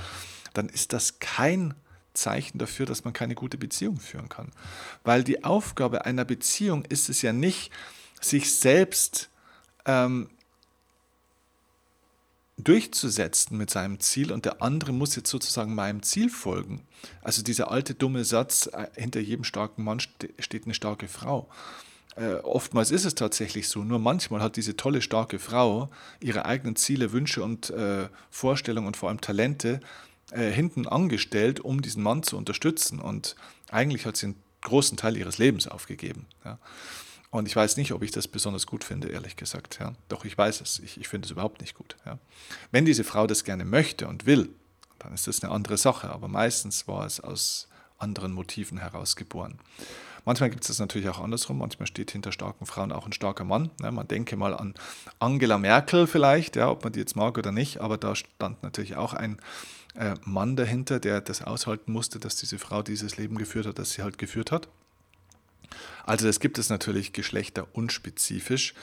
dann 0.53 0.69
ist 0.69 0.93
das 0.93 1.19
kein 1.19 1.73
Zeichen 2.13 2.57
dafür, 2.57 2.85
dass 2.85 3.03
man 3.03 3.13
keine 3.13 3.35
gute 3.35 3.57
Beziehung 3.57 3.97
führen 3.99 4.29
kann. 4.29 4.51
Weil 5.03 5.23
die 5.23 5.43
Aufgabe 5.43 6.05
einer 6.05 6.25
Beziehung 6.25 6.83
ist 6.85 7.09
es 7.09 7.21
ja 7.21 7.33
nicht, 7.33 7.71
sich 8.19 8.53
selbst 8.53 9.29
ähm, 9.85 10.29
durchzusetzen 12.57 13.57
mit 13.57 13.69
seinem 13.69 13.99
Ziel 13.99 14.31
und 14.31 14.45
der 14.45 14.61
andere 14.61 14.91
muss 14.91 15.15
jetzt 15.15 15.29
sozusagen 15.29 15.73
meinem 15.73 16.03
Ziel 16.03 16.29
folgen. 16.29 16.81
Also 17.21 17.41
dieser 17.41 17.71
alte 17.71 17.95
dumme 17.95 18.23
Satz, 18.23 18.67
äh, 18.67 18.87
hinter 18.95 19.19
jedem 19.19 19.43
starken 19.43 19.83
Mann 19.83 19.99
steht 19.99 20.65
eine 20.65 20.73
starke 20.73 21.07
Frau. 21.07 21.49
äh, 22.17 22.33
oftmals 22.35 22.91
ist 22.91 23.05
es 23.05 23.15
tatsächlich 23.15 23.69
so, 23.69 23.83
nur 23.83 23.97
manchmal 23.97 24.41
hat 24.41 24.57
diese 24.57 24.75
tolle, 24.75 25.01
starke 25.01 25.39
Frau 25.39 25.89
ihre 26.19 26.45
eigenen 26.45 26.75
Ziele, 26.75 27.13
Wünsche 27.13 27.41
und 27.41 27.69
äh, 27.69 28.09
Vorstellungen 28.29 28.87
und 28.87 28.97
vor 28.97 29.09
allem 29.09 29.21
Talente 29.21 29.79
äh, 30.31 30.49
hinten 30.51 30.87
angestellt, 30.87 31.59
um 31.59 31.81
diesen 31.81 32.03
Mann 32.03 32.23
zu 32.23 32.37
unterstützen. 32.37 32.99
Und 32.99 33.35
eigentlich 33.69 34.05
hat 34.05 34.17
sie 34.17 34.27
einen 34.27 34.43
großen 34.61 34.97
Teil 34.97 35.17
ihres 35.17 35.37
Lebens 35.37 35.67
aufgegeben. 35.67 36.27
Ja. 36.45 36.59
Und 37.29 37.47
ich 37.47 37.55
weiß 37.55 37.77
nicht, 37.77 37.93
ob 37.93 38.03
ich 38.03 38.11
das 38.11 38.27
besonders 38.27 38.67
gut 38.67 38.83
finde, 38.83 39.07
ehrlich 39.09 39.37
gesagt. 39.37 39.77
Ja. 39.79 39.93
Doch 40.09 40.25
ich 40.25 40.37
weiß 40.37 40.61
es. 40.61 40.79
Ich, 40.79 40.99
ich 40.99 41.07
finde 41.07 41.25
es 41.25 41.31
überhaupt 41.31 41.61
nicht 41.61 41.75
gut. 41.75 41.95
Ja. 42.05 42.19
Wenn 42.71 42.85
diese 42.85 43.03
Frau 43.03 43.27
das 43.27 43.43
gerne 43.43 43.65
möchte 43.65 44.07
und 44.07 44.25
will, 44.25 44.49
dann 44.99 45.13
ist 45.13 45.27
das 45.27 45.41
eine 45.41 45.51
andere 45.51 45.77
Sache. 45.77 46.09
Aber 46.09 46.27
meistens 46.27 46.87
war 46.87 47.05
es 47.05 47.19
aus 47.19 47.67
anderen 47.97 48.33
Motiven 48.33 48.79
heraus 48.79 49.15
geboren. 49.15 49.59
Manchmal 50.25 50.49
gibt 50.49 50.63
es 50.63 50.67
das 50.67 50.79
natürlich 50.79 51.09
auch 51.09 51.19
andersrum. 51.19 51.57
Manchmal 51.57 51.87
steht 51.87 52.11
hinter 52.11 52.31
starken 52.31 52.65
Frauen 52.65 52.91
auch 52.91 53.05
ein 53.05 53.13
starker 53.13 53.43
Mann. 53.43 53.71
Ja, 53.81 53.91
man 53.91 54.07
denke 54.07 54.35
mal 54.35 54.53
an 54.53 54.75
Angela 55.19 55.57
Merkel 55.57 56.07
vielleicht, 56.07 56.55
ja, 56.55 56.69
ob 56.69 56.83
man 56.83 56.93
die 56.93 56.99
jetzt 56.99 57.15
mag 57.15 57.37
oder 57.37 57.51
nicht, 57.51 57.79
aber 57.79 57.97
da 57.97 58.15
stand 58.15 58.61
natürlich 58.61 58.95
auch 58.97 59.13
ein 59.13 59.37
Mann 60.23 60.55
dahinter, 60.55 60.99
der 60.99 61.21
das 61.21 61.41
aushalten 61.41 61.91
musste, 61.91 62.19
dass 62.19 62.37
diese 62.37 62.59
Frau 62.59 62.81
dieses 62.81 63.17
Leben 63.17 63.37
geführt 63.37 63.65
hat, 63.65 63.79
das 63.79 63.91
sie 63.91 64.03
halt 64.03 64.17
geführt 64.17 64.51
hat. 64.51 64.69
Also 66.05 66.27
das 66.27 66.39
gibt 66.39 66.57
es 66.57 66.69
natürlich 66.69 67.13
geschlechterunspezifisch. 67.13 68.73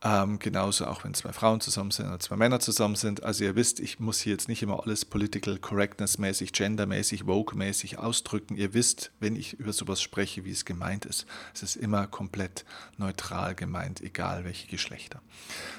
Ähm, 0.00 0.38
genauso 0.38 0.86
auch 0.86 1.02
wenn 1.02 1.12
zwei 1.14 1.32
Frauen 1.32 1.60
zusammen 1.60 1.90
sind 1.90 2.06
oder 2.06 2.20
zwei 2.20 2.36
Männer 2.36 2.60
zusammen 2.60 2.94
sind. 2.94 3.24
Also 3.24 3.42
ihr 3.42 3.56
wisst, 3.56 3.80
ich 3.80 3.98
muss 3.98 4.20
hier 4.20 4.32
jetzt 4.32 4.48
nicht 4.48 4.62
immer 4.62 4.80
alles 4.80 5.04
political 5.04 5.58
correctness 5.58 6.18
mäßig, 6.18 6.52
gendermäßig, 6.52 7.26
woke 7.26 7.56
mäßig 7.56 7.98
ausdrücken. 7.98 8.56
Ihr 8.56 8.74
wisst, 8.74 9.10
wenn 9.18 9.34
ich 9.34 9.54
über 9.54 9.72
sowas 9.72 10.00
spreche, 10.00 10.44
wie 10.44 10.52
es 10.52 10.64
gemeint 10.64 11.04
ist. 11.04 11.26
Es 11.52 11.64
ist 11.64 11.74
immer 11.74 12.06
komplett 12.06 12.64
neutral 12.96 13.56
gemeint, 13.56 14.00
egal 14.00 14.44
welche 14.44 14.68
Geschlechter. 14.68 15.20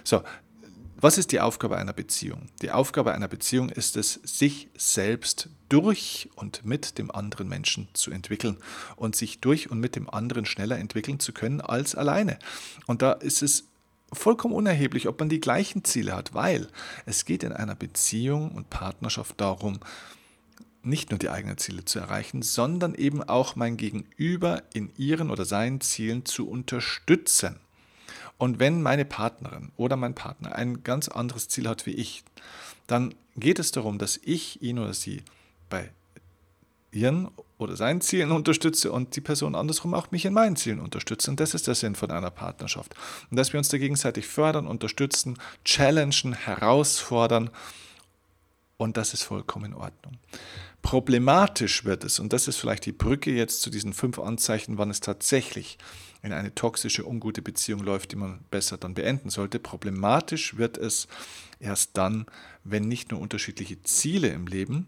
So, 0.04 0.22
was 1.02 1.18
ist 1.18 1.32
die 1.32 1.40
Aufgabe 1.40 1.78
einer 1.78 1.94
Beziehung? 1.94 2.48
Die 2.62 2.72
Aufgabe 2.72 3.14
einer 3.14 3.28
Beziehung 3.28 3.70
ist 3.70 3.96
es, 3.96 4.20
sich 4.24 4.70
selbst 4.78 5.50
durch 5.70 6.30
und 6.36 6.66
mit 6.66 6.98
dem 6.98 7.12
anderen 7.12 7.48
Menschen 7.48 7.88
zu 7.94 8.12
entwickeln 8.12 8.58
und 8.96 9.16
sich 9.16 9.40
durch 9.40 9.72
und 9.72 9.80
mit 9.80 9.96
dem 9.96 10.10
anderen 10.10 10.46
schneller 10.46 10.78
entwickeln 10.78 11.20
zu 11.20 11.32
können 11.32 11.62
als 11.62 11.96
alleine. 11.96 12.40
Und 12.86 13.02
da 13.02 13.14
ist 13.14 13.42
es 13.42 13.66
vollkommen 14.12 14.54
unerheblich, 14.54 15.08
ob 15.08 15.20
man 15.20 15.30
die 15.30 15.40
gleichen 15.40 15.84
Ziele 15.84 16.16
hat, 16.16 16.34
weil 16.34 16.68
es 17.06 17.26
geht 17.26 17.44
in 17.44 17.54
einer 17.54 17.76
Beziehung 17.76 18.52
und 18.52 18.70
Partnerschaft 18.70 19.40
darum, 19.40 19.80
nicht 20.82 21.12
nur 21.12 21.20
die 21.20 21.30
eigenen 21.30 21.58
Ziele 21.58 21.86
zu 21.86 22.00
erreichen, 22.00 22.42
sondern 22.42 22.96
eben 22.96 23.22
auch 23.22 23.56
mein 23.56 23.78
Gegenüber 23.78 24.64
in 24.74 24.92
ihren 24.98 25.30
oder 25.30 25.46
seinen 25.46 25.82
Zielen 25.82 26.26
zu 26.26 26.50
unterstützen. 26.50 27.60
Und 28.40 28.58
wenn 28.58 28.82
meine 28.82 29.06
Partnerin 29.06 29.72
oder 29.76 29.98
mein 29.98 30.16
Partner 30.16 30.56
ein 30.56 30.82
ganz 30.82 31.10
anderes 31.10 31.50
Ziel 31.50 31.68
hat 31.68 31.86
wie 31.86 31.92
ich, 31.92 32.24
dann 32.88 33.14
geht 33.36 33.60
es 33.60 33.72
darum, 33.72 34.00
dass 34.00 34.20
ich 34.24 34.64
ihn 34.64 34.80
oder 34.80 34.94
sie 34.94 35.24
bei 35.70 35.92
ihren 36.92 37.30
oder 37.58 37.76
seinen 37.76 38.00
Zielen 38.00 38.32
unterstütze 38.32 38.94
und 38.94 39.18
die 39.18 39.22
Person 39.22 39.56
andersrum 39.56 39.94
auch 39.94 40.10
mich 40.12 40.24
in 40.24 40.34
meinen 40.34 40.56
Zielen 40.56 40.80
unterstütze. 40.80 41.30
Und 41.30 41.42
das 41.42 41.54
ist 41.54 41.68
der 41.68 41.76
Sinn 41.76 41.96
von 41.96 42.12
einer 42.12 42.32
Partnerschaft. 42.32 42.96
Und 43.30 43.36
dass 43.36 43.52
wir 43.52 43.58
uns 43.58 43.68
da 43.68 43.78
gegenseitig 43.78 44.26
fördern, 44.26 44.68
unterstützen, 44.68 45.38
challengen, 45.66 46.32
herausfordern. 46.32 47.50
Und 48.78 48.96
das 48.96 49.14
ist 49.14 49.24
vollkommen 49.24 49.66
in 49.66 49.74
Ordnung. 49.74 50.18
Problematisch 50.82 51.84
wird 51.84 52.06
es, 52.06 52.20
und 52.20 52.32
das 52.32 52.48
ist 52.48 52.56
vielleicht 52.56 52.86
die 52.86 52.94
Brücke 52.94 53.32
jetzt 53.32 53.62
zu 53.62 53.70
diesen 53.70 53.92
fünf 53.92 54.18
Anzeichen, 54.18 54.78
wann 54.78 54.90
es 54.90 55.02
tatsächlich 55.02 55.78
in 56.22 56.34
eine 56.34 56.54
toxische, 56.54 57.06
ungute 57.06 57.42
Beziehung 57.42 57.82
läuft, 57.82 58.12
die 58.12 58.18
man 58.18 58.44
besser 58.52 58.78
dann 58.78 58.94
beenden 58.94 59.30
sollte. 59.30 59.60
Problematisch 59.60 60.58
wird 60.58 60.78
es 60.78 61.08
erst 61.60 61.98
dann, 61.98 62.26
wenn 62.64 62.88
nicht 62.88 63.12
nur 63.12 63.22
unterschiedliche 63.22 63.82
Ziele 63.84 64.30
im 64.30 64.48
Leben 64.48 64.88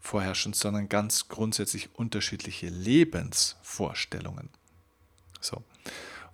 vorherrschen, 0.00 0.52
sondern 0.52 0.88
ganz 0.88 1.28
grundsätzlich 1.28 1.94
unterschiedliche 1.94 2.68
Lebensvorstellungen. 2.68 4.50
So. 5.40 5.62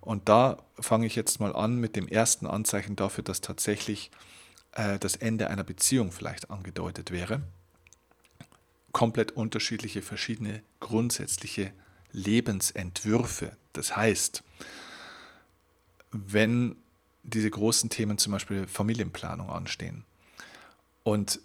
Und 0.01 0.27
da 0.27 0.61
fange 0.79 1.05
ich 1.05 1.15
jetzt 1.15 1.39
mal 1.39 1.55
an 1.55 1.77
mit 1.77 1.95
dem 1.95 2.07
ersten 2.07 2.45
Anzeichen 2.45 2.95
dafür, 2.95 3.23
dass 3.23 3.39
tatsächlich 3.39 4.11
äh, 4.73 4.99
das 4.99 5.15
Ende 5.15 5.49
einer 5.49 5.63
Beziehung 5.63 6.11
vielleicht 6.11 6.49
angedeutet 6.49 7.11
wäre. 7.11 7.41
Komplett 8.91 9.31
unterschiedliche, 9.31 10.01
verschiedene 10.01 10.61
grundsätzliche 10.81 11.71
Lebensentwürfe. 12.11 13.55
Das 13.73 13.95
heißt, 13.95 14.43
wenn 16.11 16.75
diese 17.23 17.49
großen 17.49 17.89
Themen 17.89 18.17
zum 18.17 18.33
Beispiel 18.33 18.67
Familienplanung 18.67 19.49
anstehen 19.49 20.03
und 21.03 21.39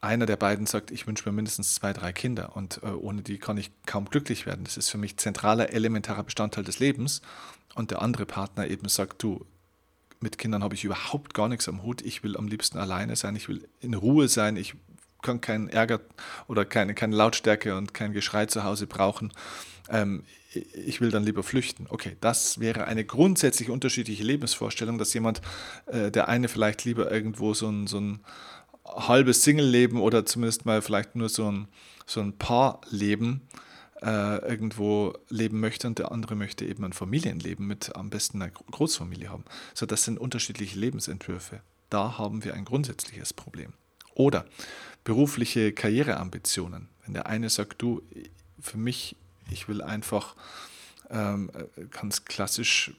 einer 0.00 0.26
der 0.26 0.36
beiden 0.36 0.66
sagt, 0.66 0.90
ich 0.90 1.06
wünsche 1.06 1.28
mir 1.28 1.34
mindestens 1.34 1.74
zwei, 1.74 1.92
drei 1.92 2.12
Kinder 2.12 2.56
und 2.56 2.82
äh, 2.82 2.86
ohne 2.86 3.22
die 3.22 3.38
kann 3.38 3.56
ich 3.56 3.70
kaum 3.86 4.06
glücklich 4.06 4.46
werden. 4.46 4.64
Das 4.64 4.76
ist 4.76 4.90
für 4.90 4.98
mich 4.98 5.16
zentraler, 5.16 5.72
elementarer 5.72 6.24
Bestandteil 6.24 6.64
des 6.64 6.80
Lebens. 6.80 7.22
Und 7.76 7.92
der 7.92 8.02
andere 8.02 8.26
Partner 8.26 8.66
eben 8.66 8.88
sagt, 8.88 9.22
du, 9.22 9.46
mit 10.18 10.38
Kindern 10.38 10.64
habe 10.64 10.74
ich 10.74 10.82
überhaupt 10.82 11.34
gar 11.34 11.48
nichts 11.48 11.68
am 11.68 11.84
Hut. 11.84 12.02
Ich 12.02 12.24
will 12.24 12.36
am 12.36 12.48
liebsten 12.48 12.78
alleine 12.78 13.14
sein, 13.14 13.36
ich 13.36 13.48
will 13.48 13.68
in 13.80 13.94
Ruhe 13.94 14.26
sein, 14.26 14.56
ich 14.56 14.74
kann 15.22 15.40
keinen 15.40 15.68
Ärger 15.68 16.00
oder 16.48 16.64
keine, 16.64 16.94
keine 16.94 17.14
Lautstärke 17.14 17.76
und 17.76 17.94
kein 17.94 18.12
Geschrei 18.12 18.46
zu 18.46 18.64
Hause 18.64 18.88
brauchen 18.88 19.32
ähm, 19.88 20.24
ich 20.54 21.00
will 21.00 21.10
dann 21.10 21.24
lieber 21.24 21.42
flüchten. 21.42 21.86
Okay, 21.88 22.16
das 22.20 22.60
wäre 22.60 22.86
eine 22.86 23.04
grundsätzlich 23.04 23.70
unterschiedliche 23.70 24.22
Lebensvorstellung, 24.22 24.98
dass 24.98 25.14
jemand, 25.14 25.40
äh, 25.86 26.10
der 26.10 26.28
eine 26.28 26.48
vielleicht 26.48 26.84
lieber 26.84 27.10
irgendwo 27.10 27.54
so 27.54 27.68
ein, 27.68 27.86
so 27.86 27.98
ein 27.98 28.20
halbes 28.84 29.42
Single-Leben 29.42 30.00
oder 30.00 30.26
zumindest 30.26 30.66
mal 30.66 30.82
vielleicht 30.82 31.14
nur 31.14 31.28
so 31.28 31.50
ein, 31.50 31.68
so 32.06 32.20
ein 32.20 32.36
Paarleben 32.36 33.42
äh, 34.02 34.38
irgendwo 34.48 35.14
leben 35.28 35.60
möchte 35.60 35.86
und 35.86 35.98
der 35.98 36.12
andere 36.12 36.34
möchte 36.34 36.64
eben 36.64 36.84
ein 36.84 36.92
Familienleben 36.92 37.66
mit 37.66 37.94
am 37.96 38.10
besten 38.10 38.42
einer 38.42 38.50
Großfamilie 38.50 39.30
haben. 39.30 39.44
So, 39.74 39.86
das 39.86 40.04
sind 40.04 40.18
unterschiedliche 40.18 40.78
Lebensentwürfe. 40.78 41.60
Da 41.88 42.18
haben 42.18 42.44
wir 42.44 42.54
ein 42.54 42.64
grundsätzliches 42.64 43.32
Problem. 43.32 43.74
Oder 44.14 44.44
berufliche 45.04 45.72
Karriereambitionen. 45.72 46.88
Wenn 47.04 47.14
der 47.14 47.26
eine 47.26 47.48
sagt, 47.48 47.80
du, 47.80 48.02
für 48.60 48.78
mich 48.78 49.16
ich 49.50 49.68
will 49.68 49.82
einfach 49.82 50.34
ähm, 51.10 51.50
ganz 51.90 52.24
klassisch 52.24 52.92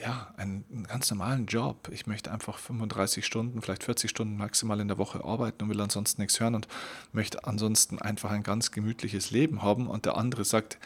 ja, 0.00 0.32
einen, 0.36 0.64
einen, 0.70 0.84
ganz 0.84 1.10
normalen 1.10 1.46
Job. 1.46 1.88
Ich 1.92 2.06
möchte 2.06 2.30
einfach 2.30 2.58
35 2.58 3.24
Stunden, 3.24 3.62
vielleicht 3.62 3.84
40 3.84 4.10
Stunden 4.10 4.36
maximal 4.36 4.80
in 4.80 4.88
der 4.88 4.98
Woche 4.98 5.24
arbeiten 5.24 5.64
und 5.64 5.70
will 5.70 5.80
ansonsten 5.80 6.22
nichts 6.22 6.38
hören 6.40 6.54
und 6.54 6.68
möchte 7.12 7.44
ansonsten 7.44 7.98
einfach 7.98 8.30
ein 8.30 8.42
ganz 8.42 8.70
gemütliches 8.70 9.30
Leben 9.30 9.62
haben. 9.62 9.86
Und 9.86 10.04
der 10.04 10.16
andere 10.16 10.44
sagt, 10.44 10.78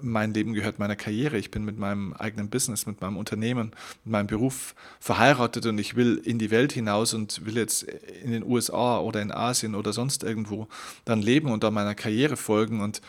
mein 0.00 0.34
Leben 0.34 0.54
gehört 0.54 0.78
meiner 0.78 0.96
Karriere. 0.96 1.38
Ich 1.38 1.50
bin 1.50 1.64
mit 1.64 1.78
meinem 1.78 2.12
eigenen 2.14 2.50
Business, 2.50 2.86
mit 2.86 3.00
meinem 3.00 3.16
Unternehmen, 3.16 3.72
mit 4.04 4.12
meinem 4.12 4.26
Beruf 4.26 4.74
verheiratet 4.98 5.66
und 5.66 5.78
ich 5.78 5.94
will 5.94 6.20
in 6.24 6.38
die 6.38 6.50
Welt 6.50 6.72
hinaus 6.72 7.14
und 7.14 7.46
will 7.46 7.56
jetzt 7.56 7.84
in 7.84 8.32
den 8.32 8.44
USA 8.44 8.98
oder 8.98 9.22
in 9.22 9.30
Asien 9.30 9.74
oder 9.74 9.92
sonst 9.92 10.24
irgendwo 10.24 10.68
dann 11.04 11.22
leben 11.22 11.50
und 11.50 11.62
da 11.62 11.70
meiner 11.70 11.94
Karriere 11.94 12.36
folgen 12.36 12.80
und 12.80 13.00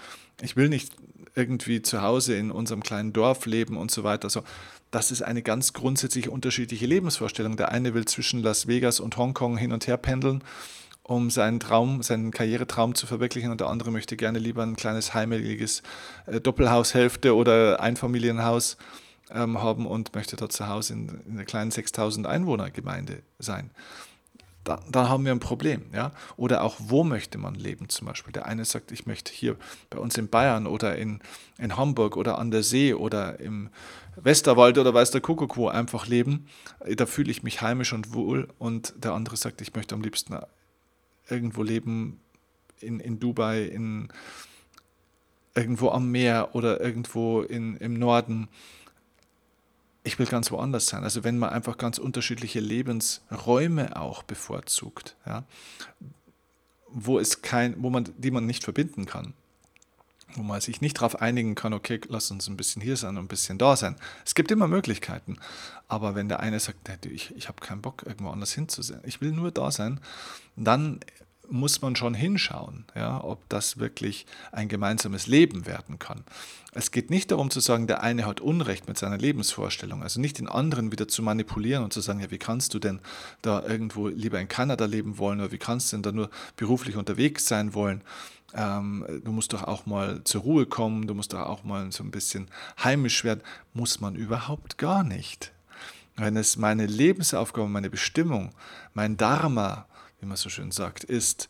ich 0.42 0.56
will 0.56 0.70
nicht 0.70 0.92
irgendwie 1.36 1.82
zu 1.82 2.02
Hause 2.02 2.36
in 2.36 2.52
unserem 2.52 2.82
kleinen 2.82 3.14
Dorf 3.14 3.46
leben 3.46 3.78
und 3.78 3.92
so 3.92 4.04
weiter. 4.04 4.26
Also 4.26 4.44
das 4.92 5.12
ist 5.12 5.22
eine 5.22 5.42
ganz 5.42 5.74
grundsätzlich 5.74 6.30
unterschiedliche 6.30 6.86
Lebensvorstellung. 6.86 7.58
Der 7.58 7.70
eine 7.70 7.94
will 7.94 8.06
zwischen 8.06 8.42
Las 8.42 8.68
Vegas 8.68 9.00
und 9.00 9.18
Hongkong 9.18 9.58
hin 9.58 9.74
und 9.74 9.88
her 9.88 9.98
pendeln, 9.98 10.44
um 11.04 11.30
seinen 11.30 11.60
Traum, 11.60 12.02
seinen 12.02 12.32
Karrieretraum 12.32 12.96
zu 12.96 13.06
verwirklichen 13.06 13.52
und 13.52 13.60
der 13.60 13.68
andere 13.68 13.92
möchte 13.92 14.16
gerne 14.16 14.40
lieber 14.40 14.64
ein 14.64 14.76
kleines 14.76 15.14
heimeliges 15.14 15.84
äh, 16.26 16.40
Doppelhaushälfte 16.40 17.36
oder 17.36 17.82
Einfamilienhaus 17.82 18.78
ähm, 19.32 19.62
haben 19.62 19.86
und 19.86 20.16
möchte 20.16 20.38
dort 20.38 20.54
zu 20.54 20.68
Hause 20.68 20.94
in, 20.94 21.10
in 21.28 21.32
einer 21.34 21.46
kleinen 21.46 21.72
6000 21.72 22.26
Einwohner 22.26 22.72
Gemeinde 22.72 23.24
sein 23.40 23.72
da, 24.66 24.82
da, 24.92 25.08
haben 25.08 25.24
wir 25.24 25.32
ein 25.32 25.40
Problem. 25.40 25.84
Ja? 25.94 26.12
Oder 26.36 26.64
auch, 26.64 26.76
wo 26.80 27.04
möchte 27.04 27.38
man 27.38 27.56
leben 27.56 27.88
zum 27.88 28.08
Beispiel? 28.08 28.34
Der 28.34 28.46
eine 28.46 28.66
sagt, 28.66 28.92
ich 28.92 29.06
möchte 29.06 29.32
hier 29.32 29.56
bei 29.90 30.00
uns 30.00 30.18
in 30.18 30.28
Bayern 30.28 30.68
oder 30.68 30.98
in, 30.98 31.22
in 31.58 31.78
Hamburg 31.78 32.18
oder 32.18 32.38
an 32.38 32.52
der 32.52 32.64
See 32.64 32.94
oder 32.94 33.40
im 33.40 33.70
Westerwald 34.18 34.78
oder 34.78 34.94
weiß 34.94 35.12
der 35.12 35.22
Kuckuck 35.22 35.56
wo 35.56 35.70
einfach 35.70 36.08
leben. 36.08 36.48
Da 36.96 37.06
fühle 37.06 37.32
ich 37.32 37.44
mich 37.44 37.62
heimisch 37.62 37.94
und 37.94 38.14
wohl. 38.14 38.50
Und 38.58 38.94
der 38.98 39.14
andere 39.14 39.38
sagt, 39.38 39.62
ich 39.62 39.74
möchte 39.76 39.96
am 39.96 40.02
liebsten 40.02 40.38
irgendwo 41.30 41.64
leben 41.64 42.20
in, 42.82 43.00
in 43.00 43.20
Dubai, 43.20 43.64
in 43.64 44.10
irgendwo 45.56 45.90
am 45.90 46.12
Meer 46.12 46.50
oder 46.54 46.82
irgendwo 46.82 47.42
in, 47.42 47.78
im 47.78 47.94
Norden 47.94 48.50
ich 50.06 50.20
will 50.20 50.28
ganz 50.28 50.52
woanders 50.52 50.88
sein. 50.88 51.04
Also 51.04 51.24
wenn 51.24 51.38
man 51.38 51.50
einfach 51.50 51.78
ganz 51.78 51.98
unterschiedliche 51.98 52.60
Lebensräume 52.60 54.00
auch 54.00 54.24
bevorzugt, 54.24 55.16
ja, 55.26 55.44
wo 56.88 57.20
es 57.20 57.42
kein, 57.42 57.82
wo 57.82 57.90
man, 57.90 58.08
die 58.18 58.32
man 58.32 58.46
nicht 58.46 58.64
verbinden 58.64 59.06
kann, 59.06 59.34
wo 60.36 60.44
man 60.44 60.62
sich 60.62 60.80
nicht 60.80 60.98
darauf 60.98 61.22
einigen 61.22 61.56
kann, 61.56 61.74
okay, 61.74 62.00
lass 62.08 62.30
uns 62.30 62.48
ein 62.48 62.58
bisschen 62.58 62.82
hier 62.82 62.98
sein 62.98 63.18
und 63.18 63.26
ein 63.26 63.28
bisschen 63.28 63.58
da 63.58 63.76
sein. 63.76 63.96
Es 64.26 64.36
gibt 64.36 64.52
immer 64.52 64.68
Möglichkeiten. 64.68 65.38
Aber 65.88 66.16
wenn 66.16 66.30
der 66.30 66.40
eine 66.40 66.60
sagt, 66.60 67.06
ich, 67.06 67.36
ich 67.36 67.48
habe 67.48 67.62
keinen 67.62 67.82
Bock, 67.82 68.04
irgendwo 68.06 68.30
anders 68.30 68.54
hinzusehen, 68.54 69.02
ich 69.06 69.22
will 69.22 69.32
nur 69.32 69.52
da 69.52 69.72
sein, 69.72 70.00
dann 70.56 71.00
muss 71.50 71.82
man 71.82 71.96
schon 71.96 72.14
hinschauen, 72.14 72.86
ja, 72.96 73.24
ob 73.24 73.48
das 73.50 73.78
wirklich 73.78 74.26
ein 74.52 74.68
gemeinsames 74.68 75.28
Leben 75.28 75.66
werden 75.66 76.00
kann. 76.00 76.24
Es 76.74 76.92
geht 76.92 77.10
nicht 77.10 77.32
darum 77.32 77.50
zu 77.50 77.62
sagen, 77.62 77.88
der 77.88 78.04
eine 78.04 78.26
hat 78.26 78.42
Unrecht 78.42 78.88
mit 78.88 78.98
seiner 78.98 79.18
Lebensvorstellung, 79.18 80.04
also 80.04 80.20
nicht 80.20 80.40
den 80.40 80.50
anderen 80.50 80.92
wieder 80.92 81.08
zu 81.08 81.24
manipulieren 81.24 81.84
und 81.84 81.94
zu 81.94 82.02
sagen, 82.02 82.20
ja, 82.20 82.32
wie 82.32 82.38
kannst 82.38 82.74
du 82.74 82.80
denn 82.80 83.00
da 83.42 83.64
irgendwo 83.64 84.10
lieber 84.10 84.40
in 84.40 84.50
Kanada 84.50 84.86
leben 84.86 85.18
wollen 85.18 85.40
oder 85.40 85.52
wie 85.52 85.58
kannst 85.58 85.92
du 85.92 85.98
denn 85.98 86.04
da 86.04 86.12
nur 86.12 86.30
beruflich 86.58 86.98
unterwegs 86.98 87.48
sein 87.48 87.74
wollen? 87.74 88.02
Ähm, 88.54 89.06
du 89.24 89.32
musst 89.32 89.54
doch 89.54 89.64
auch 89.64 89.86
mal 89.86 90.24
zur 90.24 90.42
Ruhe 90.42 90.66
kommen, 90.66 91.08
du 91.08 91.14
musst 91.14 91.34
doch 91.34 91.42
auch 91.42 91.64
mal 91.64 91.92
so 91.92 92.04
ein 92.04 92.12
bisschen 92.12 92.48
heimisch 92.84 93.24
werden. 93.24 93.42
Muss 93.74 94.00
man 94.00 94.16
überhaupt 94.16 94.78
gar 94.78 95.04
nicht. 95.04 95.52
Wenn 96.16 96.38
es 96.38 96.56
meine 96.56 96.86
Lebensaufgabe, 96.86 97.68
meine 97.68 97.90
Bestimmung, 97.90 98.52
mein 98.94 99.18
Dharma, 99.18 99.86
wie 100.26 100.30
man 100.30 100.38
so 100.38 100.50
schön 100.50 100.72
sagt, 100.72 101.04
ist, 101.04 101.50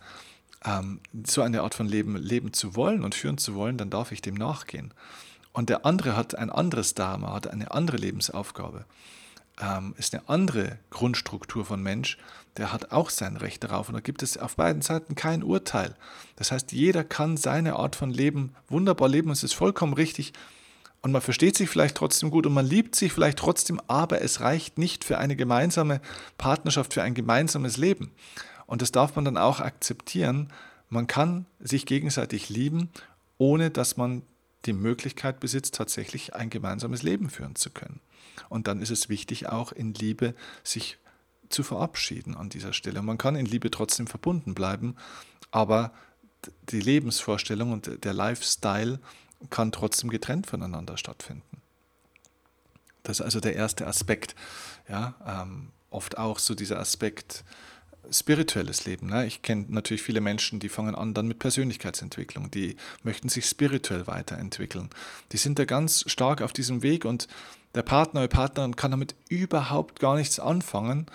ähm, 0.65 0.99
so 1.25 1.41
eine 1.41 1.61
Art 1.61 1.75
von 1.75 1.87
Leben 1.87 2.17
leben 2.17 2.51
zu 2.51 2.75
wollen 2.75 3.03
und 3.05 3.15
führen 3.15 3.37
zu 3.37 3.55
wollen, 3.55 3.77
dann 3.77 3.89
darf 3.89 4.11
ich 4.11 4.21
dem 4.21 4.35
nachgehen. 4.35 4.93
Und 5.53 5.69
der 5.69 5.85
andere 5.85 6.17
hat 6.17 6.35
ein 6.35 6.49
anderes 6.49 6.93
Dharma, 6.93 7.33
hat 7.33 7.47
eine 7.47 7.71
andere 7.71 7.95
Lebensaufgabe, 7.95 8.85
ähm, 9.61 9.95
ist 9.97 10.13
eine 10.13 10.27
andere 10.27 10.77
Grundstruktur 10.89 11.63
von 11.63 11.81
Mensch, 11.81 12.17
der 12.57 12.73
hat 12.73 12.91
auch 12.91 13.09
sein 13.09 13.37
Recht 13.37 13.63
darauf. 13.63 13.87
Und 13.87 13.93
da 13.95 14.01
gibt 14.01 14.21
es 14.23 14.37
auf 14.37 14.57
beiden 14.57 14.81
Seiten 14.81 15.15
kein 15.15 15.41
Urteil. 15.41 15.95
Das 16.35 16.51
heißt, 16.51 16.73
jeder 16.73 17.05
kann 17.05 17.37
seine 17.37 17.77
Art 17.77 17.95
von 17.95 18.09
Leben 18.09 18.55
wunderbar 18.67 19.07
leben 19.07 19.31
es 19.31 19.43
ist 19.43 19.53
vollkommen 19.53 19.93
richtig. 19.93 20.33
Und 21.01 21.11
man 21.11 21.21
versteht 21.21 21.55
sich 21.55 21.69
vielleicht 21.69 21.95
trotzdem 21.95 22.31
gut 22.31 22.47
und 22.47 22.53
man 22.53 22.65
liebt 22.65 22.95
sich 22.95 23.13
vielleicht 23.13 23.37
trotzdem, 23.37 23.79
aber 23.87 24.21
es 24.21 24.41
reicht 24.41 24.79
nicht 24.79 25.03
für 25.03 25.19
eine 25.19 25.35
gemeinsame 25.35 26.01
Partnerschaft, 26.39 26.95
für 26.95 27.03
ein 27.03 27.13
gemeinsames 27.13 27.77
Leben. 27.77 28.11
Und 28.67 28.81
das 28.81 28.91
darf 28.91 29.15
man 29.15 29.25
dann 29.25 29.37
auch 29.37 29.59
akzeptieren. 29.59 30.51
Man 30.89 31.07
kann 31.07 31.45
sich 31.59 31.85
gegenseitig 31.85 32.49
lieben, 32.49 32.89
ohne 33.37 33.69
dass 33.71 33.97
man 33.97 34.23
die 34.65 34.73
Möglichkeit 34.73 35.39
besitzt, 35.39 35.75
tatsächlich 35.75 36.33
ein 36.33 36.49
gemeinsames 36.49 37.03
Leben 37.03 37.29
führen 37.29 37.55
zu 37.55 37.69
können. 37.69 37.99
Und 38.49 38.67
dann 38.67 38.81
ist 38.81 38.89
es 38.89 39.09
wichtig, 39.09 39.47
auch 39.47 39.71
in 39.71 39.93
Liebe 39.93 40.33
sich 40.63 40.97
zu 41.49 41.63
verabschieden 41.63 42.35
an 42.35 42.49
dieser 42.49 42.73
Stelle. 42.73 43.01
Man 43.01 43.17
kann 43.17 43.35
in 43.35 43.45
Liebe 43.45 43.69
trotzdem 43.69 44.07
verbunden 44.07 44.55
bleiben, 44.55 44.95
aber 45.51 45.93
die 46.69 46.81
Lebensvorstellung 46.81 47.71
und 47.71 48.03
der 48.03 48.13
Lifestyle 48.13 48.99
kann 49.49 49.71
trotzdem 49.71 50.09
getrennt 50.09 50.47
voneinander 50.47 50.97
stattfinden. 50.97 51.61
Das 53.03 53.19
ist 53.19 53.25
also 53.25 53.39
der 53.39 53.55
erste 53.55 53.85
Aspekt. 53.87 54.35
Ja, 54.89 55.15
ähm, 55.25 55.71
oft 55.89 56.17
auch 56.17 56.39
so 56.39 56.55
dieser 56.55 56.79
Aspekt, 56.79 57.43
spirituelles 58.11 58.85
Leben. 58.85 59.07
Ne? 59.07 59.25
Ich 59.25 59.41
kenne 59.41 59.65
natürlich 59.69 60.01
viele 60.01 60.21
Menschen, 60.21 60.59
die 60.59 60.69
fangen 60.69 60.95
an 60.95 61.13
dann 61.13 61.27
mit 61.27 61.39
Persönlichkeitsentwicklung, 61.39 62.51
die 62.51 62.75
möchten 63.03 63.29
sich 63.29 63.45
spirituell 63.45 64.07
weiterentwickeln. 64.07 64.89
Die 65.31 65.37
sind 65.37 65.59
da 65.59 65.65
ganz 65.65 66.03
stark 66.07 66.41
auf 66.41 66.53
diesem 66.53 66.83
Weg 66.83 67.05
und 67.05 67.27
der 67.75 67.83
Partner 67.83 68.21
oder 68.21 68.29
Partnerin 68.29 68.75
kann 68.75 68.91
damit 68.91 69.15
überhaupt 69.29 69.99
gar 69.99 70.15
nichts 70.15 70.39
anfangen. 70.39 71.07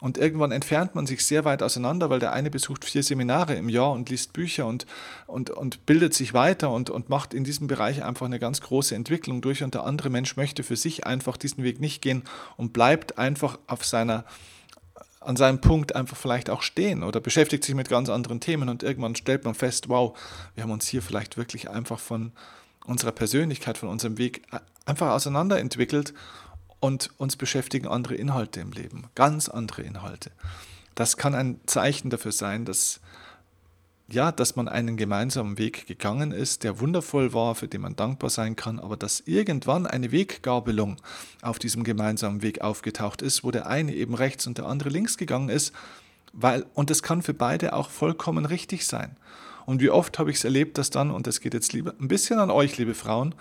Und 0.00 0.18
irgendwann 0.18 0.52
entfernt 0.52 0.94
man 0.94 1.06
sich 1.06 1.24
sehr 1.24 1.46
weit 1.46 1.62
auseinander, 1.62 2.10
weil 2.10 2.20
der 2.20 2.34
eine 2.34 2.50
besucht 2.50 2.84
vier 2.84 3.02
Seminare 3.02 3.54
im 3.54 3.70
Jahr 3.70 3.92
und 3.92 4.10
liest 4.10 4.34
Bücher 4.34 4.66
und, 4.66 4.84
und, 5.26 5.48
und 5.48 5.86
bildet 5.86 6.12
sich 6.12 6.34
weiter 6.34 6.70
und, 6.70 6.90
und 6.90 7.08
macht 7.08 7.32
in 7.32 7.42
diesem 7.42 7.68
Bereich 7.68 8.04
einfach 8.04 8.26
eine 8.26 8.38
ganz 8.38 8.60
große 8.60 8.94
Entwicklung 8.94 9.40
durch. 9.40 9.62
Und 9.62 9.72
der 9.72 9.84
andere 9.84 10.10
Mensch 10.10 10.36
möchte 10.36 10.62
für 10.62 10.76
sich 10.76 11.06
einfach 11.06 11.38
diesen 11.38 11.64
Weg 11.64 11.80
nicht 11.80 12.02
gehen 12.02 12.22
und 12.58 12.74
bleibt 12.74 13.16
einfach 13.16 13.58
auf 13.66 13.84
seiner 13.84 14.24
an 15.24 15.36
seinem 15.36 15.60
Punkt 15.60 15.96
einfach 15.96 16.16
vielleicht 16.16 16.50
auch 16.50 16.62
stehen 16.62 17.02
oder 17.02 17.20
beschäftigt 17.20 17.64
sich 17.64 17.74
mit 17.74 17.88
ganz 17.88 18.08
anderen 18.08 18.40
Themen 18.40 18.68
und 18.68 18.82
irgendwann 18.82 19.16
stellt 19.16 19.44
man 19.44 19.54
fest, 19.54 19.88
wow, 19.88 20.16
wir 20.54 20.64
haben 20.64 20.70
uns 20.70 20.86
hier 20.86 21.02
vielleicht 21.02 21.36
wirklich 21.36 21.70
einfach 21.70 21.98
von 21.98 22.32
unserer 22.84 23.12
Persönlichkeit, 23.12 23.78
von 23.78 23.88
unserem 23.88 24.18
Weg 24.18 24.42
einfach 24.84 25.10
auseinanderentwickelt 25.10 26.12
und 26.80 27.10
uns 27.16 27.36
beschäftigen 27.36 27.88
andere 27.88 28.14
Inhalte 28.14 28.60
im 28.60 28.72
Leben, 28.72 29.06
ganz 29.14 29.48
andere 29.48 29.82
Inhalte. 29.82 30.30
Das 30.94 31.16
kann 31.16 31.34
ein 31.34 31.60
Zeichen 31.66 32.10
dafür 32.10 32.32
sein, 32.32 32.64
dass 32.64 33.00
ja, 34.08 34.32
dass 34.32 34.54
man 34.54 34.68
einen 34.68 34.96
gemeinsamen 34.96 35.56
Weg 35.58 35.86
gegangen 35.86 36.30
ist, 36.30 36.62
der 36.62 36.80
wundervoll 36.80 37.32
war, 37.32 37.54
für 37.54 37.68
den 37.68 37.80
man 37.80 37.96
dankbar 37.96 38.28
sein 38.28 38.54
kann, 38.54 38.78
aber 38.78 38.96
dass 38.96 39.20
irgendwann 39.20 39.86
eine 39.86 40.12
Weggabelung 40.12 40.96
auf 41.40 41.58
diesem 41.58 41.84
gemeinsamen 41.84 42.42
Weg 42.42 42.60
aufgetaucht 42.60 43.22
ist, 43.22 43.44
wo 43.44 43.50
der 43.50 43.66
eine 43.66 43.94
eben 43.94 44.14
rechts 44.14 44.46
und 44.46 44.58
der 44.58 44.66
andere 44.66 44.90
links 44.90 45.16
gegangen 45.16 45.48
ist, 45.48 45.72
weil, 46.32 46.66
und 46.74 46.90
das 46.90 47.02
kann 47.02 47.22
für 47.22 47.34
beide 47.34 47.72
auch 47.72 47.88
vollkommen 47.88 48.44
richtig 48.44 48.86
sein. 48.86 49.16
Und 49.66 49.80
wie 49.80 49.90
oft 49.90 50.18
habe 50.18 50.30
ich 50.30 50.36
es 50.36 50.44
erlebt, 50.44 50.76
dass 50.76 50.90
dann, 50.90 51.10
und 51.10 51.26
das 51.26 51.40
geht 51.40 51.54
jetzt 51.54 51.72
lieber 51.72 51.94
ein 51.98 52.08
bisschen 52.08 52.38
an 52.38 52.50
euch, 52.50 52.76
liebe 52.76 52.94
Frauen, 52.94 53.34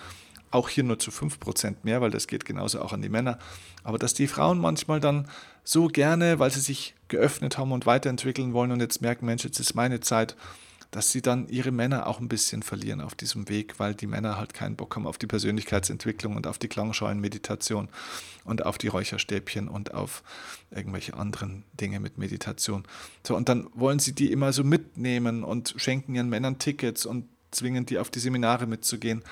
auch 0.51 0.69
hier 0.69 0.83
nur 0.83 0.99
zu 0.99 1.11
5% 1.11 1.77
mehr, 1.83 1.99
weil 1.99 2.11
das 2.11 2.27
geht 2.27 2.45
genauso 2.45 2.81
auch 2.81 2.93
an 2.93 3.01
die 3.01 3.09
Männer, 3.09 3.39
aber 3.83 3.97
dass 3.97 4.13
die 4.13 4.27
Frauen 4.27 4.59
manchmal 4.59 4.99
dann 4.99 5.27
so 5.63 5.87
gerne, 5.87 6.39
weil 6.39 6.51
sie 6.51 6.59
sich 6.59 6.95
geöffnet 7.07 7.57
haben 7.57 7.71
und 7.71 7.85
weiterentwickeln 7.85 8.53
wollen 8.53 8.71
und 8.71 8.79
jetzt 8.79 9.01
merken, 9.01 9.25
Mensch, 9.25 9.43
jetzt 9.43 9.59
ist 9.59 9.75
meine 9.75 9.99
Zeit, 9.99 10.35
dass 10.93 11.11
sie 11.11 11.23
dann 11.23 11.47
ihre 11.47 11.71
Männer 11.71 12.05
auch 12.05 12.19
ein 12.19 12.29
bisschen 12.29 12.61
verlieren 12.61 13.01
auf 13.01 13.15
diesem 13.15 13.49
Weg, 13.49 13.79
weil 13.79 13.95
die 13.95 14.05
Männer 14.05 14.37
halt 14.37 14.53
keinen 14.53 14.75
Bock 14.75 14.95
haben 14.95 15.07
auf 15.07 15.17
die 15.17 15.25
Persönlichkeitsentwicklung 15.25 16.35
und 16.35 16.45
auf 16.45 16.59
die 16.59 16.67
Klangschalenmeditation 16.67 17.89
und 18.43 18.65
auf 18.65 18.77
die 18.77 18.89
Räucherstäbchen 18.89 19.67
und 19.67 19.93
auf 19.95 20.21
irgendwelche 20.69 21.15
anderen 21.15 21.63
Dinge 21.73 21.99
mit 21.99 22.19
Meditation. 22.19 22.83
So, 23.25 23.35
und 23.35 23.49
dann 23.49 23.67
wollen 23.73 23.97
sie 23.97 24.13
die 24.13 24.31
immer 24.31 24.53
so 24.53 24.63
mitnehmen 24.63 25.43
und 25.43 25.73
schenken 25.77 26.13
ihren 26.13 26.29
Männern 26.29 26.59
Tickets 26.59 27.07
und 27.07 27.27
zwingen 27.49 27.87
die 27.87 27.97
auf 27.97 28.11
die 28.11 28.19
Seminare 28.19 28.67
mitzugehen. 28.67 29.23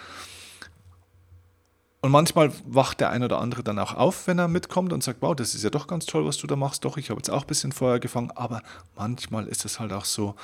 Und 2.02 2.12
manchmal 2.12 2.52
wacht 2.66 3.00
der 3.00 3.12
ein 3.12 3.24
oder 3.24 3.40
andere 3.40 3.64
dann 3.64 3.78
auch 3.78 3.94
auf, 3.94 4.26
wenn 4.26 4.40
er 4.40 4.48
mitkommt 4.48 4.92
und 4.92 5.04
sagt, 5.04 5.22
wow, 5.22 5.36
das 5.36 5.54
ist 5.54 5.64
ja 5.64 5.70
doch 5.70 5.86
ganz 5.86 6.08
toll, 6.08 6.26
was 6.26 6.38
du 6.38 6.48
da 6.48 6.56
machst. 6.56 6.84
Doch, 6.84 6.98
ich 6.98 7.12
habe 7.12 7.20
jetzt 7.20 7.30
auch 7.30 7.44
ein 7.44 7.48
bisschen 7.48 7.72
Feuer 7.72 8.00
gefangen. 8.00 8.32
Aber 8.32 8.64
manchmal 8.96 9.48
ist 9.48 9.66
es 9.66 9.80
halt 9.80 9.94
auch 9.94 10.06
so, 10.06 10.36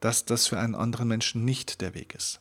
dass 0.00 0.24
das 0.24 0.48
für 0.48 0.58
einen 0.58 0.74
anderen 0.74 1.06
Menschen 1.06 1.44
nicht 1.44 1.80
der 1.80 1.94
Weg 1.94 2.16
ist. 2.16 2.40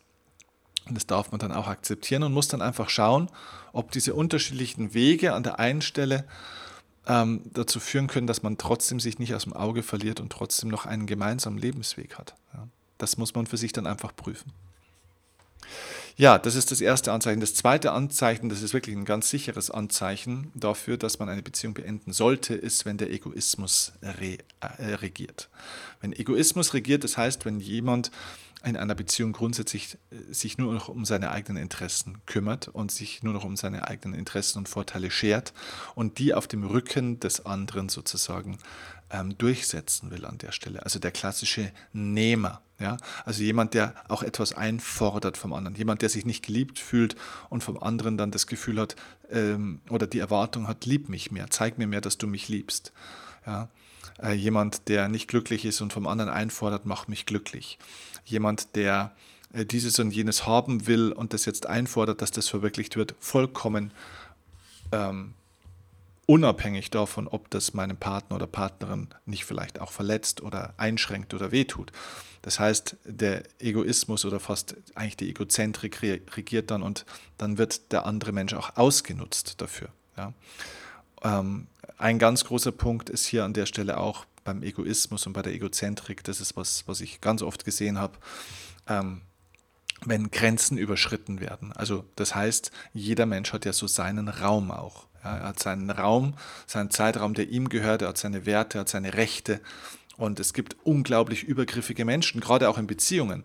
Und 0.88 0.96
das 0.96 1.06
darf 1.06 1.32
man 1.32 1.40
dann 1.40 1.52
auch 1.52 1.68
akzeptieren 1.68 2.24
und 2.24 2.34
muss 2.34 2.48
dann 2.48 2.62
einfach 2.64 2.90
schauen, 2.90 3.30
ob 3.74 3.92
diese 3.92 4.16
unterschiedlichen 4.16 4.94
Wege 4.94 5.34
an 5.34 5.44
der 5.44 5.60
einen 5.60 5.82
Stelle 5.82 6.26
ähm, 7.06 7.42
dazu 7.54 7.80
führen 7.80 8.08
können, 8.08 8.26
dass 8.26 8.42
man 8.42 8.58
trotzdem 8.58 9.00
sich 9.00 9.20
nicht 9.20 9.36
aus 9.36 9.44
dem 9.44 9.54
Auge 9.54 9.84
verliert 9.84 10.20
und 10.20 10.32
trotzdem 10.32 10.70
noch 10.70 10.86
einen 10.86 11.06
gemeinsamen 11.06 11.58
Lebensweg 11.58 12.18
hat. 12.18 12.36
Ja, 12.54 12.68
das 12.98 13.18
muss 13.18 13.36
man 13.36 13.46
für 13.46 13.58
sich 13.58 13.72
dann 13.72 13.86
einfach 13.86 14.16
prüfen. 14.16 14.52
Ja, 16.20 16.40
das 16.40 16.56
ist 16.56 16.72
das 16.72 16.82
erste 16.82 17.12
Anzeichen. 17.12 17.42
Das 17.42 17.54
zweite 17.54 17.92
Anzeichen, 17.92 18.50
das 18.50 18.64
ist 18.64 18.74
wirklich 18.74 18.96
ein 18.96 19.06
ganz 19.06 19.30
sicheres 19.30 19.70
Anzeichen 19.70 20.52
dafür, 20.56 20.98
dass 20.98 21.20
man 21.20 21.30
eine 21.30 21.44
Beziehung 21.44 21.76
beenden 21.76 22.12
sollte, 22.12 22.56
ist, 22.56 22.86
wenn 22.86 22.98
der 22.98 23.12
Egoismus 23.12 23.94
re 24.02 24.40
äh, 24.60 24.96
regiert. 24.96 25.48
Wenn 26.02 26.14
Egoismus 26.14 26.74
regiert, 26.74 27.04
das 27.04 27.18
heißt, 27.18 27.46
wenn 27.46 27.60
jemand 27.60 28.10
in 28.66 28.76
einer 28.76 28.96
Beziehung 28.96 29.32
grundsätzlich 29.32 30.00
äh, 30.10 30.34
sich 30.34 30.58
nur 30.58 30.74
noch 30.74 30.90
um 30.90 31.06
seine 31.06 31.30
eigenen 31.30 31.62
Interessen 31.62 32.18
kümmert 32.26 32.68
und 32.68 32.92
sich 32.92 33.22
nur 33.22 33.34
noch 33.34 33.44
um 33.44 33.56
seine 33.56 33.88
eigenen 33.88 34.18
Interessen 34.18 34.58
und 34.58 34.68
Vorteile 34.68 35.12
schert 35.12 35.54
und 35.94 36.18
die 36.18 36.34
auf 36.34 36.48
dem 36.48 36.64
Rücken 36.64 37.20
des 37.20 37.46
anderen 37.46 37.90
sozusagen 37.90 38.58
ähm, 39.10 39.38
durchsetzen 39.38 40.12
will 40.12 40.26
an 40.26 40.38
der 40.38 40.52
Stelle. 40.52 40.84
Also 40.84 41.00
der 41.00 41.12
klassische 41.12 41.72
Nehmer. 41.94 42.62
Ja? 42.80 42.98
Also 43.26 43.44
jemand, 43.44 43.74
der 43.74 43.96
auch 44.08 44.24
etwas 44.24 44.54
einfordert 44.54 45.38
vom 45.38 45.54
anderen. 45.54 45.76
Jemand, 45.76 46.02
der 46.02 46.10
sich 46.10 46.26
nicht 46.26 46.46
geliebt 46.46 46.80
fühlt 46.80 47.16
und 47.50 47.64
vom 47.64 47.78
anderen 47.78 48.18
dann 48.18 48.32
das 48.32 48.48
Gefühl 48.48 48.80
hat 48.80 48.96
ähm, 49.30 49.82
oder 49.90 50.08
die 50.08 50.20
Erwartung 50.20 50.68
hat, 50.68 50.86
lieb 50.86 51.10
mich 51.10 51.32
mehr, 51.32 51.50
zeig 51.50 51.78
mir 51.78 51.88
mehr, 51.88 52.02
dass 52.02 52.18
du 52.18 52.28
mich 52.28 52.50
liebst. 52.50 52.92
Ja? 53.46 53.70
Äh, 54.22 54.34
jemand, 54.34 54.88
der 54.88 55.08
nicht 55.08 55.28
glücklich 55.28 55.66
ist 55.66 55.82
und 55.82 55.94
vom 55.94 56.08
anderen 56.08 56.32
einfordert, 56.32 56.86
mach 56.86 57.08
mich 57.08 57.26
glücklich. 57.26 57.78
Jemand, 58.26 58.76
der 58.76 59.16
äh, 59.54 59.66
dieses 59.66 60.00
und 60.00 60.12
jenes 60.12 60.46
haben 60.46 60.88
will 60.88 61.12
und 61.12 61.34
das 61.34 61.46
jetzt 61.46 61.68
einfordert, 61.68 62.22
dass 62.22 62.32
das 62.32 62.50
verwirklicht 62.50 62.96
wird, 62.98 63.16
vollkommen 63.20 63.92
ähm, 64.92 65.34
unabhängig 66.28 66.92
davon, 66.92 67.28
ob 67.28 67.50
das 67.50 67.74
meinem 67.74 67.98
Partner 67.98 68.36
oder 68.36 68.48
Partnerin 68.48 69.08
nicht 69.26 69.46
vielleicht 69.46 69.80
auch 69.80 69.92
verletzt 69.92 70.42
oder 70.42 70.76
einschränkt 70.78 71.34
oder 71.34 71.52
wehtut. 71.52 71.92
Das 72.44 72.60
heißt, 72.60 72.98
der 73.06 73.44
Egoismus 73.60 74.26
oder 74.26 74.40
fast 74.40 74.76
eigentlich 74.94 75.18
die 75.18 75.30
Egozentrik 75.30 76.02
regiert 76.02 76.70
dann 76.70 76.84
und 76.84 77.06
dann 77.38 77.58
wird 77.58 77.92
der 77.92 78.06
andere 78.06 78.34
Mensch 78.34 78.54
auch 78.54 78.76
ausgenutzt 78.76 79.62
dafür. 79.62 79.90
Ja. 80.18 80.34
Ähm, 81.24 81.68
ein 81.98 82.20
ganz 82.20 82.44
großer 82.44 82.72
Punkt 82.72 83.10
ist 83.10 83.26
hier 83.26 83.44
an 83.44 83.54
der 83.54 83.66
Stelle 83.66 83.98
auch 83.98 84.26
beim 84.44 84.64
Egoismus 84.64 85.26
und 85.28 85.34
bei 85.34 85.42
der 85.42 85.54
Egozentrik, 85.54 86.24
das 86.24 86.42
ist 86.42 86.56
was, 86.56 86.88
was 86.88 87.02
ich 87.02 87.22
ganz 87.22 87.42
oft 87.42 87.66
gesehen 87.66 87.98
habe. 87.98 88.18
Ähm, 88.88 89.22
wenn 90.06 90.30
Grenzen 90.30 90.78
überschritten 90.78 91.40
werden. 91.40 91.74
Also 91.74 92.06
das 92.16 92.36
heißt, 92.36 92.72
jeder 92.94 93.26
Mensch 93.26 93.52
hat 93.52 93.66
ja 93.66 93.74
so 93.74 93.88
seinen 93.88 94.28
Raum 94.28 94.70
auch. 94.72 95.07
Er 95.24 95.44
hat 95.44 95.60
seinen 95.60 95.90
Raum, 95.90 96.34
seinen 96.66 96.90
Zeitraum, 96.92 97.34
der 97.34 97.50
ihm 97.50 97.70
gehört, 97.70 98.02
er 98.02 98.10
hat 98.10 98.18
seine 98.18 98.46
Werte, 98.46 98.78
er 98.78 98.82
hat 98.82 98.90
seine 98.90 99.14
Rechte. 99.14 99.62
Und 100.18 100.40
es 100.40 100.54
gibt 100.54 100.76
unglaublich 100.84 101.44
übergriffige 101.44 102.06
Menschen, 102.06 102.42
gerade 102.42 102.70
auch 102.70 102.78
in 102.78 102.88
Beziehungen, 102.88 103.44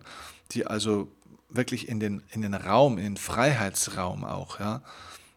die 0.51 0.65
also 0.65 1.11
wirklich 1.49 1.87
in 1.87 1.99
den, 1.99 2.23
in 2.31 2.41
den 2.41 2.53
Raum, 2.53 2.97
in 2.97 3.03
den 3.03 3.17
Freiheitsraum 3.17 4.23
auch, 4.23 4.59
ja, 4.59 4.81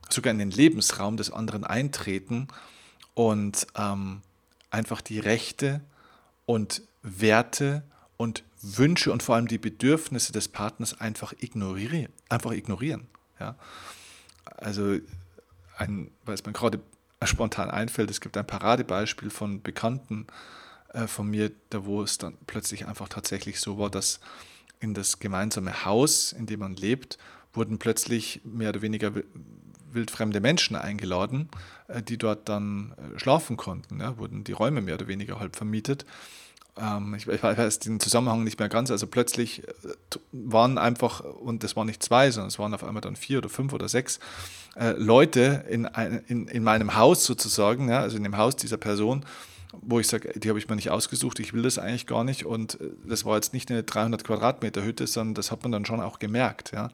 sogar 0.08 0.30
in 0.30 0.38
den 0.38 0.50
Lebensraum 0.50 1.16
des 1.16 1.30
anderen 1.30 1.64
eintreten 1.64 2.48
und 3.14 3.66
ähm, 3.76 4.22
einfach 4.70 5.00
die 5.00 5.18
Rechte 5.18 5.80
und 6.46 6.82
Werte 7.02 7.82
und 8.16 8.44
Wünsche 8.62 9.12
und 9.12 9.22
vor 9.22 9.34
allem 9.34 9.48
die 9.48 9.58
Bedürfnisse 9.58 10.32
des 10.32 10.48
Partners 10.48 11.00
einfach 11.00 11.34
ignorieren. 11.38 12.12
Einfach 12.28 12.52
ignorieren 12.52 13.08
ja. 13.40 13.56
Also, 14.56 14.98
ein, 15.76 16.10
was 16.24 16.44
mir 16.44 16.52
gerade 16.52 16.80
spontan 17.24 17.70
einfällt, 17.70 18.10
es 18.10 18.20
gibt 18.20 18.36
ein 18.36 18.46
Paradebeispiel 18.46 19.30
von 19.30 19.62
Bekannten 19.62 20.26
äh, 20.92 21.06
von 21.06 21.28
mir, 21.28 21.50
da 21.70 21.84
wo 21.84 22.02
es 22.02 22.18
dann 22.18 22.36
plötzlich 22.46 22.86
einfach 22.86 23.08
tatsächlich 23.08 23.60
so 23.60 23.78
war, 23.78 23.90
dass 23.90 24.20
in 24.80 24.94
das 24.94 25.18
gemeinsame 25.18 25.84
Haus, 25.84 26.32
in 26.32 26.46
dem 26.46 26.60
man 26.60 26.76
lebt, 26.76 27.18
wurden 27.52 27.78
plötzlich 27.78 28.40
mehr 28.44 28.70
oder 28.70 28.82
weniger 28.82 29.12
wildfremde 29.90 30.40
Menschen 30.40 30.76
eingeladen, 30.76 31.48
äh, 31.88 32.02
die 32.02 32.18
dort 32.18 32.48
dann 32.48 32.92
äh, 32.92 33.18
schlafen 33.18 33.56
konnten. 33.56 34.00
Ja, 34.00 34.18
wurden 34.18 34.44
die 34.44 34.52
Räume 34.52 34.80
mehr 34.80 34.94
oder 34.94 35.08
weniger 35.08 35.40
halb 35.40 35.56
vermietet. 35.56 36.04
Ähm, 36.78 37.14
ich, 37.14 37.26
ich 37.26 37.42
weiß 37.42 37.78
den 37.80 38.00
Zusammenhang 38.00 38.44
nicht 38.44 38.58
mehr 38.58 38.68
ganz. 38.68 38.90
Also 38.90 39.06
plötzlich 39.06 39.66
äh, 39.66 39.72
waren 40.32 40.78
einfach, 40.78 41.20
und 41.20 41.64
das 41.64 41.76
waren 41.76 41.86
nicht 41.86 42.02
zwei, 42.02 42.30
sondern 42.30 42.48
es 42.48 42.58
waren 42.58 42.74
auf 42.74 42.84
einmal 42.84 43.00
dann 43.00 43.16
vier 43.16 43.38
oder 43.38 43.48
fünf 43.48 43.72
oder 43.72 43.88
sechs 43.88 44.18
Leute 44.98 45.64
in, 45.70 45.88
in, 46.26 46.48
in 46.48 46.62
meinem 46.62 46.96
Haus 46.96 47.24
sozusagen, 47.24 47.88
ja, 47.88 48.00
also 48.00 48.18
in 48.18 48.24
dem 48.24 48.36
Haus 48.36 48.56
dieser 48.56 48.76
Person, 48.76 49.24
wo 49.72 50.00
ich 50.00 50.06
sage, 50.06 50.38
die 50.38 50.50
habe 50.50 50.58
ich 50.58 50.68
mir 50.68 50.76
nicht 50.76 50.90
ausgesucht, 50.90 51.40
ich 51.40 51.54
will 51.54 51.62
das 51.62 51.78
eigentlich 51.78 52.06
gar 52.06 52.24
nicht. 52.24 52.44
Und 52.44 52.76
das 53.08 53.24
war 53.24 53.36
jetzt 53.36 53.54
nicht 53.54 53.70
eine 53.70 53.84
300 53.84 54.22
Quadratmeter 54.22 54.84
Hütte, 54.84 55.06
sondern 55.06 55.32
das 55.32 55.50
hat 55.50 55.62
man 55.62 55.72
dann 55.72 55.86
schon 55.86 56.02
auch 56.02 56.18
gemerkt. 56.18 56.72
Ja 56.74 56.90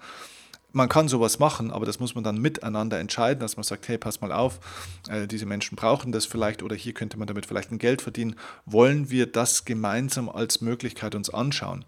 man 0.72 0.88
kann 0.88 1.08
sowas 1.08 1.38
machen, 1.38 1.70
aber 1.70 1.86
das 1.86 2.00
muss 2.00 2.14
man 2.14 2.24
dann 2.24 2.38
miteinander 2.38 2.98
entscheiden, 2.98 3.40
dass 3.40 3.56
man 3.56 3.64
sagt, 3.64 3.88
hey, 3.88 3.98
pass 3.98 4.20
mal 4.20 4.32
auf, 4.32 4.60
äh, 5.08 5.26
diese 5.26 5.46
Menschen 5.46 5.76
brauchen 5.76 6.12
das 6.12 6.26
vielleicht 6.26 6.62
oder 6.62 6.74
hier 6.74 6.94
könnte 6.94 7.18
man 7.18 7.26
damit 7.26 7.46
vielleicht 7.46 7.70
ein 7.70 7.78
Geld 7.78 8.02
verdienen. 8.02 8.36
Wollen 8.66 9.10
wir 9.10 9.26
das 9.26 9.64
gemeinsam 9.64 10.28
als 10.28 10.60
Möglichkeit 10.60 11.14
uns 11.14 11.30
anschauen? 11.30 11.84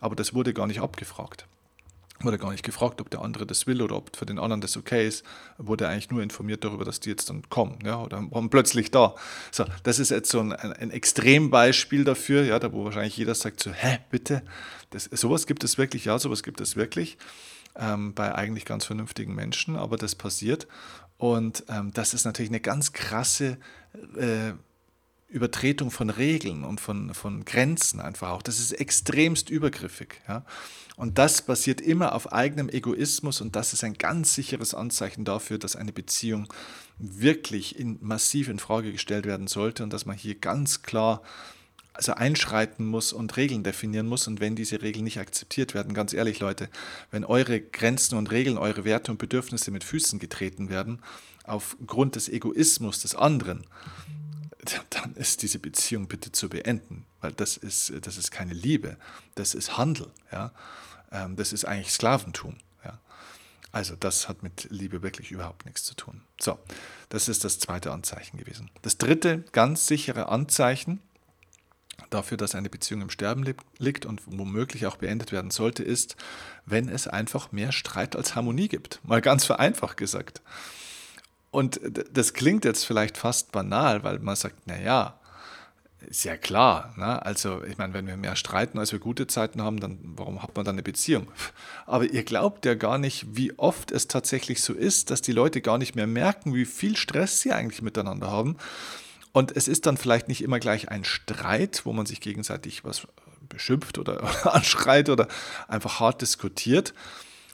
Aber 0.00 0.16
das 0.16 0.34
wurde 0.34 0.52
gar 0.52 0.66
nicht 0.66 0.80
abgefragt. 0.80 1.46
Wurde 2.20 2.38
gar 2.38 2.52
nicht 2.52 2.64
gefragt, 2.64 3.00
ob 3.00 3.10
der 3.10 3.20
andere 3.20 3.46
das 3.46 3.66
will 3.66 3.82
oder 3.82 3.96
ob 3.96 4.16
für 4.16 4.26
den 4.26 4.38
anderen 4.38 4.60
das 4.60 4.76
okay 4.76 5.06
ist. 5.08 5.24
Wurde 5.58 5.88
eigentlich 5.88 6.10
nur 6.10 6.22
informiert 6.22 6.62
darüber, 6.64 6.84
dass 6.84 7.00
die 7.00 7.10
jetzt 7.10 7.28
dann 7.28 7.48
kommen 7.50 7.78
ja, 7.84 8.00
oder 8.00 8.18
waren 8.30 8.48
plötzlich 8.48 8.92
da. 8.92 9.16
So, 9.50 9.64
das 9.82 9.98
ist 9.98 10.10
jetzt 10.10 10.30
so 10.30 10.38
ein, 10.38 10.52
ein 10.52 10.90
Extrembeispiel 10.90 12.04
dafür, 12.04 12.44
ja, 12.44 12.58
da 12.60 12.72
wo 12.72 12.84
wahrscheinlich 12.84 13.16
jeder 13.16 13.34
sagt 13.34 13.60
so, 13.60 13.72
hä, 13.72 13.98
bitte? 14.10 14.42
Das, 14.90 15.04
sowas 15.04 15.46
gibt 15.46 15.64
es 15.64 15.78
wirklich, 15.78 16.04
ja, 16.04 16.18
sowas 16.18 16.44
gibt 16.44 16.60
es 16.60 16.76
wirklich 16.76 17.18
ähm, 17.76 18.14
bei 18.14 18.34
eigentlich 18.34 18.64
ganz 18.64 18.84
vernünftigen 18.84 19.34
Menschen, 19.34 19.76
aber 19.76 19.96
das 19.96 20.14
passiert. 20.14 20.66
Und 21.18 21.64
ähm, 21.68 21.92
das 21.92 22.14
ist 22.14 22.24
natürlich 22.24 22.50
eine 22.50 22.60
ganz 22.60 22.92
krasse 22.92 23.58
äh, 24.16 24.52
Übertretung 25.28 25.90
von 25.90 26.10
Regeln 26.10 26.62
und 26.62 26.80
von, 26.80 27.14
von 27.14 27.44
Grenzen 27.44 28.00
einfach 28.00 28.30
auch. 28.30 28.42
Das 28.42 28.58
ist 28.58 28.72
extremst 28.72 29.48
übergriffig. 29.48 30.20
Ja? 30.28 30.44
Und 30.96 31.18
das 31.18 31.42
basiert 31.42 31.80
immer 31.80 32.14
auf 32.14 32.32
eigenem 32.32 32.68
Egoismus 32.68 33.40
und 33.40 33.56
das 33.56 33.72
ist 33.72 33.82
ein 33.82 33.94
ganz 33.94 34.34
sicheres 34.34 34.74
Anzeichen 34.74 35.24
dafür, 35.24 35.58
dass 35.58 35.74
eine 35.74 35.92
Beziehung 35.92 36.52
wirklich 36.98 37.78
in, 37.78 37.98
massiv 38.02 38.48
in 38.48 38.58
Frage 38.58 38.92
gestellt 38.92 39.24
werden 39.24 39.46
sollte 39.46 39.82
und 39.82 39.92
dass 39.92 40.04
man 40.04 40.16
hier 40.16 40.34
ganz 40.34 40.82
klar 40.82 41.22
also 41.94 42.14
einschreiten 42.14 42.86
muss 42.86 43.12
und 43.12 43.36
Regeln 43.36 43.62
definieren 43.62 44.06
muss. 44.06 44.26
Und 44.26 44.40
wenn 44.40 44.56
diese 44.56 44.82
Regeln 44.82 45.04
nicht 45.04 45.18
akzeptiert 45.18 45.74
werden, 45.74 45.94
ganz 45.94 46.12
ehrlich 46.12 46.40
Leute, 46.40 46.68
wenn 47.10 47.24
eure 47.24 47.60
Grenzen 47.60 48.16
und 48.16 48.30
Regeln, 48.30 48.58
eure 48.58 48.84
Werte 48.84 49.12
und 49.12 49.18
Bedürfnisse 49.18 49.70
mit 49.70 49.84
Füßen 49.84 50.18
getreten 50.18 50.70
werden, 50.70 51.02
aufgrund 51.44 52.16
des 52.16 52.28
Egoismus 52.28 53.00
des 53.00 53.14
anderen, 53.14 53.66
dann 54.90 55.14
ist 55.14 55.42
diese 55.42 55.58
Beziehung 55.58 56.06
bitte 56.06 56.32
zu 56.32 56.48
beenden, 56.48 57.04
weil 57.20 57.32
das 57.32 57.56
ist, 57.56 57.92
das 58.02 58.16
ist 58.16 58.30
keine 58.30 58.54
Liebe, 58.54 58.96
das 59.34 59.54
ist 59.54 59.76
Handel, 59.76 60.10
ja? 60.30 60.52
Ähm, 61.10 61.36
das 61.36 61.52
ist 61.52 61.64
eigentlich 61.64 61.92
Sklaventum. 61.92 62.56
Ja? 62.84 62.98
Also 63.70 63.96
das 63.96 64.28
hat 64.28 64.42
mit 64.42 64.68
Liebe 64.70 65.02
wirklich 65.02 65.30
überhaupt 65.30 65.66
nichts 65.66 65.84
zu 65.84 65.94
tun. 65.94 66.22
So, 66.40 66.58
das 67.08 67.28
ist 67.28 67.44
das 67.44 67.58
zweite 67.58 67.92
Anzeichen 67.92 68.38
gewesen. 68.38 68.70
Das 68.82 68.98
dritte 68.98 69.44
ganz 69.52 69.86
sichere 69.86 70.28
Anzeichen, 70.28 71.00
dafür, 72.10 72.36
dass 72.36 72.54
eine 72.54 72.70
Beziehung 72.70 73.02
im 73.02 73.10
Sterben 73.10 73.44
liegt 73.78 74.06
und 74.06 74.22
womöglich 74.26 74.86
auch 74.86 74.96
beendet 74.96 75.32
werden 75.32 75.50
sollte, 75.50 75.82
ist, 75.82 76.16
wenn 76.66 76.88
es 76.88 77.08
einfach 77.08 77.52
mehr 77.52 77.72
Streit 77.72 78.16
als 78.16 78.34
Harmonie 78.34 78.68
gibt. 78.68 79.00
Mal 79.04 79.20
ganz 79.20 79.44
vereinfacht 79.44 79.96
gesagt. 79.96 80.42
Und 81.50 81.80
das 82.12 82.32
klingt 82.32 82.64
jetzt 82.64 82.84
vielleicht 82.84 83.18
fast 83.18 83.52
banal, 83.52 84.04
weil 84.04 84.18
man 84.18 84.36
sagt, 84.36 84.66
naja, 84.66 85.18
ist 86.08 86.24
ja 86.24 86.36
klar. 86.36 86.94
Ne? 86.96 87.24
Also, 87.24 87.62
ich 87.64 87.78
meine, 87.78 87.94
wenn 87.94 88.06
wir 88.06 88.16
mehr 88.16 88.36
streiten, 88.36 88.78
als 88.78 88.92
wir 88.92 88.98
gute 88.98 89.26
Zeiten 89.26 89.62
haben, 89.62 89.78
dann 89.78 89.98
warum 90.02 90.42
hat 90.42 90.56
man 90.56 90.64
dann 90.64 90.74
eine 90.76 90.82
Beziehung? 90.82 91.28
Aber 91.86 92.04
ihr 92.04 92.24
glaubt 92.24 92.64
ja 92.64 92.74
gar 92.74 92.98
nicht, 92.98 93.36
wie 93.36 93.56
oft 93.58 93.92
es 93.92 94.08
tatsächlich 94.08 94.62
so 94.62 94.72
ist, 94.72 95.10
dass 95.10 95.22
die 95.22 95.32
Leute 95.32 95.60
gar 95.60 95.78
nicht 95.78 95.94
mehr 95.94 96.06
merken, 96.06 96.54
wie 96.54 96.64
viel 96.64 96.96
Stress 96.96 97.40
sie 97.40 97.52
eigentlich 97.52 97.82
miteinander 97.82 98.30
haben 98.30 98.56
und 99.32 99.56
es 99.56 99.68
ist 99.68 99.86
dann 99.86 99.96
vielleicht 99.96 100.28
nicht 100.28 100.42
immer 100.42 100.60
gleich 100.60 100.88
ein 100.90 101.04
Streit, 101.04 101.82
wo 101.84 101.92
man 101.92 102.06
sich 102.06 102.20
gegenseitig 102.20 102.84
was 102.84 103.06
beschimpft 103.48 103.98
oder, 103.98 104.22
anschreit 104.54 105.08
oder 105.08 105.28
einfach 105.68 106.00
hart 106.00 106.22
diskutiert, 106.22 106.94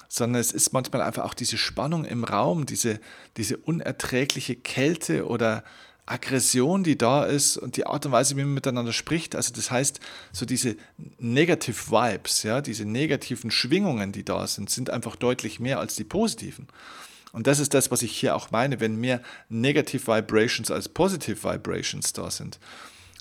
sondern 0.09 0.41
es 0.41 0.53
ist 0.53 0.73
manchmal 0.73 1.03
einfach 1.03 1.25
auch 1.25 1.35
diese 1.35 1.59
Spannung 1.59 2.05
im 2.05 2.25
Raum, 2.25 2.67
diese, 2.67 3.01
diese 3.37 3.59
unerträgliche 3.59 4.57
Kälte 4.57 5.27
oder 5.27 5.64
Aggression, 6.07 6.85
die 6.85 6.97
da 6.97 7.25
ist 7.25 7.59
und 7.59 7.77
die 7.77 7.87
Art 7.87 8.07
und 8.07 8.12
Weise, 8.12 8.35
wie 8.37 8.43
man 8.43 8.55
miteinander 8.55 8.95
spricht. 8.95 9.37
Also 9.37 9.53
das 9.53 9.71
heißt, 9.71 10.01
so 10.33 10.47
diese 10.47 10.77
Negative 11.19 11.91
Vibes, 11.91 12.43
ja, 12.43 12.62
diese 12.62 12.87
negativen 12.87 13.51
Schwingungen, 13.51 14.12
die 14.12 14.25
da 14.25 14.47
sind, 14.47 14.71
sind 14.71 14.88
einfach 14.88 15.17
deutlich 15.17 15.61
mehr 15.61 15.79
als 15.79 15.97
die 15.97 16.05
positiven. 16.05 16.67
Und 17.38 17.46
das 17.46 17.61
ist 17.61 17.72
das, 17.72 17.92
was 17.92 18.03
ich 18.03 18.11
hier 18.18 18.35
auch 18.35 18.51
meine, 18.51 18.81
wenn 18.81 18.96
mehr 18.96 19.22
Negative 19.48 20.09
Vibrations 20.09 20.72
als 20.72 20.88
Positive 20.88 21.44
Vibrations 21.44 22.12
da 22.12 22.33
sind. 22.33 22.59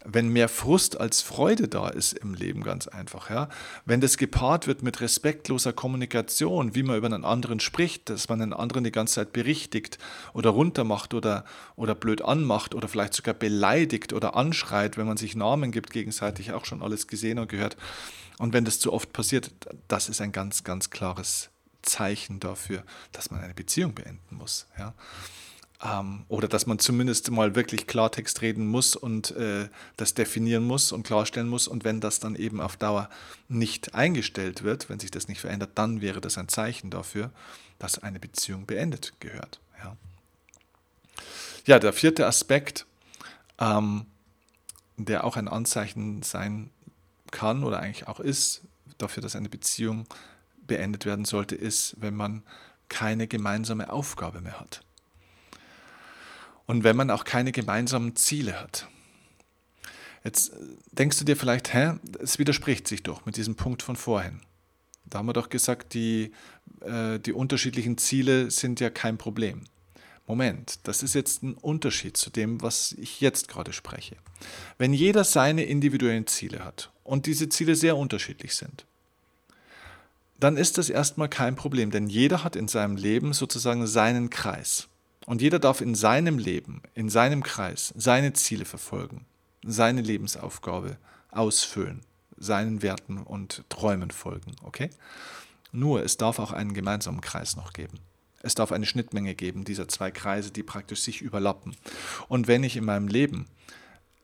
Wenn 0.06 0.30
mehr 0.30 0.49
Frust 0.49 0.99
als 0.99 1.21
Freude 1.21 1.67
da 1.67 1.89
ist 1.89 2.13
im 2.13 2.34
Leben, 2.34 2.63
ganz 2.63 2.88
einfach. 2.88 3.30
Ja? 3.30 3.47
Wenn 3.86 4.01
das 4.01 4.17
gepaart 4.17 4.65
wird 4.65 4.82
mit 4.82 5.01
respektloser 5.01 5.71
Kommunikation, 5.71 6.73
wie 6.73 6.82
man 6.82 6.97
über 6.97 7.06
einen 7.06 7.25
anderen 7.25 7.60
spricht, 7.60 8.10
dass 8.10 8.27
man 8.27 8.41
einen 8.41 8.53
anderen 8.53 8.84
die 8.84 8.91
ganze 8.91 9.13
Zeit 9.13 9.34
berichtigt 9.34 9.99
oder 10.34 10.49
runtermacht 10.49 11.13
oder, 11.13 11.45
oder 11.75 11.93
blöd 11.93 12.23
anmacht 12.23 12.73
oder 12.73 12.88
vielleicht 12.88 13.13
sogar 13.13 13.36
beleidigt 13.36 14.13
oder 14.13 14.36
anschreit, 14.36 14.97
wenn 14.97 15.06
man 15.06 15.17
sich 15.17 15.36
Namen 15.36 15.71
gibt, 15.71 15.91
gegenseitig 15.91 16.53
auch 16.53 16.65
schon 16.65 16.82
alles 16.82 17.06
gesehen 17.06 17.38
und 17.38 17.49
gehört. 17.49 17.77
Und 18.39 18.51
wenn 18.51 18.65
das 18.65 18.80
zu 18.80 18.91
oft 18.93 19.13
passiert, 19.13 19.51
das 19.88 20.10
ist 20.10 20.21
ein 20.21 20.32
ganz, 20.32 20.63
ganz 20.63 20.89
klares 20.89 21.51
Zeichen 21.88 22.39
dafür, 22.39 22.84
dass 23.12 23.32
man 23.32 23.41
eine 23.41 23.54
Beziehung 23.54 23.93
beenden 23.93 24.36
muss. 24.36 24.67
Ja? 24.78 24.93
Ähm, 25.84 26.26
oder 26.28 26.47
dass 26.47 26.65
man 26.65 26.80
zumindest 26.80 27.30
mal 27.30 27.56
wirklich 27.56 27.86
Klartext 27.86 28.41
reden 28.41 28.67
muss 28.67 28.95
und 28.95 29.32
äh, 29.32 29.69
das 29.95 30.13
definieren 30.15 30.63
muss 30.63 30.91
und 30.91 31.04
klarstellen 31.04 31.47
muss. 31.47 31.67
Und 31.67 31.84
wenn 31.84 32.02
das 32.02 32.19
dann 32.19 32.36
eben 32.36 32.62
auf 32.62 32.78
Dauer 32.78 33.10
nicht 33.47 33.93
eingestellt 33.93 34.63
wird, 34.63 34.89
wenn 34.89 35.00
sich 35.00 35.12
das 35.12 35.28
nicht 35.28 35.41
verändert, 35.41 35.71
dann 35.76 36.02
wäre 36.02 36.19
das 36.19 36.38
ein 36.38 36.47
Zeichen 36.47 36.89
dafür, 36.89 37.32
dass 37.78 38.02
eine 38.02 38.19
Beziehung 38.19 38.65
beendet 38.65 39.13
gehört. 39.19 39.60
Ja, 39.84 39.95
ja 41.65 41.80
der 41.80 41.93
vierte 41.93 42.26
Aspekt, 42.26 42.88
ähm, 43.59 44.07
der 44.97 45.26
auch 45.26 45.38
ein 45.38 45.47
Anzeichen 45.47 46.24
sein 46.24 46.72
kann 47.30 47.64
oder 47.64 47.80
eigentlich 47.80 48.07
auch 48.07 48.20
ist, 48.20 48.61
dafür, 48.97 49.22
dass 49.22 49.36
eine 49.36 49.49
Beziehung 49.49 50.07
beendet 50.68 51.05
werden 51.05 51.26
sollte, 51.26 51.55
ist, 51.55 51.95
wenn 51.99 52.15
man 52.15 52.43
keine 52.89 53.28
gemeinsame 53.28 53.91
Aufgabe 53.91 54.41
mehr 54.41 54.59
hat. 54.59 54.82
Und 56.65 56.84
wenn 56.84 56.95
man 56.95 57.09
auch 57.09 57.24
keine 57.24 57.51
gemeinsamen 57.51 58.15
Ziele 58.15 58.59
hat. 58.59 58.88
Jetzt 60.24 60.53
äh, 60.53 60.55
denkst 60.91 61.18
du 61.20 61.26
dir 61.26 61.38
vielleicht, 61.38 61.74
hä, 61.74 61.93
es 62.20 62.39
widerspricht 62.39 62.88
sich 62.88 63.03
doch 63.03 63.26
mit 63.26 63.38
diesem 63.38 63.55
Punkt 63.55 63.82
von 63.82 63.95
vorhin. 63.95 64.41
Da 65.05 65.20
haben 65.20 65.28
wir 65.28 65.34
doch 65.34 65.49
gesagt, 65.49 65.93
die, 65.93 66.34
äh, 66.82 67.20
die 67.20 67.32
unterschiedlichen 67.32 67.97
Ziele 67.97 68.51
sind 68.51 68.80
ja 68.80 68.89
kein 68.89 69.18
Problem. 69.18 69.63
Moment, 70.28 70.80
das 70.84 71.03
ist 71.03 71.15
jetzt 71.15 71.41
ein 71.43 71.53
Unterschied 71.53 72.18
zu 72.18 72.30
dem, 72.30 72.61
was 72.61 72.91
ich 72.91 73.22
jetzt 73.22 73.47
gerade 73.47 73.72
spreche. 73.72 74.18
Wenn 74.78 74.91
jeder 74.91 75.24
seine 75.24 75.63
individuellen 75.63 76.28
Ziele 76.28 76.65
hat 76.65 76.91
und 77.05 77.26
diese 77.26 77.47
Ziele 77.47 77.76
sehr 77.76 77.95
unterschiedlich 77.95 78.53
sind, 78.53 78.86
dann 80.39 80.57
ist 80.57 80.77
das 80.77 80.89
erstmal 80.89 81.29
kein 81.29 81.55
Problem, 81.55 81.91
denn 81.91 82.07
jeder 82.07 82.43
hat 82.43 82.55
in 82.55 82.67
seinem 82.67 82.95
Leben 82.95 83.33
sozusagen 83.33 83.88
seinen 83.88 84.29
Kreis. 84.29 84.88
Und 85.25 85.41
jeder 85.41 85.59
darf 85.59 85.81
in 85.81 85.95
seinem 85.95 86.38
Leben, 86.38 86.81
in 86.93 87.09
seinem 87.09 87.43
Kreis, 87.43 87.93
seine 87.97 88.33
Ziele 88.33 88.65
verfolgen, 88.65 89.25
seine 89.65 90.01
Lebensaufgabe 90.01 90.97
ausfüllen, 91.31 92.01
seinen 92.38 92.81
Werten 92.81 93.17
und 93.17 93.63
Träumen 93.69 94.11
folgen, 94.11 94.55
okay? 94.63 94.89
Nur 95.71 96.03
es 96.03 96.17
darf 96.17 96.39
auch 96.39 96.53
einen 96.53 96.73
gemeinsamen 96.73 97.19
Kreis 97.19 97.57
noch 97.57 97.73
geben. 97.73 97.99
Es 98.41 98.55
darf 98.55 98.71
eine 98.71 98.85
Schnittmenge 98.85 99.35
geben 99.35 99.65
dieser 99.65 99.88
zwei 99.88 100.11
Kreise, 100.11 100.51
die 100.51 100.63
praktisch 100.63 101.01
sich 101.01 101.21
überlappen. 101.21 101.75
Und 102.29 102.47
wenn 102.47 102.63
ich 102.63 102.77
in 102.77 102.85
meinem 102.85 103.07
Leben 103.07 103.47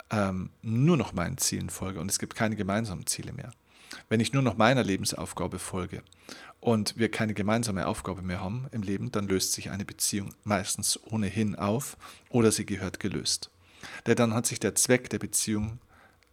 ähm, 0.09 0.51
nur 0.61 0.95
noch 0.95 1.13
meinen 1.13 1.37
Zielen 1.37 1.69
folge 1.69 1.99
und 1.99 2.09
es 2.09 2.19
gibt 2.19 2.35
keine 2.35 2.55
gemeinsamen 2.55 3.07
Ziele 3.07 3.33
mehr, 3.33 3.51
wenn 4.09 4.19
ich 4.19 4.33
nur 4.33 4.41
noch 4.41 4.57
meiner 4.57 4.83
Lebensaufgabe 4.83 5.59
folge 5.59 6.03
und 6.59 6.97
wir 6.97 7.09
keine 7.09 7.33
gemeinsame 7.33 7.87
Aufgabe 7.87 8.21
mehr 8.21 8.39
haben 8.39 8.67
im 8.71 8.81
Leben, 8.81 9.11
dann 9.11 9.27
löst 9.27 9.53
sich 9.53 9.69
eine 9.69 9.85
Beziehung 9.85 10.33
meistens 10.43 10.99
ohnehin 11.05 11.55
auf 11.55 11.97
oder 12.29 12.51
sie 12.51 12.65
gehört 12.65 12.99
gelöst. 12.99 13.49
Denn 14.05 14.15
dann 14.15 14.33
hat 14.33 14.45
sich 14.45 14.59
der 14.59 14.75
Zweck 14.75 15.09
der 15.09 15.19
Beziehung 15.19 15.79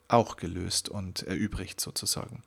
auch 0.08 0.36
gelöst 0.36 0.88
und 0.88 1.22
erübrigt 1.22 1.80
sozusagen. 1.80 2.42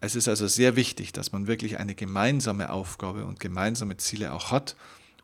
Es 0.00 0.14
ist 0.16 0.28
also 0.28 0.46
sehr 0.46 0.76
wichtig, 0.76 1.12
dass 1.12 1.32
man 1.32 1.46
wirklich 1.46 1.78
eine 1.78 1.94
gemeinsame 1.94 2.70
Aufgabe 2.70 3.26
und 3.26 3.38
gemeinsame 3.38 3.96
Ziele 3.98 4.32
auch 4.32 4.50
hat. 4.50 4.76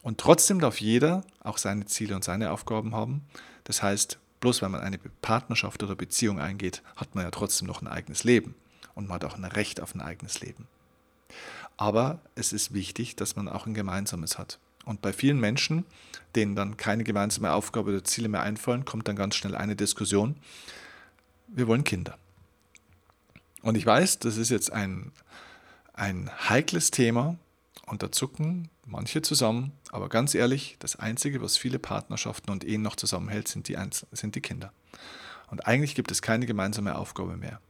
Und 0.03 0.19
trotzdem 0.19 0.61
darf 0.61 0.81
jeder 0.81 1.25
auch 1.41 1.59
seine 1.59 1.87
Ziele 1.87 2.14
und 2.14 2.25
seine 2.25 2.51
Aufgaben 2.51 2.95
haben. 2.95 3.23
Das 3.64 3.83
heißt, 3.83 4.19
bloß 4.41 4.62
weil 4.62 4.69
man 4.69 4.83
eine 4.83 4.99
Partnerschaft 5.23 5.83
oder 5.83 5.97
Beziehung 5.97 6.39
eingeht, 6.39 6.83
hat 6.95 7.14
man 7.14 7.25
ja 7.25 7.31
trotzdem 7.31 7.67
noch 7.67 7.81
ein 7.81 7.89
eigenes 7.89 8.23
Leben. 8.23 8.55
Und 8.97 9.07
man 9.07 9.17
hat 9.17 9.25
auch 9.25 9.37
ein 9.37 9.45
Recht 9.45 9.81
auf 9.81 9.95
ein 9.95 10.01
eigenes 10.01 10.41
Leben. 10.41 10.67
Aber 11.77 12.19
es 12.35 12.53
ist 12.53 12.75
wichtig, 12.75 13.15
dass 13.15 13.37
man 13.37 13.49
auch 13.49 13.67
ein 13.67 13.75
gemeinsames 13.75 14.39
hat. 14.39 14.59
Und 14.85 15.03
bei 15.03 15.13
vielen 15.13 15.39
Menschen, 15.39 15.85
denen 16.35 16.57
dann 16.57 16.77
keine 16.77 17.05
gemeinsame 17.05 17.53
Aufgabe 17.53 17.91
oder 17.91 18.03
Ziele 18.03 18.29
mehr 18.29 18.43
einfallen, 18.43 18.85
kommt 18.85 19.07
dann 19.07 19.17
ganz 19.17 19.37
schnell 19.37 19.55
eine 19.55 19.77
Diskussion. 19.77 20.37
Wir 21.47 21.69
wollen 21.69 21.85
Kinder. 21.85 22.19
Und 23.63 23.77
ich 23.77 23.87
weiß, 23.87 24.19
das 24.19 24.37
ist 24.37 24.51
jetzt 24.51 24.73
ein, 24.73 25.13
ein 25.93 26.31
heikles 26.49 26.91
Thema 26.91 27.37
und 27.87 28.03
da 28.03 28.11
zucken 28.11 28.69
manche 28.87 29.21
zusammen, 29.23 29.73
aber 29.91 30.09
ganz 30.09 30.35
ehrlich, 30.35 30.77
das 30.79 30.97
Einzige, 30.97 31.43
was 31.43 31.57
viele 31.57 31.79
Partnerschaften 31.79 32.51
und 32.51 32.65
Ehen 32.65 32.83
noch 32.83 32.97
zusammenhält, 32.97 33.49
sind 33.49 33.69
die, 33.69 33.77
sind 34.13 34.35
die 34.35 34.41
Kinder. 34.41 34.73
Und 35.49 35.67
eigentlich 35.67 35.95
gibt 35.95 36.11
es 36.11 36.23
keine 36.23 36.47
gemeinsame 36.47 36.97
Aufgabe 36.97 37.37
mehr. 37.37 37.61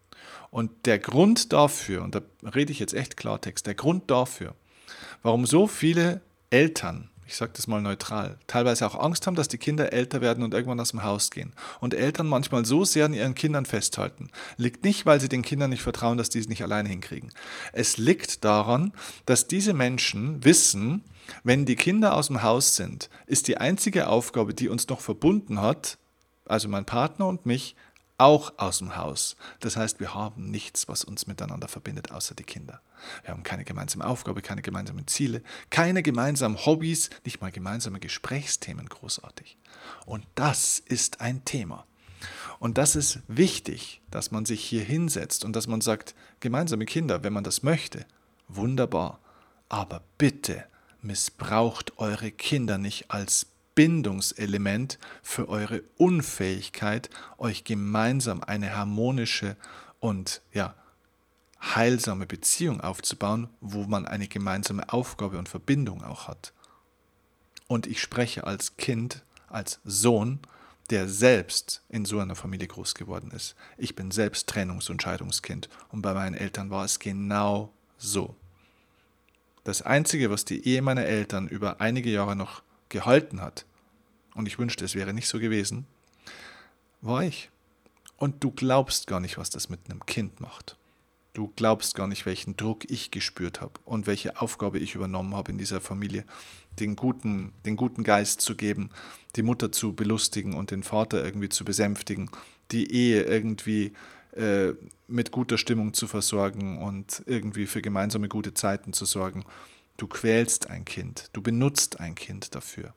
Und 0.51 0.87
der 0.87 0.99
Grund 0.99 1.53
dafür, 1.53 2.03
und 2.03 2.15
da 2.15 2.23
rede 2.43 2.73
ich 2.73 2.79
jetzt 2.79 2.95
echt 2.95 3.17
Klartext, 3.17 3.67
der 3.67 3.75
Grund 3.75 4.11
dafür, 4.11 4.55
warum 5.23 5.47
so 5.47 5.67
viele 5.67 6.21
Eltern 6.51 7.11
ich 7.27 7.35
sage 7.35 7.53
das 7.55 7.67
mal 7.67 7.83
neutral, 7.83 8.39
teilweise 8.47 8.87
auch 8.87 8.95
Angst 8.95 9.27
haben, 9.27 9.35
dass 9.35 9.49
die 9.49 9.59
Kinder 9.59 9.93
älter 9.93 10.21
werden 10.21 10.45
und 10.45 10.55
irgendwann 10.55 10.79
aus 10.79 10.93
dem 10.93 11.03
Haus 11.03 11.31
gehen. 11.31 11.53
Und 11.81 11.93
Eltern 11.93 12.29
manchmal 12.29 12.65
so 12.65 12.85
sehr 12.85 13.05
an 13.05 13.15
ihren 13.15 13.35
Kindern 13.35 13.67
festhalten, 13.67 14.31
liegt 14.57 14.85
nicht, 14.85 15.07
weil 15.07 15.21
sie 15.21 15.29
den 15.29 15.43
Kindern 15.43 15.71
nicht 15.71 15.83
vertrauen, 15.83 16.19
dass 16.19 16.31
die 16.31 16.39
es 16.39 16.49
nicht 16.49 16.63
alleine 16.63 16.89
hinkriegen. 16.89 17.33
Es 17.73 17.99
liegt 17.99 18.45
daran, 18.45 18.93
dass 19.27 19.49
diese 19.49 19.75
Menschen 19.75 20.45
wissen, 20.45 21.03
wenn 21.43 21.67
die 21.67 21.77
Kinder 21.77 22.15
aus 22.15 22.29
dem 22.29 22.43
Haus 22.43 22.77
sind, 22.77 23.11
ist 23.27 23.49
die 23.49 23.59
einzige 23.59 24.07
Aufgabe, 24.07 24.55
die 24.55 24.69
uns 24.69 24.89
noch 24.89 25.01
verbunden 25.01 25.61
hat, 25.61 25.99
also 26.45 26.69
mein 26.69 26.85
Partner 26.85 27.27
und 27.27 27.45
mich, 27.45 27.75
auch 28.19 28.55
aus 28.57 28.79
dem 28.79 28.97
Haus. 28.97 29.37
Das 29.61 29.77
heißt, 29.77 30.01
wir 30.01 30.15
haben 30.15 30.51
nichts, 30.51 30.89
was 30.89 31.05
uns 31.05 31.27
miteinander 31.27 31.69
verbindet, 31.69 32.13
außer 32.13 32.35
die 32.35 32.45
Kinder. 32.45 32.81
Wir 33.23 33.33
haben 33.33 33.43
keine 33.43 33.65
gemeinsame 33.65 34.07
Aufgabe, 34.07 34.43
keine 34.43 34.63
gemeinsamen 34.63 35.07
Ziele, 35.07 35.43
keine 35.71 36.03
gemeinsamen 36.03 36.65
Hobbys, 36.65 37.11
nicht 37.25 37.41
mal 37.41 37.53
gemeinsame 37.53 38.01
Gesprächsthemen 38.01 38.89
großartig. 38.89 39.59
Und 40.07 40.27
das 40.35 40.79
ist 40.79 41.21
ein 41.21 41.45
Thema. 41.45 41.87
Und 42.59 42.79
das 42.79 42.97
ist 42.97 43.21
wichtig, 43.29 44.01
dass 44.11 44.31
man 44.31 44.47
sich 44.47 44.65
hier 44.65 44.83
hinsetzt 44.83 45.45
und 45.45 45.55
dass 45.55 45.67
man 45.67 45.81
sagt, 45.83 46.15
gemeinsame 46.41 46.87
Kinder, 46.87 47.23
wenn 47.23 47.33
man 47.33 47.45
das 47.45 47.63
möchte, 47.63 48.07
wunderbar. 48.49 49.21
Aber 49.69 50.03
bitte 50.17 50.65
missbraucht 51.03 51.99
eure 51.99 52.31
Kinder 52.31 52.79
nicht 52.79 53.11
als 53.11 53.47
Bindungselement 53.77 54.99
für 55.23 55.49
eure 55.49 55.85
Unfähigkeit, 55.99 57.09
euch 57.39 57.63
gemeinsam 57.63 58.43
eine 58.43 58.75
harmonische 58.75 59.57
und 60.01 60.43
ja, 60.53 60.75
heilsame 61.63 62.27
Beziehung 62.27 62.81
aufzubauen, 62.81 63.49
wo 63.61 63.85
man 63.85 64.07
eine 64.07 64.27
gemeinsame 64.27 64.93
Aufgabe 64.93 65.39
und 65.39 65.49
Verbindung 65.49 66.03
auch 66.03 66.27
hat. 66.27 66.53
Und 67.69 67.87
ich 67.87 68.01
spreche 68.01 68.45
als 68.45 68.77
Kind, 68.77 69.23
als 69.49 69.81
Sohn, 69.85 70.41
der 70.91 71.09
selbst 71.09 71.83
in 71.89 72.05
so 72.05 72.19
einer 72.19 72.37
Familie 72.37 72.69
groß 72.69 72.95
geworden 72.95 73.31
ist. 73.33 73.57
Ich 73.77 73.95
bin 73.95 74.11
selbst 74.11 74.51
Trennungs- 74.51 74.91
und 74.91 75.03
Scheidungskind 75.03 75.69
und 75.91 76.01
bei 76.01 76.15
meinen 76.15 76.35
Eltern 76.35 76.71
war 76.71 76.85
es 76.85 76.99
genau 76.99 77.73
so. 77.99 78.37
Das 79.65 79.83
Einzige, 79.83 80.31
was 80.31 80.45
die 80.45 80.67
Ehe 80.67 80.81
meiner 80.81 81.05
Eltern 81.05 81.49
über 81.49 81.81
einige 81.81 82.11
Jahre 82.11 82.37
noch 82.37 82.63
gehalten 82.89 83.41
hat, 83.41 83.67
und 84.37 84.47
ich 84.47 84.59
wünschte, 84.59 84.85
es 84.85 84.95
wäre 84.95 85.15
nicht 85.15 85.29
so 85.29 85.39
gewesen, 85.39 85.87
war 87.01 87.25
ich. 87.25 87.51
Und 88.19 88.45
du 88.45 88.51
glaubst 88.51 89.07
gar 89.07 89.21
nicht, 89.21 89.39
was 89.39 89.51
das 89.51 89.69
mit 89.69 89.81
einem 89.89 90.05
Kind 90.05 90.41
macht. 90.41 90.77
Du 91.33 91.53
glaubst 91.57 91.95
gar 91.95 92.07
nicht, 92.07 92.25
welchen 92.25 92.57
Druck 92.57 92.91
ich 92.91 93.11
gespürt 93.11 93.61
habe 93.61 93.75
und 93.85 94.07
welche 94.07 94.41
Aufgabe 94.41 94.79
ich 94.79 94.95
übernommen 94.95 95.35
habe 95.35 95.53
in 95.53 95.59
dieser 95.59 95.81
Familie, 95.81 96.25
den 96.79 96.97
guten, 96.97 97.53
den 97.65 97.77
guten 97.77 98.05
Geist 98.05 98.41
zu 98.41 98.57
geben, 98.57 98.91
die 99.37 99.43
Mutter 99.43 99.73
zu 99.73 99.95
belustigen 99.95 100.55
und 100.55 100.71
den 100.71 100.83
Vater 100.83 101.25
irgendwie 101.25 101.49
zu 101.49 101.65
besänftigen, 101.65 102.31
die 102.73 102.91
Ehe 102.91 103.23
irgendwie 103.23 103.93
äh, 104.33 104.73
mit 105.09 105.31
guter 105.31 105.59
Stimmung 105.59 105.95
zu 105.95 106.07
versorgen 106.07 106.79
und 106.79 107.23
irgendwie 107.27 107.67
für 107.67 107.83
gemeinsame 107.83 108.29
gute 108.29 108.55
Zeiten 108.55 108.93
zu 108.93 109.05
sorgen. 109.05 109.45
Du 109.97 110.07
quälst 110.07 110.69
ein 110.69 110.85
Kind, 110.85 111.31
du 111.33 111.41
benutzt 111.41 112.01
ein 112.01 112.15
Kind 112.15 112.55
dafür. 112.55 112.93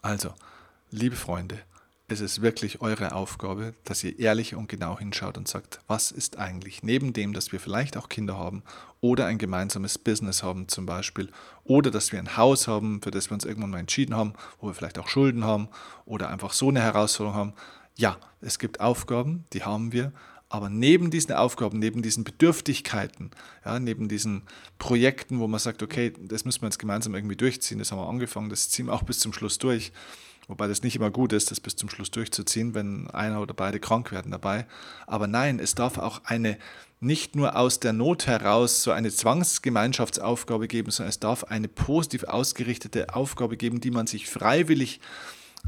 Also, 0.00 0.32
liebe 0.90 1.16
Freunde, 1.16 1.58
es 2.06 2.20
ist 2.20 2.40
wirklich 2.40 2.80
eure 2.80 3.12
Aufgabe, 3.16 3.74
dass 3.82 4.04
ihr 4.04 4.16
ehrlich 4.20 4.54
und 4.54 4.68
genau 4.68 4.96
hinschaut 4.96 5.36
und 5.36 5.48
sagt, 5.48 5.80
was 5.88 6.12
ist 6.12 6.38
eigentlich 6.38 6.84
neben 6.84 7.12
dem, 7.12 7.32
dass 7.32 7.50
wir 7.50 7.58
vielleicht 7.58 7.96
auch 7.96 8.08
Kinder 8.08 8.38
haben 8.38 8.62
oder 9.00 9.26
ein 9.26 9.38
gemeinsames 9.38 9.98
Business 9.98 10.44
haben 10.44 10.68
zum 10.68 10.86
Beispiel 10.86 11.30
oder 11.64 11.90
dass 11.90 12.12
wir 12.12 12.20
ein 12.20 12.36
Haus 12.36 12.68
haben, 12.68 13.02
für 13.02 13.10
das 13.10 13.28
wir 13.28 13.34
uns 13.34 13.44
irgendwann 13.44 13.70
mal 13.70 13.80
entschieden 13.80 14.14
haben, 14.14 14.34
wo 14.60 14.68
wir 14.68 14.74
vielleicht 14.74 15.00
auch 15.00 15.08
Schulden 15.08 15.42
haben 15.42 15.68
oder 16.04 16.28
einfach 16.28 16.52
so 16.52 16.68
eine 16.68 16.80
Herausforderung 16.80 17.36
haben. 17.36 17.52
Ja, 17.96 18.18
es 18.40 18.60
gibt 18.60 18.78
Aufgaben, 18.78 19.46
die 19.52 19.64
haben 19.64 19.90
wir, 19.90 20.12
aber 20.48 20.70
neben 20.70 21.10
diesen 21.10 21.32
Aufgaben, 21.32 21.78
neben 21.78 22.02
diesen 22.02 22.24
Bedürftigkeiten, 22.24 23.30
ja, 23.64 23.78
neben 23.80 24.08
diesen 24.08 24.42
Projekten, 24.78 25.40
wo 25.40 25.48
man 25.48 25.58
sagt, 25.58 25.82
okay, 25.82 26.12
das 26.20 26.44
müssen 26.44 26.62
wir 26.62 26.68
jetzt 26.68 26.78
gemeinsam 26.78 27.14
irgendwie 27.14 27.36
durchziehen, 27.36 27.78
das 27.78 27.90
haben 27.90 27.98
wir 27.98 28.08
angefangen, 28.08 28.48
das 28.48 28.68
ziehen 28.70 28.86
wir 28.86 28.94
auch 28.94 29.02
bis 29.02 29.18
zum 29.18 29.32
Schluss 29.32 29.58
durch. 29.58 29.92
Wobei 30.48 30.68
das 30.68 30.84
nicht 30.84 30.94
immer 30.94 31.10
gut 31.10 31.32
ist, 31.32 31.50
das 31.50 31.58
bis 31.58 31.74
zum 31.74 31.88
Schluss 31.88 32.12
durchzuziehen, 32.12 32.74
wenn 32.74 33.10
einer 33.10 33.40
oder 33.40 33.52
beide 33.52 33.80
krank 33.80 34.12
werden 34.12 34.30
dabei. 34.30 34.66
Aber 35.08 35.26
nein, 35.26 35.58
es 35.58 35.74
darf 35.74 35.98
auch 35.98 36.20
eine 36.24 36.56
nicht 37.00 37.34
nur 37.34 37.56
aus 37.56 37.80
der 37.80 37.92
Not 37.92 38.26
heraus 38.26 38.82
so 38.82 38.92
eine 38.92 39.10
Zwangsgemeinschaftsaufgabe 39.10 40.68
geben, 40.68 40.92
sondern 40.92 41.10
es 41.10 41.18
darf 41.18 41.44
eine 41.44 41.68
positiv 41.68 42.24
ausgerichtete 42.24 43.14
Aufgabe 43.14 43.56
geben, 43.56 43.80
die 43.80 43.90
man 43.90 44.06
sich 44.06 44.28
freiwillig 44.28 45.00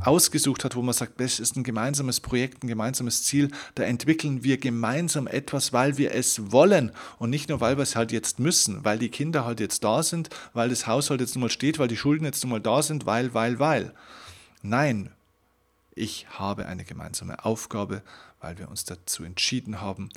ausgesucht 0.04 0.64
hat, 0.64 0.76
wo 0.76 0.82
man 0.82 0.94
sagt, 0.94 1.20
das 1.20 1.40
ist 1.40 1.56
ein 1.56 1.64
gemeinsames 1.64 2.20
Projekt, 2.20 2.62
ein 2.62 2.68
gemeinsames 2.68 3.24
Ziel, 3.24 3.50
da 3.74 3.82
entwickeln 3.82 4.44
wir 4.44 4.58
gemeinsam 4.58 5.26
etwas, 5.26 5.72
weil 5.72 5.98
wir 5.98 6.14
es 6.14 6.52
wollen 6.52 6.92
und 7.18 7.30
nicht 7.30 7.48
nur, 7.48 7.60
weil 7.60 7.76
wir 7.76 7.82
es 7.82 7.96
halt 7.96 8.12
jetzt 8.12 8.38
müssen, 8.38 8.84
weil 8.84 8.98
die 8.98 9.08
Kinder 9.08 9.44
halt 9.44 9.60
jetzt 9.60 9.84
da 9.84 10.02
sind, 10.02 10.30
weil 10.52 10.68
das 10.68 10.86
Haushalt 10.86 11.20
jetzt 11.20 11.34
nun 11.34 11.42
mal 11.42 11.50
steht, 11.50 11.78
weil 11.78 11.88
die 11.88 11.96
Schulden 11.96 12.24
jetzt 12.24 12.42
nun 12.44 12.50
mal 12.50 12.60
da 12.60 12.82
sind, 12.82 13.06
weil, 13.06 13.34
weil, 13.34 13.58
weil. 13.58 13.92
Nein, 14.62 15.10
ich 15.94 16.26
habe 16.30 16.66
eine 16.66 16.84
gemeinsame 16.84 17.44
Aufgabe, 17.44 18.02
weil 18.40 18.58
wir 18.58 18.68
uns 18.68 18.84
dazu 18.84 19.24
entschieden 19.24 19.80
haben, 19.80 20.10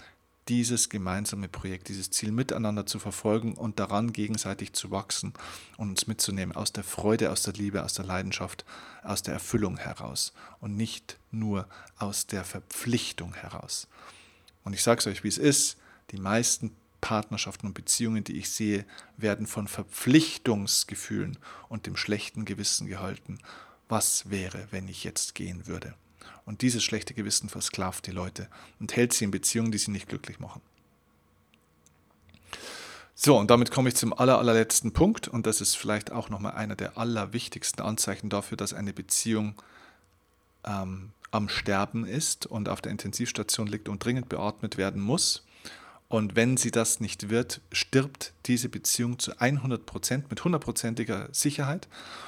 dieses 0.47 0.89
gemeinsame 0.89 1.47
Projekt, 1.47 1.89
dieses 1.89 2.09
Ziel 2.09 2.31
miteinander 2.31 2.85
zu 2.85 2.99
verfolgen 2.99 3.53
und 3.53 3.79
daran 3.79 4.11
gegenseitig 4.11 4.73
zu 4.73 4.91
wachsen 4.91 5.33
und 5.77 5.89
uns 5.89 6.07
mitzunehmen 6.07 6.55
aus 6.55 6.73
der 6.73 6.83
Freude, 6.83 7.31
aus 7.31 7.43
der 7.43 7.53
Liebe, 7.53 7.83
aus 7.83 7.93
der 7.93 8.05
Leidenschaft, 8.05 8.65
aus 9.03 9.21
der 9.21 9.35
Erfüllung 9.35 9.77
heraus 9.77 10.33
und 10.59 10.75
nicht 10.75 11.17
nur 11.31 11.67
aus 11.97 12.27
der 12.27 12.43
Verpflichtung 12.43 13.33
heraus. 13.35 13.87
Und 14.63 14.73
ich 14.73 14.83
sage 14.83 14.99
es 14.99 15.07
euch, 15.07 15.23
wie 15.23 15.29
es 15.29 15.37
ist, 15.37 15.77
die 16.11 16.17
meisten 16.17 16.75
Partnerschaften 17.01 17.67
und 17.67 17.73
Beziehungen, 17.73 18.23
die 18.23 18.37
ich 18.37 18.49
sehe, 18.49 18.85
werden 19.17 19.47
von 19.47 19.67
Verpflichtungsgefühlen 19.67 21.37
und 21.67 21.87
dem 21.87 21.97
schlechten 21.97 22.45
Gewissen 22.45 22.87
gehalten. 22.87 23.39
Was 23.89 24.29
wäre, 24.29 24.67
wenn 24.71 24.87
ich 24.87 25.03
jetzt 25.03 25.35
gehen 25.35 25.67
würde? 25.67 25.95
Und 26.45 26.61
dieses 26.61 26.83
schlechte 26.83 27.13
Gewissen 27.13 27.49
versklavt 27.49 28.07
die 28.07 28.11
Leute 28.11 28.47
und 28.79 28.95
hält 28.95 29.13
sie 29.13 29.25
in 29.25 29.31
Beziehungen, 29.31 29.71
die 29.71 29.77
sie 29.77 29.91
nicht 29.91 30.09
glücklich 30.09 30.39
machen. 30.39 30.61
So, 33.13 33.37
und 33.37 33.51
damit 33.51 33.69
komme 33.69 33.89
ich 33.89 33.95
zum 33.95 34.13
aller, 34.13 34.39
allerletzten 34.39 34.93
Punkt 34.93 35.27
und 35.27 35.45
das 35.45 35.61
ist 35.61 35.75
vielleicht 35.75 36.11
auch 36.11 36.29
nochmal 36.29 36.53
einer 36.53 36.75
der 36.75 36.97
allerwichtigsten 36.97 37.83
Anzeichen 37.83 38.29
dafür, 38.29 38.57
dass 38.57 38.73
eine 38.73 38.93
Beziehung 38.93 39.61
ähm, 40.63 41.11
am 41.29 41.47
Sterben 41.47 42.05
ist 42.05 42.45
und 42.45 42.67
auf 42.67 42.81
der 42.81 42.91
Intensivstation 42.91 43.67
liegt 43.67 43.89
und 43.89 44.03
dringend 44.03 44.27
beatmet 44.27 44.77
werden 44.77 45.01
muss. 45.01 45.45
Und 46.11 46.35
wenn 46.35 46.57
sie 46.57 46.71
das 46.71 46.99
nicht 46.99 47.29
wird, 47.29 47.61
stirbt 47.71 48.33
diese 48.45 48.67
Beziehung 48.67 49.17
zu 49.17 49.39
100 49.39 49.85
Prozent 49.85 50.29
mit 50.29 50.43
hundertprozentiger 50.43 51.29
Sicherheit. 51.31 51.87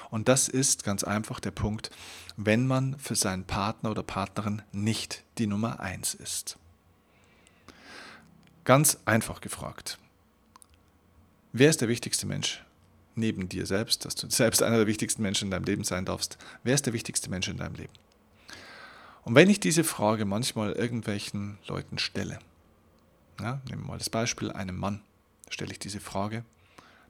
Und 0.10 0.30
das 0.30 0.48
ist 0.48 0.86
ganz 0.86 1.04
einfach 1.04 1.42
der 1.42 1.52
Punkt, 1.52 1.92
wenn 2.38 2.66
man 2.66 2.98
für 2.98 3.16
seinen 3.16 3.44
Partner 3.44 3.92
oder 3.92 4.02
Partnerin 4.02 4.62
nicht 4.72 5.24
die 5.38 5.48
Nummer 5.48 5.82
eins 5.82 6.14
ist. 6.14 6.58
Ganz 8.64 9.00
einfach 9.04 9.42
gefragt. 9.42 9.98
Wer 11.52 11.70
ist 11.70 11.82
der 11.82 11.90
wichtigste 11.90 12.26
Mensch 12.26 12.64
neben 13.16 13.50
dir 13.50 13.66
selbst, 13.66 14.06
dass 14.06 14.16
du 14.16 14.30
selbst 14.30 14.64
einer 14.64 14.78
der 14.78 14.88
wichtigsten 14.88 15.22
Menschen 15.22 15.48
in 15.48 15.52
deinem 15.52 15.66
Leben 15.66 15.84
sein 15.84 16.06
darfst? 16.06 16.38
Wer 16.64 16.76
ist 16.76 16.86
der 16.86 16.94
wichtigste 16.94 17.30
Mensch 17.30 17.50
in 17.50 17.58
deinem 17.58 17.76
Leben? 17.76 17.92
Und 19.24 19.36
wenn 19.36 19.50
ich 19.50 19.60
diese 19.60 19.84
Frage 19.84 20.24
manchmal 20.24 20.72
irgendwelchen 20.72 21.58
Leuten 21.68 21.98
stelle, 21.98 22.40
ja, 23.40 23.62
nehmen 23.68 23.84
wir 23.84 23.90
mal 23.90 23.98
das 23.98 24.10
Beispiel, 24.10 24.52
einem 24.52 24.78
Mann 24.78 25.02
stelle 25.50 25.72
ich 25.72 25.80
diese 25.80 26.00
Frage, 26.00 26.44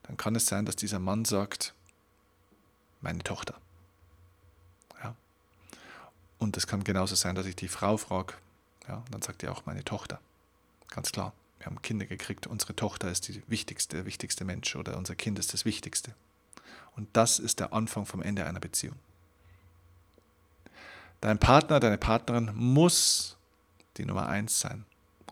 dann 0.04 0.18
kann 0.18 0.36
es 0.36 0.46
sein, 0.46 0.66
dass 0.66 0.76
dieser 0.76 1.00
Mann 1.00 1.26
sagt, 1.26 1.74
meine 3.02 3.24
Tochter. 3.24 3.56
Ja. 5.04 5.16
Und 6.40 6.58
es 6.58 6.68
kann 6.68 6.84
genauso 6.84 7.16
sein, 7.16 7.36
dass 7.36 7.46
ich 7.46 7.56
die 7.56 7.68
Frau 7.68 7.98
frage, 7.98 8.34
ja, 8.88 9.04
dann 9.12 9.22
sagt 9.22 9.44
er 9.44 9.52
auch 9.52 9.66
meine 9.66 9.84
Tochter. 9.84 10.20
Ganz 10.90 11.12
klar, 11.12 11.34
wir 11.60 11.68
haben 11.68 11.82
Kinder 11.82 12.06
gekriegt, 12.06 12.48
unsere 12.48 12.76
Tochter 12.76 13.10
ist 13.10 13.28
die 13.28 13.42
wichtigste, 13.48 13.98
der 13.98 14.06
wichtigste 14.06 14.46
Mensch 14.46 14.76
oder 14.76 14.98
unser 14.98 15.16
Kind 15.16 15.40
ist 15.40 15.54
das 15.54 15.66
Wichtigste. 15.66 16.14
Und 16.96 17.08
das 17.14 17.40
ist 17.40 17.60
der 17.60 17.74
Anfang 17.74 18.06
vom 18.06 18.22
Ende 18.22 18.46
einer 18.46 18.60
Beziehung. 18.60 18.96
Dein 21.22 21.40
Partner, 21.40 21.80
deine 21.80 21.98
Partnerin 21.98 22.52
muss 22.54 23.38
die 23.98 24.06
Nummer 24.06 24.28
eins 24.28 24.60
sein. 24.60 24.86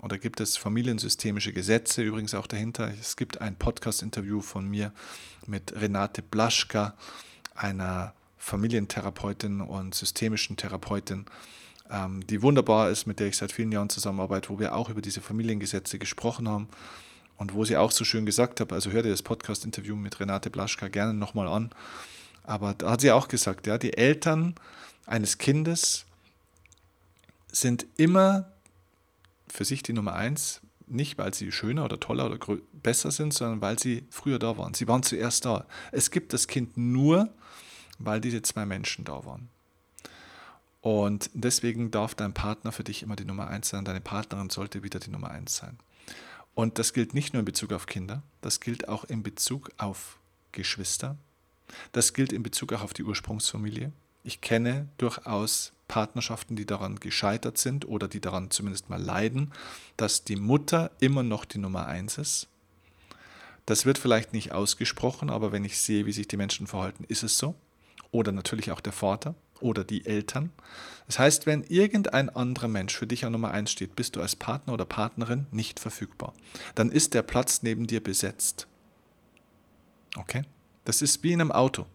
Da 0.07 0.17
gibt 0.17 0.39
es 0.39 0.57
familiensystemische 0.57 1.53
Gesetze 1.53 2.01
übrigens 2.01 2.33
auch 2.33 2.47
dahinter. 2.47 2.91
Es 2.99 3.15
gibt 3.15 3.39
ein 3.39 3.55
Podcast-Interview 3.55 4.41
von 4.41 4.67
mir 4.67 4.91
mit 5.45 5.79
Renate 5.79 6.23
Blaschka, 6.23 6.95
einer 7.53 8.13
Familientherapeutin 8.37 9.61
und 9.61 9.93
systemischen 9.93 10.57
Therapeutin, 10.57 11.25
ähm, 11.91 12.25
die 12.25 12.41
wunderbar 12.41 12.89
ist, 12.89 13.05
mit 13.05 13.19
der 13.19 13.27
ich 13.27 13.37
seit 13.37 13.51
vielen 13.51 13.71
Jahren 13.71 13.89
zusammenarbeite, 13.89 14.49
wo 14.49 14.57
wir 14.57 14.75
auch 14.75 14.89
über 14.89 15.01
diese 15.01 15.21
Familiengesetze 15.21 15.99
gesprochen 15.99 16.49
haben 16.49 16.67
und 17.37 17.53
wo 17.53 17.63
sie 17.63 17.77
auch 17.77 17.91
so 17.91 18.03
schön 18.03 18.25
gesagt 18.25 18.59
hat, 18.59 18.73
also 18.73 18.89
hör 18.89 19.03
dir 19.03 19.11
das 19.11 19.21
Podcast-Interview 19.21 19.95
mit 19.95 20.19
Renate 20.19 20.49
Blaschka 20.49 20.87
gerne 20.87 21.13
nochmal 21.13 21.47
an, 21.47 21.69
aber 22.43 22.73
da 22.73 22.89
hat 22.89 23.01
sie 23.01 23.11
auch 23.11 23.27
gesagt, 23.27 23.67
ja, 23.67 23.77
die 23.77 23.95
Eltern 23.95 24.55
eines 25.05 25.37
Kindes 25.37 26.05
sind 27.51 27.85
immer 27.97 28.51
für 29.51 29.65
sich 29.65 29.83
die 29.83 29.93
Nummer 29.93 30.13
eins, 30.13 30.61
nicht 30.87 31.17
weil 31.17 31.33
sie 31.33 31.51
schöner 31.51 31.85
oder 31.85 31.99
toller 31.99 32.25
oder 32.25 32.37
besser 32.73 33.11
sind, 33.11 33.33
sondern 33.33 33.61
weil 33.61 33.79
sie 33.79 34.05
früher 34.09 34.39
da 34.39 34.57
waren. 34.57 34.73
Sie 34.73 34.87
waren 34.87 35.03
zuerst 35.03 35.45
da. 35.45 35.65
Es 35.91 36.11
gibt 36.11 36.33
das 36.33 36.47
Kind 36.47 36.77
nur, 36.77 37.29
weil 37.99 38.21
diese 38.21 38.41
zwei 38.41 38.65
Menschen 38.65 39.05
da 39.05 39.25
waren. 39.25 39.49
Und 40.81 41.29
deswegen 41.33 41.91
darf 41.91 42.15
dein 42.15 42.33
Partner 42.33 42.71
für 42.71 42.83
dich 42.83 43.03
immer 43.03 43.15
die 43.15 43.25
Nummer 43.25 43.47
eins 43.47 43.69
sein, 43.69 43.85
deine 43.85 44.01
Partnerin 44.01 44.49
sollte 44.49 44.83
wieder 44.83 44.99
die 44.99 45.11
Nummer 45.11 45.29
eins 45.29 45.55
sein. 45.55 45.77
Und 46.55 46.79
das 46.79 46.93
gilt 46.93 47.13
nicht 47.13 47.33
nur 47.33 47.39
in 47.39 47.45
Bezug 47.45 47.71
auf 47.71 47.85
Kinder, 47.85 48.23
das 48.41 48.59
gilt 48.59 48.89
auch 48.89 49.03
in 49.03 49.23
Bezug 49.23 49.71
auf 49.77 50.17
Geschwister, 50.51 51.17
das 51.91 52.13
gilt 52.13 52.33
in 52.33 52.43
Bezug 52.43 52.73
auch 52.73 52.81
auf 52.81 52.93
die 52.93 53.03
Ursprungsfamilie, 53.03 53.91
ich 54.23 54.41
kenne 54.41 54.89
durchaus 54.97 55.71
Partnerschaften, 55.91 56.55
die 56.55 56.65
daran 56.65 57.01
gescheitert 57.01 57.57
sind 57.57 57.85
oder 57.85 58.07
die 58.07 58.21
daran 58.21 58.49
zumindest 58.49 58.89
mal 58.89 59.01
leiden, 59.01 59.51
dass 59.97 60.23
die 60.23 60.37
Mutter 60.37 60.89
immer 61.01 61.21
noch 61.21 61.43
die 61.43 61.57
Nummer 61.57 61.85
eins 61.85 62.17
ist. 62.17 62.47
Das 63.65 63.85
wird 63.85 63.97
vielleicht 63.97 64.31
nicht 64.31 64.53
ausgesprochen, 64.53 65.29
aber 65.29 65.51
wenn 65.51 65.65
ich 65.65 65.77
sehe, 65.77 66.05
wie 66.05 66.13
sich 66.13 66.29
die 66.29 66.37
Menschen 66.37 66.65
verhalten, 66.65 67.03
ist 67.09 67.23
es 67.23 67.37
so. 67.37 67.55
Oder 68.11 68.31
natürlich 68.31 68.71
auch 68.71 68.79
der 68.79 68.93
Vater 68.93 69.35
oder 69.59 69.83
die 69.83 70.05
Eltern. 70.05 70.51
Das 71.07 71.19
heißt, 71.19 71.45
wenn 71.45 71.63
irgendein 71.63 72.29
anderer 72.29 72.69
Mensch 72.69 72.95
für 72.95 73.05
dich 73.05 73.25
an 73.25 73.33
Nummer 73.33 73.51
eins 73.51 73.71
steht, 73.71 73.97
bist 73.97 74.15
du 74.15 74.21
als 74.21 74.37
Partner 74.37 74.73
oder 74.73 74.85
Partnerin 74.85 75.45
nicht 75.51 75.81
verfügbar. 75.81 76.33
Dann 76.73 76.89
ist 76.89 77.13
der 77.13 77.21
Platz 77.21 77.63
neben 77.63 77.85
dir 77.85 78.01
besetzt. 78.01 78.65
Okay? 80.15 80.43
Das 80.85 81.01
ist 81.01 81.21
wie 81.21 81.33
in 81.33 81.41
einem 81.41 81.51
Auto. 81.51 81.85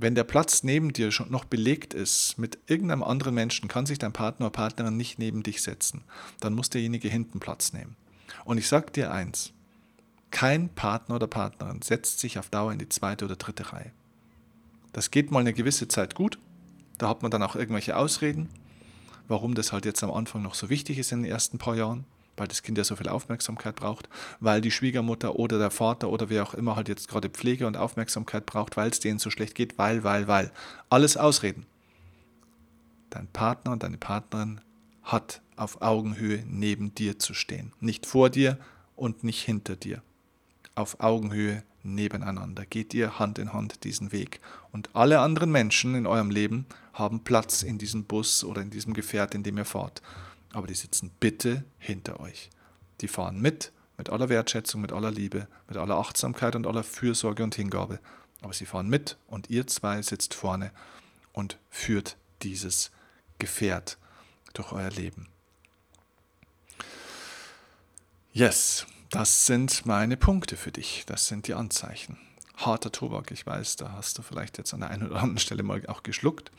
Wenn 0.00 0.14
der 0.14 0.22
Platz 0.22 0.62
neben 0.62 0.92
dir 0.92 1.10
schon 1.10 1.32
noch 1.32 1.44
belegt 1.44 1.92
ist 1.92 2.38
mit 2.38 2.56
irgendeinem 2.68 3.02
anderen 3.02 3.34
Menschen, 3.34 3.68
kann 3.68 3.84
sich 3.84 3.98
dein 3.98 4.12
Partner 4.12 4.46
oder 4.46 4.52
Partnerin 4.52 4.96
nicht 4.96 5.18
neben 5.18 5.42
dich 5.42 5.60
setzen. 5.60 6.04
Dann 6.38 6.54
muss 6.54 6.70
derjenige 6.70 7.08
hinten 7.08 7.40
Platz 7.40 7.72
nehmen. 7.72 7.96
Und 8.44 8.58
ich 8.58 8.68
sage 8.68 8.92
dir 8.92 9.10
eins, 9.10 9.52
kein 10.30 10.68
Partner 10.68 11.16
oder 11.16 11.26
Partnerin 11.26 11.82
setzt 11.82 12.20
sich 12.20 12.38
auf 12.38 12.48
Dauer 12.48 12.72
in 12.72 12.78
die 12.78 12.88
zweite 12.88 13.24
oder 13.24 13.34
dritte 13.34 13.72
Reihe. 13.72 13.90
Das 14.92 15.10
geht 15.10 15.32
mal 15.32 15.40
eine 15.40 15.52
gewisse 15.52 15.88
Zeit 15.88 16.14
gut, 16.14 16.38
da 16.98 17.08
hat 17.08 17.22
man 17.22 17.32
dann 17.32 17.42
auch 17.42 17.56
irgendwelche 17.56 17.96
Ausreden, 17.96 18.48
warum 19.26 19.56
das 19.56 19.72
halt 19.72 19.84
jetzt 19.84 20.04
am 20.04 20.12
Anfang 20.12 20.42
noch 20.42 20.54
so 20.54 20.70
wichtig 20.70 20.98
ist 20.98 21.10
in 21.10 21.24
den 21.24 21.32
ersten 21.32 21.58
paar 21.58 21.74
Jahren 21.74 22.04
weil 22.38 22.48
das 22.48 22.62
Kind 22.62 22.78
ja 22.78 22.84
so 22.84 22.96
viel 22.96 23.08
Aufmerksamkeit 23.08 23.76
braucht, 23.76 24.08
weil 24.40 24.60
die 24.60 24.70
Schwiegermutter 24.70 25.36
oder 25.36 25.58
der 25.58 25.70
Vater 25.70 26.10
oder 26.10 26.30
wer 26.30 26.42
auch 26.42 26.54
immer 26.54 26.76
halt 26.76 26.88
jetzt 26.88 27.08
gerade 27.08 27.28
Pflege 27.28 27.66
und 27.66 27.76
Aufmerksamkeit 27.76 28.46
braucht, 28.46 28.76
weil 28.76 28.90
es 28.90 29.00
denen 29.00 29.18
so 29.18 29.30
schlecht 29.30 29.54
geht, 29.54 29.78
weil, 29.78 30.04
weil, 30.04 30.28
weil. 30.28 30.50
Alles 30.90 31.16
Ausreden. 31.16 31.66
Dein 33.10 33.26
Partner 33.28 33.72
und 33.72 33.82
deine 33.82 33.96
Partnerin 33.96 34.60
hat 35.02 35.40
auf 35.56 35.82
Augenhöhe 35.82 36.44
neben 36.46 36.94
dir 36.94 37.18
zu 37.18 37.34
stehen. 37.34 37.72
Nicht 37.80 38.06
vor 38.06 38.30
dir 38.30 38.58
und 38.96 39.24
nicht 39.24 39.42
hinter 39.42 39.76
dir. 39.76 40.02
Auf 40.74 41.00
Augenhöhe 41.00 41.62
nebeneinander. 41.82 42.66
Geht 42.66 42.92
ihr 42.94 43.18
Hand 43.18 43.38
in 43.38 43.52
Hand 43.52 43.84
diesen 43.84 44.12
Weg. 44.12 44.40
Und 44.72 44.90
alle 44.94 45.20
anderen 45.20 45.50
Menschen 45.50 45.94
in 45.94 46.06
eurem 46.06 46.30
Leben 46.30 46.66
haben 46.92 47.24
Platz 47.24 47.62
in 47.62 47.78
diesem 47.78 48.04
Bus 48.04 48.44
oder 48.44 48.60
in 48.60 48.70
diesem 48.70 48.92
Gefährt, 48.92 49.34
in 49.34 49.42
dem 49.42 49.56
ihr 49.56 49.64
fahrt 49.64 50.02
aber 50.52 50.66
die 50.66 50.74
sitzen 50.74 51.10
bitte 51.20 51.64
hinter 51.78 52.20
euch. 52.20 52.50
Die 53.00 53.08
fahren 53.08 53.40
mit, 53.40 53.72
mit 53.96 54.10
aller 54.10 54.28
Wertschätzung, 54.28 54.80
mit 54.80 54.92
aller 54.92 55.10
Liebe, 55.10 55.48
mit 55.68 55.76
aller 55.76 55.96
Achtsamkeit 55.96 56.56
und 56.56 56.66
aller 56.66 56.84
Fürsorge 56.84 57.42
und 57.42 57.54
Hingabe. 57.54 58.00
Aber 58.40 58.52
sie 58.52 58.66
fahren 58.66 58.88
mit 58.88 59.16
und 59.26 59.50
ihr 59.50 59.66
zwei 59.66 60.00
sitzt 60.02 60.34
vorne 60.34 60.70
und 61.32 61.58
führt 61.70 62.16
dieses 62.42 62.90
Gefährt 63.38 63.98
durch 64.54 64.72
euer 64.72 64.90
Leben. 64.90 65.28
Yes, 68.32 68.86
das 69.10 69.46
sind 69.46 69.86
meine 69.86 70.16
Punkte 70.16 70.56
für 70.56 70.70
dich. 70.70 71.04
Das 71.06 71.26
sind 71.26 71.48
die 71.48 71.54
Anzeichen. 71.54 72.18
Harter 72.56 72.92
Tobak, 72.92 73.30
ich 73.30 73.46
weiß, 73.46 73.76
da 73.76 73.92
hast 73.92 74.18
du 74.18 74.22
vielleicht 74.22 74.58
jetzt 74.58 74.74
an 74.74 74.80
der 74.80 74.90
einen 74.90 75.08
oder 75.08 75.16
anderen 75.16 75.38
Stelle 75.38 75.62
mal 75.62 75.84
auch 75.86 76.02
geschluckt. 76.02 76.50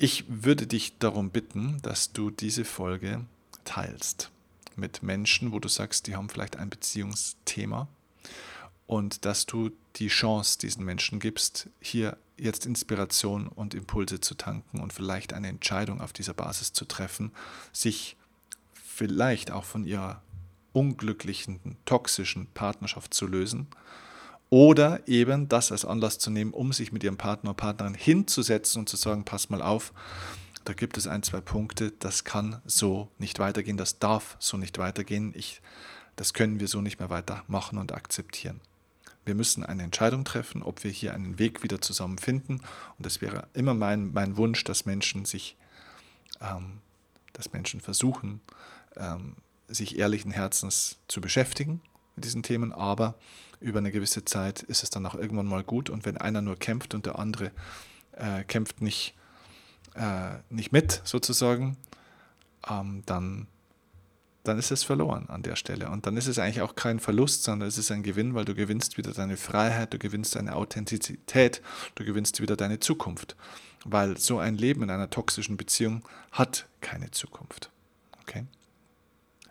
Ich 0.00 0.24
würde 0.28 0.68
dich 0.68 0.96
darum 0.98 1.30
bitten, 1.30 1.82
dass 1.82 2.12
du 2.12 2.30
diese 2.30 2.64
Folge 2.64 3.24
teilst 3.64 4.30
mit 4.76 5.02
Menschen, 5.02 5.50
wo 5.50 5.58
du 5.58 5.66
sagst, 5.68 6.06
die 6.06 6.14
haben 6.14 6.28
vielleicht 6.28 6.56
ein 6.56 6.70
Beziehungsthema 6.70 7.88
und 8.86 9.24
dass 9.24 9.44
du 9.44 9.72
die 9.96 10.06
Chance 10.06 10.56
diesen 10.58 10.84
Menschen 10.84 11.18
gibst, 11.18 11.68
hier 11.80 12.16
jetzt 12.36 12.64
Inspiration 12.64 13.48
und 13.48 13.74
Impulse 13.74 14.20
zu 14.20 14.36
tanken 14.36 14.78
und 14.78 14.92
vielleicht 14.92 15.32
eine 15.32 15.48
Entscheidung 15.48 16.00
auf 16.00 16.12
dieser 16.12 16.32
Basis 16.32 16.72
zu 16.72 16.84
treffen, 16.84 17.32
sich 17.72 18.16
vielleicht 18.72 19.50
auch 19.50 19.64
von 19.64 19.84
ihrer 19.84 20.22
unglücklichen, 20.72 21.76
toxischen 21.86 22.46
Partnerschaft 22.54 23.14
zu 23.14 23.26
lösen 23.26 23.66
oder 24.50 25.06
eben 25.06 25.48
das 25.48 25.72
als 25.72 25.84
Anlass 25.84 26.18
zu 26.18 26.30
nehmen, 26.30 26.52
um 26.52 26.72
sich 26.72 26.92
mit 26.92 27.04
ihrem 27.04 27.18
Partner 27.18 27.50
oder 27.50 27.56
Partnerin 27.56 27.94
hinzusetzen 27.94 28.80
und 28.80 28.88
zu 28.88 28.96
sagen, 28.96 29.24
pass 29.24 29.50
mal 29.50 29.62
auf, 29.62 29.92
da 30.64 30.72
gibt 30.72 30.96
es 30.96 31.06
ein, 31.06 31.22
zwei 31.22 31.40
Punkte, 31.40 31.92
das 31.98 32.24
kann 32.24 32.60
so 32.64 33.10
nicht 33.18 33.38
weitergehen, 33.38 33.76
das 33.76 33.98
darf 33.98 34.36
so 34.38 34.56
nicht 34.56 34.78
weitergehen, 34.78 35.32
ich, 35.34 35.60
das 36.16 36.34
können 36.34 36.60
wir 36.60 36.68
so 36.68 36.80
nicht 36.80 36.98
mehr 36.98 37.10
weitermachen 37.10 37.78
und 37.78 37.92
akzeptieren. 37.92 38.60
Wir 39.24 39.34
müssen 39.34 39.64
eine 39.64 39.82
Entscheidung 39.82 40.24
treffen, 40.24 40.62
ob 40.62 40.84
wir 40.84 40.90
hier 40.90 41.12
einen 41.12 41.38
Weg 41.38 41.62
wieder 41.62 41.82
zusammen 41.82 42.16
finden. 42.16 42.62
Und 42.96 43.04
es 43.04 43.20
wäre 43.20 43.46
immer 43.52 43.74
mein, 43.74 44.12
mein 44.14 44.38
Wunsch, 44.38 44.64
dass 44.64 44.86
Menschen 44.86 45.26
sich, 45.26 45.54
ähm, 46.40 46.78
dass 47.34 47.52
Menschen 47.52 47.82
versuchen, 47.82 48.40
ähm, 48.96 49.36
sich 49.68 49.98
ehrlichen 49.98 50.30
Herzens 50.30 50.96
zu 51.08 51.20
beschäftigen 51.20 51.82
mit 52.18 52.24
diesen 52.24 52.42
Themen, 52.42 52.72
aber 52.72 53.14
über 53.60 53.78
eine 53.78 53.92
gewisse 53.92 54.24
Zeit 54.24 54.62
ist 54.62 54.82
es 54.82 54.90
dann 54.90 55.06
auch 55.06 55.14
irgendwann 55.14 55.46
mal 55.46 55.62
gut. 55.62 55.88
Und 55.88 56.04
wenn 56.04 56.16
einer 56.16 56.42
nur 56.42 56.56
kämpft 56.56 56.94
und 56.94 57.06
der 57.06 57.18
andere 57.18 57.52
äh, 58.12 58.42
kämpft 58.42 58.82
nicht, 58.82 59.14
äh, 59.94 60.38
nicht 60.50 60.72
mit, 60.72 61.00
sozusagen, 61.04 61.76
ähm, 62.68 63.02
dann 63.06 63.46
dann 64.44 64.58
ist 64.58 64.70
es 64.70 64.82
verloren 64.82 65.28
an 65.28 65.42
der 65.42 65.56
Stelle. 65.56 65.90
Und 65.90 66.06
dann 66.06 66.16
ist 66.16 66.26
es 66.26 66.38
eigentlich 66.38 66.62
auch 66.62 66.74
kein 66.74 67.00
Verlust, 67.00 67.44
sondern 67.44 67.68
es 67.68 67.76
ist 67.76 67.90
ein 67.90 68.02
Gewinn, 68.02 68.34
weil 68.34 68.46
du 68.46 68.54
gewinnst 68.54 68.96
wieder 68.96 69.12
deine 69.12 69.36
Freiheit, 69.36 69.92
du 69.92 69.98
gewinnst 69.98 70.36
deine 70.36 70.56
Authentizität, 70.56 71.60
du 71.96 72.04
gewinnst 72.04 72.40
wieder 72.40 72.56
deine 72.56 72.80
Zukunft. 72.80 73.36
Weil 73.84 74.16
so 74.16 74.38
ein 74.38 74.56
Leben 74.56 74.82
in 74.82 74.90
einer 74.90 75.10
toxischen 75.10 75.58
Beziehung 75.58 76.02
hat 76.32 76.66
keine 76.80 77.10
Zukunft. 77.10 77.70
Okay? 78.22 78.46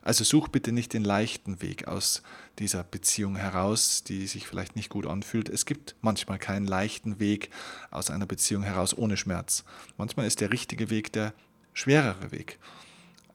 Also 0.08 0.24
such 0.24 0.48
bitte 0.48 0.72
nicht 0.72 0.94
den 0.94 1.04
leichten 1.04 1.62
Weg 1.62 1.90
aus 1.90 2.24
dieser 2.60 2.86
Beziehung 2.86 3.36
heraus, 3.36 4.06
die 4.06 4.26
sich 4.26 4.48
vielleicht 4.48 4.78
nicht 4.78 4.88
gut 4.88 5.06
anfühlt. 5.06 5.50
Es 5.50 5.66
gibt 5.66 5.98
manchmal 6.00 6.40
keinen 6.40 6.66
leichten 6.66 7.20
Weg 7.20 7.50
aus 7.92 8.10
einer 8.10 8.26
Beziehung 8.26 8.64
heraus 8.64 8.98
ohne 8.98 9.18
Schmerz. 9.18 9.66
Manchmal 9.98 10.26
ist 10.26 10.40
der 10.40 10.54
richtige 10.54 10.90
Weg 10.90 11.12
der 11.12 11.34
schwerere 11.74 12.32
Weg. 12.32 12.58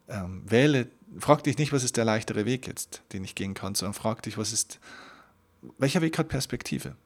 Ähm, 0.08 0.44
wähle 0.46 0.88
frag 1.18 1.44
dich 1.44 1.58
nicht, 1.58 1.74
was 1.74 1.84
ist 1.84 1.98
der 1.98 2.06
leichtere 2.06 2.46
Weg 2.46 2.66
jetzt, 2.66 3.02
den 3.12 3.22
ich 3.22 3.34
gehen 3.34 3.52
kann, 3.52 3.74
sondern 3.74 3.92
frag 3.92 4.22
dich, 4.22 4.38
was 4.38 4.54
ist, 4.54 4.80
welcher 5.76 6.00
Weg 6.00 6.16
hat 6.16 6.28
Perspektive? 6.28 6.96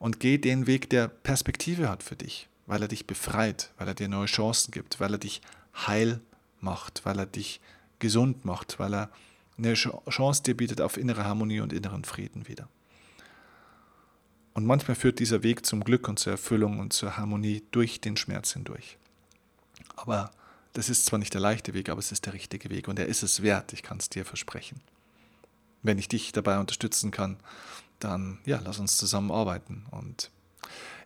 Und 0.00 0.20
geh 0.20 0.36
den 0.36 0.66
Weg, 0.66 0.90
der 0.90 1.08
Perspektive 1.08 1.88
hat 1.88 2.02
für 2.02 2.16
dich, 2.16 2.46
weil 2.66 2.82
er 2.82 2.88
dich 2.88 3.06
befreit, 3.06 3.70
weil 3.78 3.88
er 3.88 3.94
dir 3.94 4.08
neue 4.08 4.26
Chancen 4.26 4.70
gibt, 4.70 5.00
weil 5.00 5.14
er 5.14 5.18
dich 5.18 5.40
heil 5.74 6.20
macht, 6.60 7.06
weil 7.06 7.18
er 7.18 7.24
dich 7.26 7.62
gesund 8.02 8.44
macht, 8.44 8.78
weil 8.78 8.92
er 8.94 9.10
eine 9.56 9.74
Chance 9.74 10.42
dir 10.42 10.56
bietet 10.56 10.80
auf 10.80 10.96
innere 10.96 11.24
Harmonie 11.24 11.60
und 11.60 11.72
inneren 11.72 12.04
Frieden 12.04 12.48
wieder. 12.48 12.68
Und 14.54 14.66
manchmal 14.66 14.96
führt 14.96 15.20
dieser 15.20 15.42
Weg 15.42 15.64
zum 15.64 15.82
Glück 15.84 16.08
und 16.08 16.18
zur 16.18 16.32
Erfüllung 16.32 16.80
und 16.80 16.92
zur 16.92 17.16
Harmonie 17.16 17.62
durch 17.70 18.00
den 18.00 18.16
Schmerz 18.16 18.52
hindurch. 18.52 18.98
Aber 19.96 20.30
das 20.74 20.88
ist 20.88 21.06
zwar 21.06 21.18
nicht 21.18 21.32
der 21.32 21.40
leichte 21.40 21.74
Weg, 21.74 21.88
aber 21.88 22.00
es 22.00 22.12
ist 22.12 22.26
der 22.26 22.34
richtige 22.34 22.68
Weg 22.70 22.88
und 22.88 22.98
er 22.98 23.06
ist 23.06 23.22
es 23.22 23.42
wert, 23.42 23.72
ich 23.72 23.82
kann 23.82 23.98
es 23.98 24.10
dir 24.10 24.24
versprechen. 24.24 24.80
Wenn 25.82 25.98
ich 25.98 26.08
dich 26.08 26.32
dabei 26.32 26.58
unterstützen 26.58 27.10
kann, 27.10 27.38
dann 27.98 28.38
ja, 28.44 28.60
lass 28.62 28.78
uns 28.78 28.96
zusammenarbeiten. 28.96 29.86
Und 29.90 30.30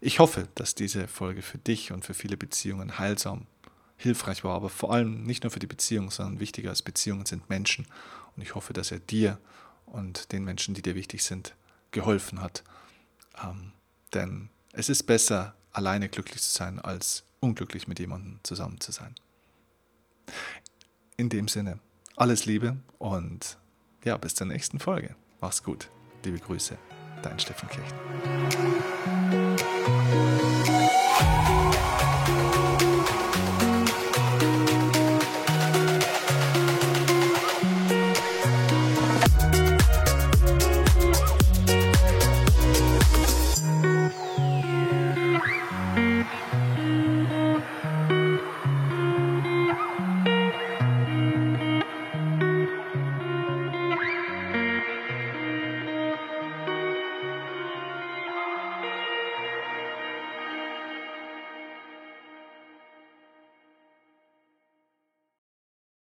ich 0.00 0.18
hoffe, 0.18 0.48
dass 0.54 0.74
diese 0.74 1.08
Folge 1.08 1.42
für 1.42 1.58
dich 1.58 1.92
und 1.92 2.04
für 2.04 2.14
viele 2.14 2.36
Beziehungen 2.36 2.98
heilsam, 2.98 3.46
hilfreich 3.96 4.44
war, 4.44 4.54
aber 4.54 4.68
vor 4.68 4.92
allem 4.92 5.24
nicht 5.24 5.42
nur 5.42 5.50
für 5.50 5.58
die 5.58 5.66
Beziehung, 5.66 6.10
sondern 6.10 6.40
wichtiger 6.40 6.70
als 6.70 6.82
Beziehungen 6.82 7.26
sind 7.26 7.48
Menschen. 7.48 7.86
Und 8.36 8.42
ich 8.42 8.54
hoffe, 8.54 8.72
dass 8.72 8.90
er 8.90 8.98
dir 8.98 9.38
und 9.86 10.32
den 10.32 10.44
Menschen, 10.44 10.74
die 10.74 10.82
dir 10.82 10.94
wichtig 10.94 11.24
sind, 11.24 11.54
geholfen 11.90 12.40
hat. 12.40 12.62
Ähm, 13.42 13.72
denn 14.12 14.50
es 14.72 14.88
ist 14.88 15.04
besser, 15.04 15.54
alleine 15.72 16.08
glücklich 16.08 16.42
zu 16.42 16.50
sein, 16.50 16.78
als 16.78 17.24
unglücklich 17.40 17.88
mit 17.88 17.98
jemandem 17.98 18.40
zusammen 18.42 18.80
zu 18.80 18.92
sein. 18.92 19.14
In 21.16 21.28
dem 21.28 21.48
Sinne, 21.48 21.78
alles 22.16 22.46
Liebe 22.46 22.76
und 22.98 23.58
ja, 24.04 24.16
bis 24.16 24.34
zur 24.34 24.46
nächsten 24.46 24.78
Folge. 24.78 25.14
Mach's 25.40 25.62
gut. 25.62 25.88
Liebe 26.24 26.38
Grüße, 26.38 26.76
dein 27.22 27.38
Steffen 27.38 27.68
Kirchner. 27.68 27.96